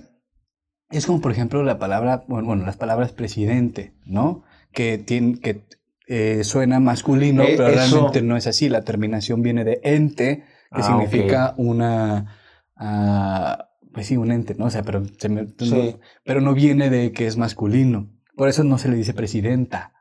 es 0.92 1.06
como 1.06 1.22
por 1.22 1.32
ejemplo 1.32 1.64
la 1.64 1.78
palabra, 1.80 2.24
bueno, 2.28 2.48
bueno, 2.48 2.66
las 2.66 2.78
palabras 2.78 3.12
presidente, 3.12 3.94
¿no? 4.06 4.44
Que, 4.72 4.98
tiene, 4.98 5.40
que 5.40 5.66
eh, 6.08 6.44
suena 6.44 6.80
masculino, 6.80 7.44
Eh, 7.44 7.54
pero 7.58 7.70
eso- 7.70 7.96
realmente 7.96 8.22
no 8.24 8.36
es 8.38 8.48
así. 8.48 8.68
La 8.70 8.82
terminación 8.84 9.42
viene 9.44 9.64
de 9.64 9.80
ente, 9.84 10.44
que 10.72 10.82
Ah, 10.82 10.84
significa 10.84 11.54
una, 11.58 12.36
ah, 12.76 13.70
pues 13.94 14.08
sí, 14.08 14.18
un 14.18 14.32
ente, 14.32 14.56
¿no? 14.58 14.66
O 14.66 14.70
sea, 14.72 14.82
pero, 14.84 15.04
se 15.20 15.30
me- 15.30 15.48
Sí. 15.60 15.98
pero 16.24 16.42
no 16.42 16.54
viene 16.54 16.90
de 16.90 17.12
que 17.12 17.28
es 17.28 17.38
masculino. 17.38 18.10
Por 18.40 18.48
eso 18.48 18.64
no 18.64 18.78
se 18.78 18.88
le 18.88 18.96
dice 18.96 19.14
presidenta, 19.14 19.92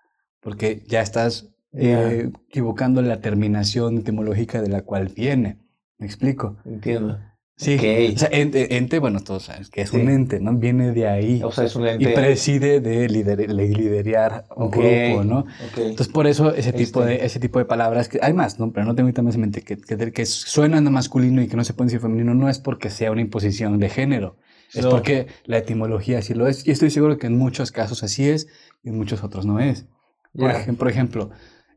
porque 0.41 0.85
ya 0.87 1.01
estás 1.03 1.49
eh, 1.73 2.31
equivocando 2.49 3.03
la 3.03 3.21
terminación 3.21 3.99
etimológica 3.99 4.63
de 4.63 4.69
la 4.69 4.83
cual 4.83 5.09
viene. 5.09 5.59
¿Me 5.99 6.07
explico? 6.07 6.57
Entiendo. 6.65 7.19
Sí. 7.57 7.75
O 8.15 8.17
sea, 8.17 8.29
ente, 8.31 8.77
ente, 8.77 9.01
bueno, 9.01 9.19
todos 9.19 9.43
saben 9.47 9.65
que 9.73 9.81
es 9.81 9.91
Sí. 9.91 9.97
un 9.97 10.09
ente, 10.09 10.39
¿no? 10.39 10.55
Viene 10.55 10.93
de 10.93 11.09
ahí. 11.09 11.41
O 11.43 11.51
sea, 11.51 11.65
es 11.65 11.75
un 11.75 11.85
y 11.87 11.89
ente. 11.89 12.11
preside 12.11 12.81
de 12.81 13.09
lider- 13.11 13.49
le- 13.49 13.69
liderear 13.71 14.47
un 14.55 14.69
Ok, 14.69 14.77
grupo, 14.77 15.25
¿no? 15.25 15.39
ok. 15.41 15.79
Entonces, 15.79 16.07
por 16.07 16.29
eso 16.29 16.55
ese 16.55 16.73
tipo, 16.73 17.01
Este. 17.03 17.15
de, 17.19 17.27
ese 17.27 17.41
tipo 17.41 17.59
de 17.59 17.65
palabras, 17.65 18.09
que 18.09 18.21
hay 18.23 18.35
más, 18.35 18.61
¿no? 18.61 18.71
Pero 18.73 18.87
no 18.87 18.95
tengo 18.95 19.09
ahorita 19.09 19.23
más 19.23 19.35
en 19.35 19.41
mente, 19.41 19.63
que, 19.63 19.77
que, 19.79 20.13
que 20.13 20.27
suenan 20.27 20.87
a 20.87 20.91
masculino 20.91 21.43
y 21.43 21.49
que 21.49 21.57
no 21.57 21.65
se 21.65 21.75
pueden 21.75 21.89
decir 21.89 22.01
femenino, 22.01 22.35
no 22.35 22.49
es 22.49 22.61
porque 22.61 22.89
sea 22.89 23.11
una 23.11 23.21
imposición 23.21 23.81
de 23.81 23.89
género, 23.89 24.37
es 24.75 24.85
No. 24.85 24.91
porque 24.91 25.27
la 25.45 25.59
etimología 25.59 26.19
así 26.19 26.35
lo 26.35 26.47
es. 26.47 26.67
Y 26.67 26.71
estoy 26.71 26.91
seguro 26.91 27.19
que 27.19 27.27
en 27.27 27.37
muchos 27.39 27.73
casos 27.73 28.03
así 28.03 28.29
es 28.29 28.49
y 28.83 28.91
en 28.91 28.97
muchos 28.97 29.23
otros 29.25 29.47
no 29.47 29.61
es. 29.61 29.87
Por, 30.35 30.77
por 30.77 30.89
ejemplo, 30.89 31.31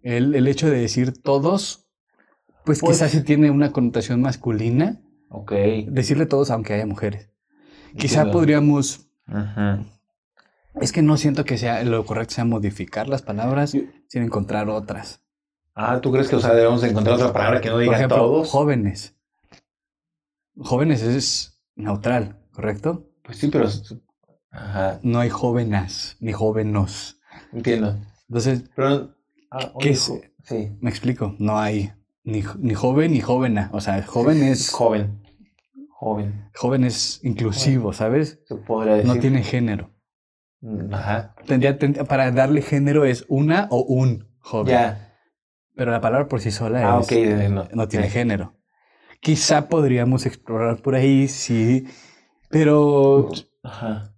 el, 0.04 0.36
el 0.36 0.48
hecho 0.48 0.70
de 0.70 0.80
decir 0.80 1.14
todos, 1.22 1.88
pues, 2.66 2.80
Pues- 2.80 2.98
quizás 2.98 3.12
sí 3.12 3.24
tiene 3.24 3.50
una 3.52 3.72
connotación 3.72 4.22
masculina, 4.22 5.02
Ok. 5.30 5.52
decirle 5.88 6.26
todos 6.26 6.52
aunque 6.52 6.74
haya 6.74 6.86
mujeres. 6.86 7.30
Quizá 7.98 8.32
podríamos, 8.32 9.08
es 10.80 10.92
que 10.92 11.02
no 11.02 11.18
siento 11.18 11.44
que 11.46 11.58
sea 11.58 11.84
lo 11.84 12.06
correcto 12.06 12.36
sea 12.36 12.46
modificar 12.46 13.08
las 13.10 13.22
palabras 13.22 13.72
sin 13.72 14.24
encontrar 14.24 14.70
otras. 14.70 15.22
Ah, 15.74 16.00
¿tú 16.02 16.12
crees 16.12 16.28
que, 16.30 16.36
o 16.36 16.40
sea, 16.40 16.54
debemos 16.54 16.82
de 16.82 16.90
encontrar 16.90 17.16
otra 17.16 17.32
palabra 17.34 17.62
que 17.62 17.70
no 17.70 17.76
Por 17.76 17.84
diga 17.84 17.96
ejemplo, 17.96 18.18
todos? 18.18 18.50
jóvenes. 18.50 19.16
Jóvenes 20.58 21.02
es 21.02 21.62
neutral, 21.76 22.38
¿correcto? 22.52 23.08
Pues 23.24 23.38
sí, 23.38 23.48
pero. 23.50 23.68
Ajá. 24.52 25.00
No 25.04 25.20
hay 25.20 25.30
jóvenes 25.30 26.18
ni 26.20 26.34
jóvenos. 26.34 27.20
Entiendo. 27.54 27.98
Entonces, 28.28 28.64
Pero. 28.76 29.16
Ah, 29.50 29.72
¿Qué 29.80 29.90
oye, 29.90 29.92
es? 29.92 30.12
Sí. 30.44 30.72
me 30.80 30.90
explico, 30.90 31.36
no 31.40 31.60
hay 31.60 31.92
ni, 32.24 32.44
ni 32.60 32.74
joven 32.74 33.12
ni 33.12 33.20
jóvena. 33.22 33.70
O 33.74 33.82
sea, 33.82 34.02
joven 34.04 34.42
es, 34.44 34.70
Joven. 34.72 35.22
Joven. 35.90 36.50
joven 36.56 36.84
es 36.84 37.20
inclusivo, 37.24 37.94
¿sabes? 37.94 38.40
Se 38.48 38.56
podría 38.56 38.96
decir. 38.96 39.08
No 39.14 39.20
tiene 39.20 39.44
género. 39.44 39.92
Mm, 40.62 40.94
Ajá. 40.94 41.36
Tendría- 41.46 41.78
tend- 41.78 42.06
para 42.08 42.32
darle 42.32 42.62
género 42.62 43.06
es 43.06 43.26
una 43.28 43.68
o 43.70 43.82
un 43.84 44.28
joven. 44.40 44.72
Ya. 44.72 45.16
Pero 45.76 45.92
la 45.92 46.02
palabra 46.02 46.28
por 46.28 46.42
sí 46.42 46.50
sola 46.52 46.96
Ah, 46.96 47.00
es- 47.02 47.06
ok, 47.06 47.12
eh, 47.12 47.50
no. 47.50 47.68
no 47.74 47.88
tiene 47.88 48.10
género. 48.10 48.58
Quizá 49.22 49.68
podríamos 49.70 50.26
explorar 50.26 50.82
por 50.82 50.96
ahí, 50.96 51.28
sí, 51.28 51.86
pero 52.52 53.30
Ajá. 53.64 54.16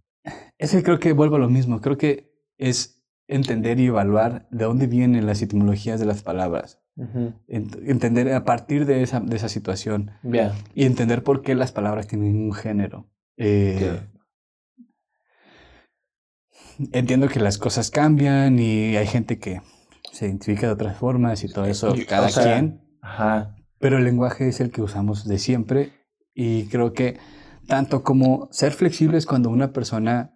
es 0.58 0.72
que 0.72 0.84
creo 0.84 1.00
que 1.00 1.14
vuelvo 1.14 1.36
a 1.38 1.40
lo 1.40 1.50
mismo. 1.50 1.82
Creo 1.82 1.98
que 1.98 2.32
es 2.58 3.04
entender 3.28 3.80
y 3.80 3.88
evaluar 3.88 4.48
de 4.52 4.66
dónde 4.66 4.88
vienen 4.88 5.26
las 5.26 5.42
etimologías 5.42 6.00
de 6.00 6.06
las 6.06 6.24
palabras. 6.24 6.80
Ent- 6.96 7.80
entender 7.90 8.32
a 8.34 8.44
partir 8.46 8.86
de 8.86 9.02
esa, 9.02 9.20
de 9.20 9.36
esa 9.36 9.50
situación 9.50 10.12
Ya. 10.22 10.54
y 10.76 10.86
entender 10.86 11.24
por 11.24 11.42
qué 11.42 11.56
las 11.56 11.72
palabras 11.72 12.08
tienen 12.08 12.36
un 12.36 12.54
género. 12.54 13.10
Eh, 13.38 14.00
Entiendo 16.92 17.28
que 17.28 17.40
las 17.40 17.58
cosas 17.58 17.92
cambian 17.92 18.58
y 18.60 18.96
hay 18.98 19.06
gente 19.08 19.38
que 19.40 19.62
se 20.12 20.26
identifica 20.26 20.68
de 20.68 20.74
otras 20.74 20.98
formas 20.98 21.44
y 21.44 21.48
todo 21.52 21.66
eso, 21.66 21.96
Y- 21.96 22.06
cada 22.06 22.28
o 22.28 22.30
sea, 22.30 22.44
quien, 22.44 22.82
Ajá. 23.02 23.56
pero 23.80 23.98
el 23.98 24.04
lenguaje 24.04 24.48
es 24.48 24.60
el 24.60 24.72
que 24.72 24.82
usamos 24.82 25.28
de 25.28 25.38
siempre 25.38 25.92
y 26.34 26.66
creo 26.66 26.94
que 26.94 27.18
tanto 27.68 28.04
como 28.04 28.50
ser 28.52 28.74
flexibles 28.74 29.26
cuando 29.26 29.50
una 29.50 29.72
persona 29.74 30.34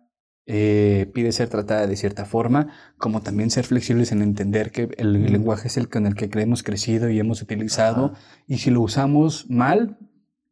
eh, 0.50 1.12
pide 1.14 1.34
ser 1.34 1.50
tratada 1.50 1.88
de 1.88 1.96
cierta 1.98 2.24
forma, 2.24 2.70
como 2.98 3.22
también 3.22 3.50
ser 3.50 3.66
flexibles 3.66 4.14
en 4.14 4.22
entender 4.22 4.72
que 4.72 4.90
el 4.98 5.24
lenguaje 5.32 5.68
es 5.68 5.76
el 5.76 5.90
con 5.90 6.06
el 6.06 6.16
que 6.16 6.30
hemos 6.42 6.64
crecido 6.64 7.10
y 7.10 7.20
hemos 7.20 7.42
utilizado 7.42 8.14
Ajá. 8.14 8.22
y 8.48 8.60
si 8.60 8.72
lo 8.72 8.80
usamos 8.82 9.50
mal, 9.50 9.98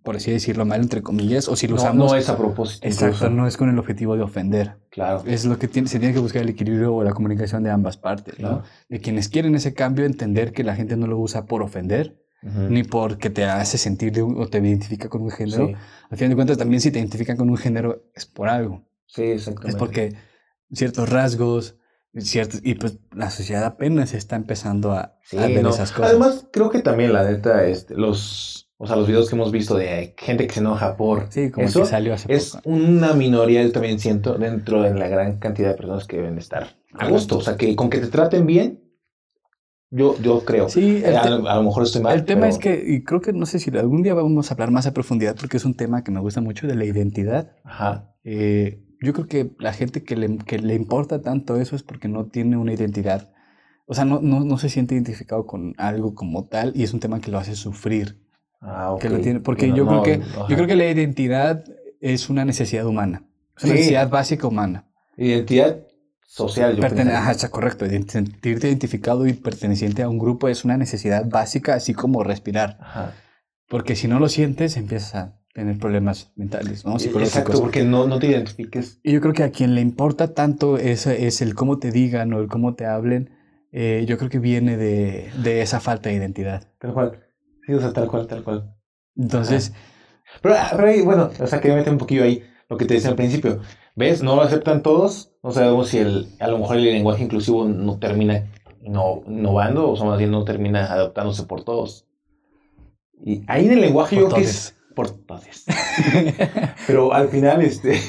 por 0.04 0.18
así 0.18 0.32
decirlo 0.32 0.66
mal 0.66 0.82
entre 0.82 1.02
comillas, 1.02 1.48
o 1.48 1.56
si 1.56 1.68
lo 1.68 1.78
No, 1.78 1.82
usamos... 1.82 2.12
no 2.12 2.18
es 2.18 2.28
a 2.28 2.38
propósito. 2.38 2.86
Exacto, 2.86 3.30
no 3.30 3.48
es 3.48 3.56
con 3.56 3.70
el 3.70 3.80
objetivo 3.80 4.18
de 4.18 4.24
ofender. 4.24 4.76
Claro. 4.90 5.24
Es 5.26 5.46
lo 5.46 5.58
que 5.58 5.70
tiene, 5.70 5.88
se 5.88 5.98
tiene 6.00 6.14
que 6.14 6.20
buscar 6.20 6.42
el 6.42 6.50
equilibrio 6.50 6.94
o 6.94 7.04
la 7.04 7.14
comunicación 7.14 7.64
de 7.64 7.72
ambas 7.72 7.96
partes, 7.96 8.38
¿no? 8.40 8.64
De 8.90 9.00
quienes 9.00 9.30
quieren 9.30 9.56
ese 9.56 9.74
cambio, 9.74 10.06
entender 10.06 10.52
que 10.52 10.66
la 10.66 10.76
gente 10.76 10.98
no 10.98 11.08
lo 11.08 11.18
usa 11.18 11.46
por 11.46 11.64
ofender, 11.64 12.22
Ni 12.70 12.84
porque 12.84 13.30
te 13.30 13.46
hace 13.46 13.78
sentir 13.78 14.12
de 14.12 14.22
un- 14.24 14.40
o 14.42 14.48
te 14.48 14.60
identifica 14.60 15.10
con 15.10 15.22
un 15.24 15.32
género. 15.32 15.68
Sí, 15.68 15.74
Al 16.10 16.18
final 16.18 16.30
de 16.30 16.36
cuentas, 16.36 16.58
también 16.58 16.82
si 16.82 16.92
te 16.92 17.00
identifican 17.00 17.38
con 17.38 17.50
un 17.50 17.58
género 17.58 18.04
es 18.16 18.26
por 18.26 18.48
algo. 18.50 18.84
sí, 19.08 19.24
exactamente. 19.24 19.70
Es 19.70 19.76
porque 19.76 20.14
ciertos 20.72 21.10
rasgos, 21.10 21.76
ciertos, 22.18 22.62
y 22.64 22.76
pues 22.76 22.98
la 23.12 23.30
sociedad 23.32 23.64
apenas 23.66 24.14
está 24.14 24.36
empezando 24.36 24.92
a, 24.94 25.18
Sí, 25.24 25.38
a 25.38 25.48
ver 25.48 25.64
no. 25.64 25.70
esas 25.70 25.92
cosas. 25.92 26.10
Además, 26.12 26.48
creo 26.52 26.70
que 26.70 26.82
también 26.82 27.14
la 27.14 27.24
neta, 27.24 27.66
este, 27.66 27.96
los, 27.96 28.70
o 28.78 28.86
sea, 28.88 28.96
los 28.96 29.08
videos 29.08 29.30
que 29.30 29.36
hemos 29.36 29.52
visto 29.52 29.76
de 29.76 30.14
gente 30.18 30.46
que 30.48 30.54
se 30.54 30.60
enoja 30.60 30.96
por 30.98 31.32
sí, 31.32 31.50
como 31.52 31.68
eso 31.68 31.82
que 31.82 31.88
salió 31.88 32.14
hace 32.14 32.32
es 32.34 32.52
poco. 32.52 32.70
una 32.70 33.14
minoría, 33.14 33.64
yo 33.64 33.72
también 33.72 34.00
siento, 34.00 34.38
dentro 34.38 34.84
de 34.84 34.94
la 34.94 35.08
gran 35.08 35.40
cantidad 35.40 35.70
de 35.70 35.76
personas 35.76 36.06
que 36.06 36.18
deben 36.18 36.38
estar 36.38 36.76
a 36.94 37.10
gusto. 37.10 37.38
O 37.38 37.42
sea, 37.42 37.58
que 37.58 37.76
con 37.76 37.90
que 37.90 38.00
te 38.00 38.08
traten 38.08 38.46
bien, 38.46 38.84
yo, 39.96 40.16
yo 40.22 40.44
creo. 40.46 40.70
Sí, 40.70 41.02
Eh, 41.04 41.16
a, 41.16 41.30
lo 41.56 41.64
mejor 41.64 41.84
estoy 41.84 42.02
mal. 42.02 42.16
El 42.16 42.26
tema 42.26 42.42
pero- 42.42 42.52
es 42.54 42.60
que, 42.60 42.84
y 42.88 43.04
creo 43.04 43.22
que 43.22 43.34
no 43.34 43.46
sé 43.46 43.60
si 43.60 43.70
algún 43.78 44.04
día 44.04 44.14
vamos 44.14 44.50
a 44.50 44.54
hablar 44.54 44.72
más 44.72 44.86
a 44.88 44.94
profundidad 44.94 45.36
porque 45.40 45.58
es 45.58 45.66
un 45.66 45.76
tema 45.76 46.04
que 46.04 46.12
me 46.12 46.20
gusta 46.20 46.42
mucho 46.42 46.68
de 46.68 46.76
la 46.76 46.86
identidad. 46.86 47.52
Ajá. 47.64 48.14
Eh, 48.24 48.82
yo 49.02 49.14
creo 49.14 49.28
que 49.28 49.52
la 49.60 49.74
gente 49.74 50.04
que 50.04 50.16
le, 50.16 50.38
que 50.40 50.58
le 50.60 50.74
importa 50.76 51.22
tanto 51.22 51.58
eso 51.58 51.76
es 51.76 51.84
porque 51.84 52.08
no 52.08 52.26
tiene 52.26 52.58
una 52.58 52.74
identidad. 52.74 53.32
O 53.88 53.94
sea, 53.94 54.04
no, 54.06 54.20
no, 54.22 54.40
no 54.40 54.58
se 54.58 54.70
siente 54.70 54.96
identificado 54.96 55.46
con 55.46 55.74
algo 55.78 56.16
como 56.16 56.46
tal 56.46 56.72
y 56.76 56.84
es 56.84 56.94
un 56.94 57.00
tema 57.00 57.20
que 57.22 57.30
lo 57.32 57.38
hace 57.38 57.56
sufrir. 57.56 58.20
Ah, 58.62 58.92
ok. 58.94 59.02
Que 59.02 59.10
lo 59.10 59.20
tiene, 59.20 59.40
porque 59.42 59.68
No, 59.68 59.76
yo, 59.76 59.86
creo 59.88 60.02
que, 60.04 60.14
ajá. 60.24 60.48
yo 60.50 60.56
creo 60.56 60.68
que 60.68 60.76
la 60.76 60.90
identidad 60.90 61.64
es 62.02 62.30
una 62.30 62.46
necesidad 62.46 62.86
humana. 62.88 63.24
Es 63.58 63.64
una 63.64 63.74
Sí. 63.74 63.78
necesidad 63.80 64.10
básica 64.10 64.48
humana. 64.48 64.86
Identidad 65.18 65.78
social, 66.26 66.76
yo. 66.76 66.84
Ajá, 66.84 67.50
correcto. 67.50 67.86
Sentirte 67.86 68.68
identificado 68.68 69.26
y 69.28 69.34
perteneciente 69.34 70.04
a 70.04 70.10
un 70.10 70.20
grupo 70.20 70.48
es 70.48 70.66
una 70.66 70.78
necesidad 70.78 71.26
básica, 71.28 71.76
así 71.76 71.94
como 71.94 72.24
respirar. 72.24 72.78
Ajá. 72.82 73.14
Porque 73.68 73.96
si 73.96 74.08
no 74.08 74.20
lo 74.20 74.30
sientes, 74.30 74.78
empiezas 74.78 75.16
a 75.16 75.40
tener 75.54 75.78
problemas 75.80 76.32
mentales, 76.36 76.86
¿no? 76.86 77.00
Psicológicos. 77.00 77.40
Exacto, 77.40 77.62
porque 77.62 77.84
no, 77.84 78.08
no 78.08 78.20
te 78.20 78.28
identifiques. 78.28 79.00
Y 79.04 79.14
yo 79.14 79.22
creo 79.22 79.34
que 79.34 79.44
a 79.44 79.52
quien 79.52 79.74
le 79.74 79.82
importa 79.82 80.34
tanto 80.34 80.78
ese 80.78 81.28
es 81.28 81.42
el 81.42 81.56
cómo 81.56 81.80
te 81.80 81.92
digan 81.92 82.34
o 82.34 82.40
el 82.40 82.48
cómo 82.48 82.76
te 82.76 82.86
hablen, 82.86 83.32
eh, 83.72 84.06
yo 84.08 84.18
creo 84.18 84.30
que 84.30 84.40
viene 84.40 84.78
de, 84.78 85.32
de 85.42 85.62
esa 85.62 85.80
falta 85.80 86.10
de 86.10 86.16
identidad. 86.16 86.68
Tal 86.80 86.94
cual. 86.94 87.24
Sí, 87.66 87.74
o 87.74 87.80
sea, 87.80 87.94
tal 87.94 88.08
cual, 88.08 88.28
tal 88.28 88.44
cual. 88.44 88.76
Entonces, 89.16 89.74
Pero, 90.42 90.56
ah, 90.58 90.70
pero 90.76 90.88
ahí, 90.88 91.02
bueno, 91.02 91.32
o 91.40 91.48
sea, 91.48 91.60
que 91.62 91.74
meter 91.74 91.92
un 91.92 92.00
poquillo 92.00 92.24
ahí 92.24 92.44
lo 92.70 92.78
que 92.78 92.86
te 92.86 92.96
decía 92.96 93.10
al 93.10 93.16
principio. 93.16 93.62
¿Ves? 93.96 94.22
No 94.22 94.36
lo 94.36 94.42
aceptan 94.42 94.84
todos. 94.84 95.32
No 95.42 95.52
sabemos 95.52 95.90
si 95.90 96.00
el, 96.00 96.28
a 96.40 96.48
lo 96.48 96.60
mejor 96.60 96.78
el 96.78 96.86
lenguaje 96.86 97.24
inclusivo 97.24 97.66
no 97.66 97.98
termina 97.98 98.46
no, 98.82 99.24
innovando 99.28 99.90
o 99.90 99.96
sea, 99.96 100.06
más 100.06 100.18
bien 100.18 100.32
no 100.32 100.44
termina 100.44 100.92
adoptándose 100.92 101.44
por 101.44 101.64
todos. 101.64 102.06
Y 103.24 103.44
ahí 103.48 103.66
en 103.66 103.74
el 103.74 103.82
lenguaje 103.82 104.16
Por 104.16 104.24
yo 104.24 104.30
creo 104.30 104.38
que 104.38 104.44
todes. 104.44 104.56
es 104.56 104.76
por 104.96 105.12
todos. 105.12 105.66
Pero 106.88 107.14
al 107.14 107.30
final, 107.30 107.62
este... 107.62 107.92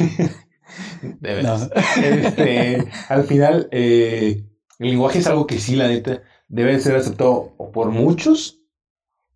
de 1.02 1.34
veras. 1.34 1.70
Este, 2.02 2.86
al 3.08 3.24
final, 3.24 3.68
eh, 3.70 4.44
el 4.78 4.88
lenguaje 4.90 5.20
es 5.20 5.26
algo 5.26 5.46
que 5.46 5.58
sí, 5.58 5.76
la 5.76 5.88
neta, 5.88 6.22
debe 6.48 6.78
ser 6.80 6.96
aceptado 6.96 7.54
o 7.56 7.70
por 7.70 7.90
muchos 7.90 8.60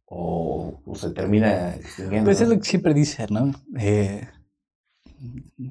o, 0.05 0.81
o 0.85 0.95
se 0.95 1.11
termina 1.11 1.75
extinguiendo. 1.77 2.27
pues 2.27 2.41
es 2.41 2.49
¿no? 2.49 2.55
lo 2.55 2.61
que 2.61 2.69
siempre 2.69 2.95
dicen, 2.95 3.27
¿no? 3.31 3.53
Eh, 3.79 4.29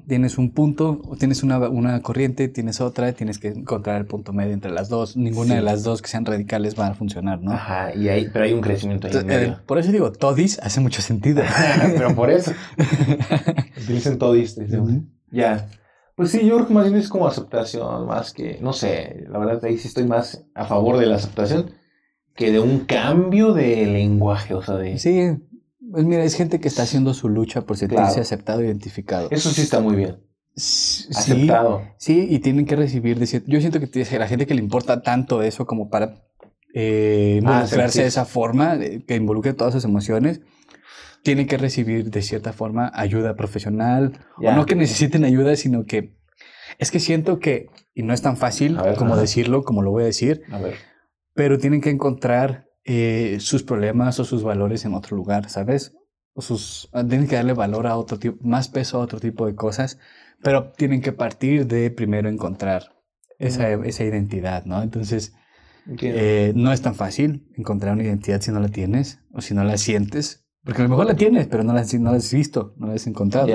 tienes 0.06 0.38
un 0.38 0.50
punto, 0.52 1.00
o 1.08 1.16
tienes 1.16 1.42
una, 1.42 1.58
una 1.68 2.00
corriente, 2.02 2.48
tienes 2.48 2.80
otra, 2.80 3.12
tienes 3.12 3.38
que 3.38 3.48
encontrar 3.48 3.96
el 4.00 4.06
punto 4.06 4.32
medio 4.32 4.52
entre 4.52 4.70
las 4.70 4.88
dos. 4.88 5.16
Ninguna 5.16 5.54
de 5.54 5.60
Sí. 5.60 5.64
las 5.66 5.82
dos 5.82 6.02
que 6.02 6.08
sean 6.08 6.24
radicales 6.24 6.76
van 6.76 6.92
a 6.92 6.94
funcionar, 6.94 7.42
¿no? 7.42 7.52
Ajá, 7.52 7.94
y 7.94 8.08
hay, 8.08 8.28
pero 8.32 8.44
hay 8.44 8.52
un 8.52 8.60
crecimiento 8.60 9.06
ahí 9.08 9.12
en 9.12 9.18
Entonces, 9.20 9.42
eh, 9.42 9.48
medio. 9.50 9.60
por 9.66 9.78
eso 9.78 9.90
digo, 9.92 10.12
todis 10.12 10.58
hace 10.60 10.80
mucho 10.80 11.02
sentido. 11.02 11.42
pero 11.96 12.14
por 12.14 12.30
eso. 12.30 12.52
Utilicen 13.82 14.18
todo 14.18 14.34
esto. 14.34 14.60
Ujú. 14.62 15.04
Ya. 15.30 15.68
Pues 16.16 16.30
sí, 16.32 16.40
yo 16.46 16.56
creo 16.56 16.66
que 16.68 16.74
más 16.74 16.84
bien 16.84 16.96
es 16.98 17.08
como 17.08 17.26
aceptación, 17.26 18.06
más 18.06 18.32
que, 18.32 18.58
no 18.60 18.72
sé, 18.72 19.24
la 19.30 19.38
verdad 19.38 19.64
ahí 19.64 19.78
sí 19.78 19.88
estoy 19.88 20.04
más 20.04 20.44
a 20.54 20.66
favor 20.66 20.98
de 20.98 21.06
la 21.06 21.16
aceptación 21.16 21.70
que 22.34 22.52
de 22.52 22.60
un 22.60 22.80
cambio 22.80 23.52
de 23.54 23.86
lenguaje, 23.86 24.54
o 24.54 24.62
sea, 24.62 24.76
de... 24.76 24.98
Sí, 24.98 25.30
pues 25.90 26.04
mira, 26.04 26.24
es 26.24 26.34
gente 26.34 26.60
que 26.60 26.68
está 26.68 26.82
haciendo 26.82 27.14
su 27.14 27.28
lucha 27.28 27.62
por 27.62 27.76
sentirse 27.76 28.04
Claro. 28.04 28.22
aceptado, 28.22 28.62
identificado. 28.64 29.28
Eso 29.30 29.50
sí 29.50 29.62
está 29.62 29.80
muy 29.80 29.96
bien. 29.96 30.18
Sí, 30.56 31.06
Aceptado. 31.14 31.82
Sí, 31.96 32.26
y 32.28 32.40
tienen 32.40 32.66
que 32.66 32.76
recibir 32.76 33.18
de 33.18 33.42
Yo 33.46 33.60
siento 33.60 33.80
que 33.80 34.18
la 34.18 34.26
gente 34.28 34.46
que 34.46 34.54
le 34.54 34.60
importa 34.60 35.02
tanto 35.02 35.42
eso 35.42 35.66
como 35.66 35.88
para 35.88 36.22
eh, 36.74 37.40
Ah, 37.44 37.62
involucrarse 37.62 37.88
sí, 37.92 37.98
sí. 37.98 38.02
de 38.02 38.06
esa 38.08 38.24
forma, 38.24 38.78
que 39.06 39.16
involucre 39.16 39.54
todas 39.54 39.72
sus 39.74 39.84
emociones, 39.84 40.40
tienen 41.22 41.46
que 41.46 41.56
recibir 41.56 42.10
de 42.10 42.22
cierta 42.22 42.52
forma 42.52 42.90
ayuda 42.94 43.34
profesional. 43.36 44.18
Ya. 44.40 44.50
O 44.50 44.56
no 44.56 44.66
que 44.66 44.74
necesiten 44.76 45.24
ayuda, 45.24 45.56
sino 45.56 45.84
que 45.84 46.14
es 46.78 46.90
que 46.90 47.00
siento 47.00 47.40
que, 47.40 47.68
y 47.94 48.02
no 48.02 48.14
es 48.14 48.22
tan 48.22 48.36
fácil 48.36 48.76
ver, 48.76 48.94
como 48.96 49.16
decirlo, 49.16 49.62
como 49.64 49.82
lo 49.82 49.90
voy 49.90 50.04
a 50.04 50.06
decir, 50.06 50.42
A 50.50 50.58
ver. 50.58 50.74
pero 51.34 51.58
tienen 51.58 51.80
que 51.80 51.90
encontrar 51.90 52.68
eh, 52.84 53.38
sus 53.40 53.62
problemas 53.62 54.18
o 54.20 54.24
sus 54.24 54.42
valores 54.42 54.84
en 54.84 54.94
otro 54.94 55.16
lugar, 55.16 55.48
¿sabes? 55.50 55.94
O 56.34 56.42
sus, 56.42 56.88
ah, 56.92 57.04
tienen 57.06 57.26
que 57.28 57.36
darle 57.36 57.52
valor 57.52 57.86
a 57.86 57.96
otro 57.96 58.18
tipo, 58.18 58.38
más 58.46 58.68
peso 58.68 58.98
a 58.98 59.02
otro 59.02 59.20
tipo 59.20 59.46
de 59.46 59.54
cosas, 59.54 59.98
pero 60.42 60.72
tienen 60.72 61.00
que 61.02 61.12
partir 61.12 61.66
de 61.66 61.90
primero 61.90 62.28
encontrar 62.28 62.94
esa, 63.38 63.70
esa 63.72 64.04
identidad, 64.04 64.64
¿no? 64.64 64.82
Entonces, 64.82 65.34
eh, 66.16 66.52
no 66.54 66.72
es 66.72 66.82
tan 66.82 66.94
fácil 66.94 67.48
encontrar 67.56 67.94
una 67.94 68.04
identidad 68.04 68.40
si 68.40 68.52
no 68.52 68.60
la 68.60 68.68
tienes 68.68 69.20
o 69.32 69.40
si 69.40 69.54
no 69.54 69.64
la 69.64 69.76
sientes, 69.78 70.44
porque 70.64 70.82
a 70.82 70.84
lo 70.84 70.90
mejor 70.90 71.06
la 71.06 71.16
tienes, 71.16 71.46
pero 71.48 71.64
no 71.64 71.72
la, 71.72 71.80
has- 71.80 71.94
no 71.94 72.10
la 72.10 72.16
has 72.18 72.32
visto, 72.32 72.74
no 72.76 72.86
la 72.88 72.94
has 72.94 73.06
encontrado. 73.06 73.46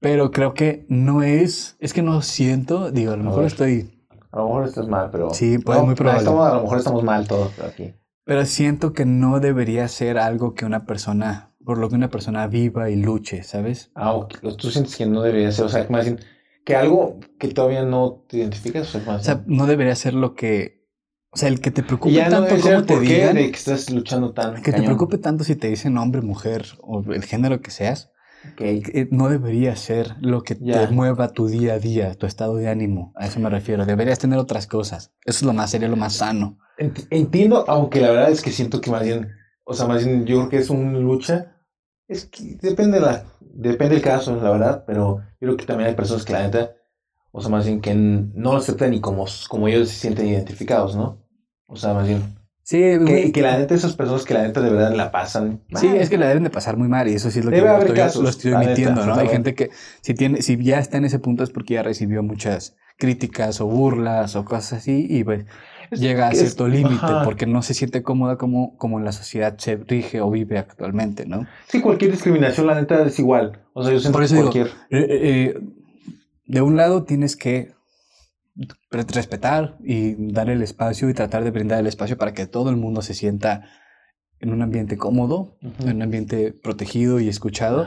Pero 0.00 0.30
creo 0.30 0.54
que 0.54 0.86
no 0.88 1.22
es, 1.22 1.76
es 1.80 1.92
que 1.94 2.02
no 2.02 2.20
siento, 2.22 2.90
digo, 2.90 3.12
a 3.12 3.16
lo 3.16 3.24
mejor 3.24 3.44
estoy 3.46 3.93
A 4.34 4.38
lo 4.38 4.46
mejor 4.48 4.64
estás 4.66 4.88
mal, 4.88 5.10
pero... 5.12 5.32
Sí, 5.32 5.58
pues, 5.58 5.80
muy 5.82 5.94
probable. 5.94 6.18
estamos- 6.22 6.48
a 6.50 6.54
lo 6.56 6.62
mejor 6.62 6.78
estamos 6.78 7.04
mal 7.04 7.28
todos 7.28 7.52
aquí. 7.60 7.94
Pero 8.24 8.44
siento 8.46 8.92
que 8.92 9.04
no 9.04 9.38
debería 9.38 9.86
ser 9.86 10.18
algo 10.18 10.54
que 10.54 10.64
una 10.64 10.86
persona, 10.86 11.54
por 11.64 11.78
lo 11.78 11.88
que 11.88 11.94
una 11.94 12.08
persona 12.10 12.46
viva 12.48 12.90
y 12.90 12.96
luche, 12.96 13.44
¿sabes? 13.44 13.92
Ah, 13.94 14.12
ok. 14.12 14.38
Tú 14.58 14.70
sientes 14.70 14.96
que 14.96 15.06
no 15.06 15.22
debería 15.22 15.52
ser, 15.52 15.66
o 15.66 15.68
sea, 15.68 15.86
que 15.86 15.92
más 15.92 16.04
bien, 16.04 16.18
que 16.64 16.74
algo 16.74 17.20
que 17.38 17.46
todavía 17.48 17.84
no 17.84 18.24
te 18.28 18.38
identificas, 18.38 18.88
o 18.88 18.90
sea, 18.98 19.02
más 19.06 19.20
O 19.20 19.24
sea, 19.24 19.44
no 19.46 19.66
debería 19.66 19.94
ser 19.94 20.14
lo 20.14 20.34
que, 20.34 20.88
o 21.30 21.36
sea, 21.36 21.48
el 21.48 21.60
que 21.60 21.70
te 21.70 21.82
preocupe 21.84 22.14
ya 22.14 22.28
no 22.28 22.44
tanto 22.44 22.54
el 22.70 22.86
te 22.86 22.98
digan, 22.98 23.36
de 23.36 23.50
que 23.50 23.56
estás 23.56 23.90
luchando 23.90 24.32
tan 24.32 24.54
que 24.56 24.62
te 24.62 24.70
cañón. 24.72 24.86
preocupe 24.86 25.18
tanto 25.18 25.44
si 25.44 25.54
te 25.54 25.68
dicen 25.68 25.96
hombre, 25.98 26.22
mujer 26.22 26.64
o 26.80 27.04
el 27.12 27.22
género 27.24 27.60
que 27.60 27.70
seas, 27.70 28.10
Ok. 28.52 28.56
que 28.56 29.08
no 29.10 29.28
debería 29.28 29.74
ser 29.76 30.14
lo 30.20 30.42
que 30.42 30.54
te 30.54 30.86
mueva 30.88 31.28
tu 31.32 31.48
día 31.48 31.74
a 31.74 31.78
día, 31.78 32.14
tu 32.14 32.26
estado 32.26 32.56
de 32.56 32.68
ánimo. 32.68 33.12
A 33.16 33.26
eso 33.26 33.40
me 33.40 33.50
refiero. 33.50 33.84
Deberías 33.86 34.18
tener 34.18 34.38
otras 34.38 34.66
cosas. 34.66 35.12
Eso 35.24 35.38
es 35.38 35.42
lo 35.42 35.52
más 35.52 35.70
sería 35.70 35.88
lo 35.88 35.96
más 35.96 36.14
sano. 36.14 36.58
Ent- 36.78 37.06
Entiendo, 37.10 37.64
aunque 37.68 38.00
la 38.00 38.10
verdad 38.10 38.30
es 38.30 38.42
que 38.42 38.50
siento 38.50 38.80
que 38.80 38.90
más 38.90 39.02
bien, 39.02 39.28
o 39.64 39.74
sea, 39.74 39.86
más 39.86 40.04
bien 40.04 40.24
yo 40.26 40.36
creo 40.38 40.48
que 40.50 40.58
es 40.58 40.70
una 40.70 40.98
lucha. 40.98 41.56
Es 42.06 42.26
que 42.26 42.56
depende 42.60 43.00
la, 43.00 43.24
depende 43.40 43.96
el 43.96 44.02
caso, 44.02 44.36
la 44.36 44.50
verdad, 44.50 44.84
pero 44.86 45.18
yo 45.40 45.46
creo 45.48 45.56
que 45.56 45.64
también 45.66 45.88
hay 45.88 45.94
personas 45.96 46.24
que 46.24 46.34
la 46.34 46.42
neta, 46.42 46.72
o 47.32 47.40
sea, 47.40 47.50
más 47.50 47.64
bien 47.64 47.80
que 47.80 47.94
no 47.94 48.52
lo 48.52 48.58
aceptan 48.58 48.90
ni 48.90 49.00
como, 49.00 49.24
como 49.48 49.68
ellos 49.68 49.88
se 49.88 49.94
sienten 50.00 50.26
identificados, 50.28 50.94
¿no? 50.96 51.24
O 51.66 51.76
sea, 51.76 51.94
más 51.94 52.06
bien, 52.06 52.22
Sí, 52.64 52.78
que, 52.78 53.30
que 53.30 53.42
la 53.42 53.58
neta, 53.58 53.74
esas 53.74 53.94
personas 53.94 54.24
que 54.24 54.32
la 54.32 54.42
neta 54.42 54.62
de 54.62 54.70
verdad 54.70 54.94
la 54.94 55.10
pasan. 55.12 55.60
Sí, 55.74 55.86
mal. 55.86 55.96
es 55.98 56.08
que 56.08 56.16
la 56.16 56.26
deben 56.28 56.44
de 56.44 56.50
pasar 56.50 56.78
muy 56.78 56.88
mal 56.88 57.06
y 57.08 57.12
eso 57.12 57.30
sí 57.30 57.40
es 57.40 57.44
lo 57.44 57.50
que 57.50 57.58
Debe 57.58 57.68
yo 57.68 57.74
haber 57.74 57.88
estoy, 57.88 57.96
casos, 57.98 58.22
lo 58.22 58.28
estoy 58.30 58.52
la 58.52 58.60
neta, 58.60 58.70
emitiendo, 58.70 59.04
¿no? 59.04 59.14
Hay 59.16 59.28
gente 59.28 59.54
que 59.54 59.68
si 60.00 60.14
tiene, 60.14 60.40
si 60.40 60.56
ya 60.64 60.78
está 60.78 60.96
en 60.96 61.04
ese 61.04 61.18
punto 61.18 61.44
es 61.44 61.50
porque 61.50 61.74
ya 61.74 61.82
recibió 61.82 62.22
muchas 62.22 62.74
críticas 62.96 63.60
o 63.60 63.66
burlas 63.66 64.34
o 64.34 64.46
cosas 64.46 64.80
así 64.80 65.06
y 65.10 65.24
pues 65.24 65.44
llega 65.90 66.28
a 66.28 66.32
cierto 66.32 66.66
límite 66.66 67.06
porque 67.22 67.44
no 67.44 67.60
se 67.60 67.74
siente 67.74 68.02
cómoda 68.02 68.38
como, 68.38 68.78
como 68.78 68.98
la 68.98 69.12
sociedad 69.12 69.58
se 69.58 69.76
rige 69.76 70.22
o 70.22 70.30
vive 70.30 70.56
actualmente, 70.56 71.26
¿no? 71.26 71.46
Sí, 71.68 71.82
cualquier 71.82 72.12
discriminación, 72.12 72.66
la 72.66 72.76
neta, 72.76 73.04
es 73.04 73.18
igual. 73.18 73.60
O 73.74 73.82
sea, 73.82 73.92
yo 73.92 74.00
siento 74.00 74.16
Por 74.16 74.24
eso 74.24 74.36
cualquier... 74.36 74.68
Eh, 74.68 74.72
eh, 74.90 75.06
eh, 75.10 75.60
de 76.46 76.62
un 76.62 76.76
lado 76.76 77.04
tienes 77.04 77.36
que 77.36 77.73
respetar 78.90 79.76
y 79.82 80.32
dar 80.32 80.48
el 80.48 80.62
espacio 80.62 81.08
y 81.08 81.14
tratar 81.14 81.44
de 81.44 81.50
brindar 81.50 81.80
el 81.80 81.86
espacio 81.86 82.16
para 82.16 82.32
que 82.32 82.46
todo 82.46 82.70
el 82.70 82.76
mundo 82.76 83.02
se 83.02 83.14
sienta 83.14 83.68
en 84.38 84.52
un 84.52 84.62
ambiente 84.62 84.96
cómodo, 84.96 85.56
en 85.80 85.96
un 85.96 86.02
ambiente 86.02 86.52
protegido 86.52 87.20
y 87.20 87.28
escuchado. 87.28 87.86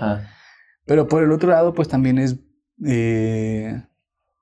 Pero 0.85 1.07
por 1.07 1.23
el 1.23 1.31
otro 1.31 1.49
lado, 1.49 1.73
pues 1.73 1.87
también 1.87 2.17
es 2.17 2.37
eh, 2.85 3.83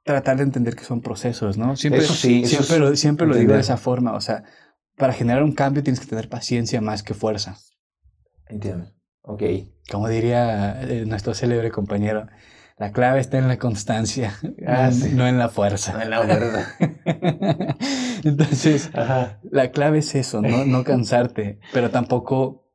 tratar 0.03 0.37
de 0.37 0.43
entender 0.43 0.75
que 0.75 0.83
son 0.83 1.01
procesos, 1.01 1.57
¿no? 1.57 1.75
Siempre, 1.75 2.01
Eso 2.01 2.13
sí, 2.13 2.45
siempre, 2.45 2.79
lo, 2.79 2.95
siempre 2.95 3.27
lo 3.27 3.35
digo 3.35 3.53
de 3.53 3.59
esa 3.59 3.77
forma. 3.77 4.13
O 4.13 4.21
sea, 4.21 4.43
para 4.95 5.13
generar 5.13 5.43
un 5.43 5.53
cambio 5.53 5.83
tienes 5.83 5.99
que 5.99 6.05
tener 6.05 6.29
paciencia 6.29 6.81
más 6.81 7.03
que 7.03 7.13
fuerza. 7.13 7.57
Entiendo. 8.47 8.91
Ok. 9.21 9.43
Como 9.91 10.07
diría 10.07 10.81
eh, 10.83 11.05
nuestro 11.05 11.33
célebre 11.33 11.71
compañero, 11.71 12.27
la 12.77 12.91
clave 12.91 13.19
está 13.21 13.37
en 13.37 13.47
la 13.47 13.57
constancia, 13.57 14.33
Ah, 14.67 14.87
no- 14.87 14.91
sí. 14.91 15.11
no 15.13 15.27
en 15.27 15.37
la 15.37 15.49
fuerza. 15.49 15.93
No, 16.03 16.09
la 16.09 16.19
verdad. 16.25 16.65
Entonces, 18.23 18.89
Ajá. 18.93 19.39
la 19.49 19.71
clave 19.71 19.99
es 19.99 20.13
eso, 20.15 20.41
¿no? 20.41 20.65
no 20.65 20.83
cansarte, 20.85 21.59
pero 21.73 21.89
tampoco 21.91 22.67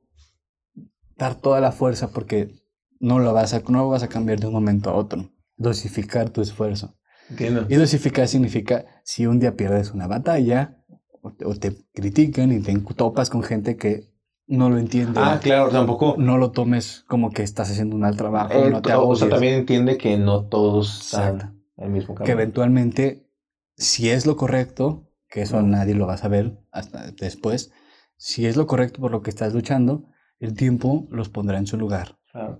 dar 1.17 1.35
toda 1.35 1.61
la 1.61 1.73
fuerza 1.73 2.11
porque 2.13 2.55
no 2.99 3.19
lo 3.19 3.33
vas 3.33 3.53
a, 3.55 3.61
no 3.69 3.79
lo 3.79 3.89
vas 3.89 4.03
a 4.03 4.09
cambiar 4.09 4.41
de 4.41 4.47
un 4.47 4.53
momento 4.55 4.91
a 4.91 4.95
otro. 4.95 5.31
Dosificar 5.57 6.31
tu 6.31 6.41
esfuerzo. 6.41 6.97
Entiendo. 7.29 7.67
Y 7.69 7.75
dosificar 7.77 8.27
significa 8.29 8.85
si 9.05 9.27
un 9.27 9.39
día 9.39 9.55
pierdes 9.57 9.93
una 9.93 10.07
batalla 10.07 10.79
o 11.23 11.33
te, 11.33 11.45
o 11.45 11.55
te 11.55 11.77
critican 11.93 12.51
y 12.53 12.61
te 12.61 12.75
topas 12.97 13.29
con 13.31 13.43
gente 13.43 13.77
que 13.77 14.10
no 14.51 14.69
lo 14.69 14.79
entiende. 14.79 15.19
Ah, 15.23 15.39
claro, 15.43 15.69
tampoco... 15.71 16.17
No 16.19 16.37
lo 16.37 16.51
tomes 16.51 17.05
como 17.09 17.31
que 17.31 17.43
estás 17.43 17.71
haciendo 17.71 17.95
un 17.97 18.03
mal 18.03 18.17
trabajo, 18.17 18.53
eh, 18.53 18.71
no 18.71 18.83
te 18.83 18.93
o 18.95 19.15
sea, 19.15 19.29
también 19.29 19.55
entiende 19.55 19.97
que 19.97 20.19
no 20.19 20.47
todos 20.47 21.01
están 21.13 21.63
el 21.77 21.91
mismo 21.91 22.15
Que 22.15 22.19
camino. 22.25 22.33
eventualmente, 22.35 23.31
si 23.77 24.11
es 24.11 24.27
lo 24.27 24.37
correcto, 24.37 25.09
que 25.29 25.43
eso 25.43 25.63
nadie 25.63 25.95
lo 25.95 26.07
va 26.07 26.15
a 26.15 26.19
saber 26.19 26.59
hasta 26.73 27.11
después, 27.13 27.73
si 28.17 28.47
es 28.47 28.57
lo 28.57 28.67
correcto 28.67 29.01
por 29.01 29.13
lo 29.13 29.23
que 29.23 29.31
estás 29.31 29.55
luchando, 29.55 30.05
el 30.41 30.55
tiempo 30.55 31.07
los 31.11 31.29
pondrá 31.29 31.57
en 31.59 31.67
su 31.67 31.77
lugar. 31.79 32.19
Claro. 32.33 32.59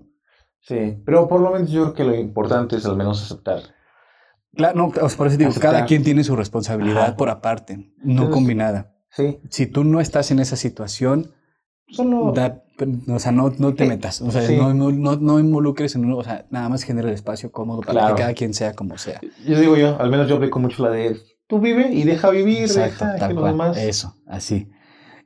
Sí, 0.61 1.01
pero 1.05 1.27
por 1.27 1.41
lo 1.41 1.51
menos 1.51 1.69
yo 1.71 1.81
creo 1.83 1.93
que 1.93 2.03
lo 2.03 2.15
importante 2.15 2.77
es 2.77 2.85
al 2.85 2.95
menos 2.95 3.21
aceptar. 3.23 3.61
Claro, 4.55 4.77
no, 4.77 4.89
por 4.91 5.27
eso 5.27 5.37
digo, 5.37 5.49
Aceptar. 5.49 5.71
cada 5.73 5.85
quien 5.85 6.03
tiene 6.03 6.23
su 6.23 6.35
responsabilidad 6.35 7.03
Ajá. 7.03 7.15
por 7.17 7.29
aparte, 7.29 7.77
no 7.97 8.11
Entonces- 8.11 8.33
combinada. 8.33 8.95
Sí, 9.09 9.39
Si 9.49 9.65
tú 9.67 9.83
no 9.83 9.99
estás 9.99 10.31
en 10.31 10.39
esa 10.39 10.55
situación, 10.55 11.33
solo... 11.91 12.31
da- 12.33 12.63
o 13.07 13.19
sea, 13.19 13.31
no, 13.31 13.53
no 13.59 13.75
te 13.75 13.83
Eh, 13.83 13.87
metas, 13.87 14.21
o 14.21 14.31
sea, 14.31 14.41
sí. 14.41 14.55
no, 14.55 14.73
no, 14.73 14.91
no, 14.91 15.15
no 15.17 15.39
involucres 15.39 15.93
en 15.95 16.05
uno, 16.05 16.17
o 16.17 16.23
sea, 16.23 16.45
nada 16.49 16.67
más 16.67 16.81
genera 16.83 17.09
el 17.09 17.13
espacio 17.13 17.51
cómodo 17.51 17.81
para 17.81 17.91
Claro. 17.91 18.15
que 18.15 18.21
cada 18.21 18.33
quien 18.33 18.53
sea 18.55 18.73
como 18.73 18.97
sea. 18.97 19.21
Yo 19.45 19.59
digo 19.59 19.77
yo, 19.77 19.99
al 19.99 20.09
menos 20.09 20.27
yo 20.27 20.37
aplico 20.37 20.57
mucho 20.59 20.81
la 20.83 20.89
de 20.89 21.17
tú 21.47 21.59
vive 21.59 21.91
y 21.93 22.03
deja 22.03 22.29
vivir, 22.31 22.63
Exacto, 22.63 23.05
deja 23.05 23.27
que 23.27 23.33
los 23.35 23.45
demás. 23.45 23.77
Eso, 23.77 24.15
así. 24.25 24.67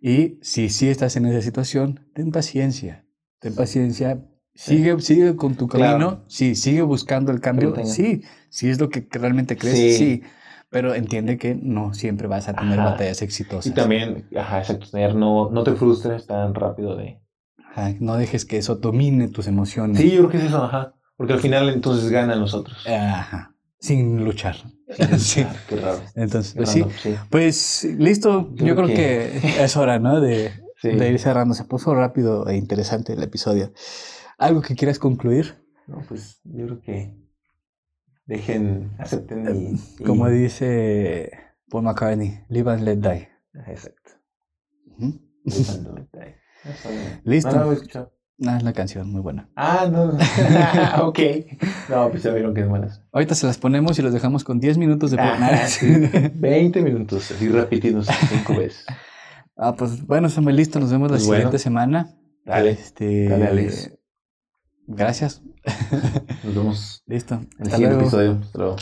Y 0.02 0.38
si 0.42 0.70
sí 0.70 0.90
estás 0.90 1.16
en 1.16 1.28
esa 1.28 1.42
situación, 1.42 2.02
ten 2.14 2.32
paciencia, 2.32 3.06
ten 3.40 3.56
paciencia, 3.56 4.20
sigue, 4.54 5.00
sigue 5.00 5.36
con 5.38 5.56
tu 5.56 5.68
Claro. 5.68 5.92
camino, 5.94 6.24
sí, 6.28 6.56
sigue 6.56 6.82
buscando 6.82 7.32
el 7.32 7.40
cambio, 7.40 7.74
sí, 7.86 8.22
si 8.50 8.70
es 8.70 8.80
lo 8.82 8.90
que 8.90 9.08
realmente 9.12 9.56
crees, 9.56 9.78
Sí. 9.78 9.94
sí. 9.98 10.22
Pero 10.70 10.94
entiende 10.94 11.38
que 11.38 11.56
no 11.56 11.94
siempre 11.94 12.28
vas 12.28 12.48
a 12.48 12.54
tener 12.54 12.80
Ajá. 12.80 12.92
batallas 12.92 13.22
exitosas. 13.22 13.68
Y 13.68 13.72
también, 13.74 14.28
ajá, 14.36 14.60
exacto, 14.60 14.88
tener, 14.92 15.16
no, 15.16 15.50
no 15.50 15.64
te 15.64 15.74
frustres 15.74 16.28
tan 16.28 16.54
rápido 16.56 16.96
de... 16.96 17.20
Ajá, 17.72 17.94
no 18.00 18.16
dejes 18.18 18.46
que 18.46 18.58
eso 18.58 18.76
domine 18.76 19.28
tus 19.28 19.48
emociones. 19.48 20.00
Sí, 20.00 20.12
yo 20.12 20.18
creo 20.20 20.30
que 20.30 20.38
es 20.38 20.44
eso, 20.46 20.64
ajá. 20.64 20.94
Porque 21.18 21.34
al 21.34 21.40
final 21.40 21.70
entonces 21.70 22.10
ganan 22.10 22.40
nosotros. 22.40 22.86
Ajá, 22.88 23.54
sin 23.80 24.24
luchar. 24.26 24.56
sí. 25.18 25.46
Qué 25.68 25.76
raro. 25.78 26.00
Entonces, 26.16 26.54
Qué 26.54 26.60
pues 26.60 26.70
sí, 26.70 27.16
pues 27.30 27.88
listo, 27.98 28.50
yo, 28.54 28.66
Yo 28.66 28.76
creo 28.76 28.88
que... 28.88 29.38
es 29.64 29.78
hora, 29.78 30.00
¿no? 30.00 30.20
De, 30.22 30.52
Sí. 30.78 30.90
de 30.90 31.10
ir 31.10 31.20
cerrando. 31.20 31.54
Se 31.56 31.64
puso 31.64 31.96
rápido 31.96 32.48
e 32.50 32.58
interesante 32.58 33.14
el 33.14 33.24
episodio. 33.24 33.72
¿Algo 34.38 34.62
que 34.62 34.76
quieras 34.76 35.00
concluir? 35.00 35.56
No, 35.88 36.02
pues 36.08 36.42
yo 36.44 36.66
creo 36.66 36.82
que 36.82 37.16
dejen, 38.26 38.92
acepten 39.00 39.46
y... 39.56 39.76
y- 40.02 40.04
Como 40.04 40.30
dice 40.30 41.32
Paul 41.70 41.84
McCartney, 41.84 42.40
live 42.50 42.72
and 42.72 42.84
let 42.84 42.98
die. 42.98 43.30
Exacto. 43.68 44.12
Live 44.98 45.70
and 45.72 45.98
let 45.98 46.08
die. 46.14 46.36
Listo. 47.24 47.52
No, 47.56 47.72
no. 47.72 48.12
Ah, 48.48 48.58
es 48.58 48.64
la 48.64 48.74
canción, 48.74 49.10
muy 49.12 49.22
buena. 49.22 49.50
Ah, 49.56 49.88
no. 49.90 50.18
ok. 51.08 51.20
No, 51.90 52.10
pues 52.12 52.24
ya 52.24 52.34
vieron 52.34 52.54
que 52.54 52.62
es 52.62 52.68
buenas. 52.68 53.02
Ahorita 53.14 53.34
se 53.34 53.48
las 53.48 53.58
ponemos 53.58 53.98
y 53.98 54.02
los 54.02 54.12
dejamos 54.12 54.44
con 54.44 54.60
10 54.60 54.78
minutos 54.78 55.12
de... 55.12 55.18
Ah, 55.22 55.66
sí. 55.68 55.88
20 56.34 56.82
minutos, 56.82 57.32
así 57.32 57.48
repitiéndose 57.48 58.12
cinco 58.28 58.58
veces. 58.58 58.86
ah, 59.56 59.74
pues 59.78 60.06
bueno, 60.06 60.28
estamos 60.28 60.52
listos. 60.54 60.82
Nos 60.82 60.92
vemos 60.92 61.10
la 61.12 61.16
Pues 61.18 61.28
bueno. 61.28 61.40
siguiente 61.44 61.60
semana. 61.60 62.14
Dale, 62.44 62.72
Este, 62.72 63.30
dale, 63.30 63.48
Alex. 63.48 63.92
Gracias. 64.88 65.42
Nos 66.44 66.56
vemos 66.56 67.04
Listo. 67.08 67.36
en 67.36 67.42
el 67.42 67.48
Hasta 67.64 67.70
siguiente 67.78 67.96
luego. 67.96 68.02
episodio. 68.02 68.40
Hasta 68.42 68.58
luego. 68.60 68.76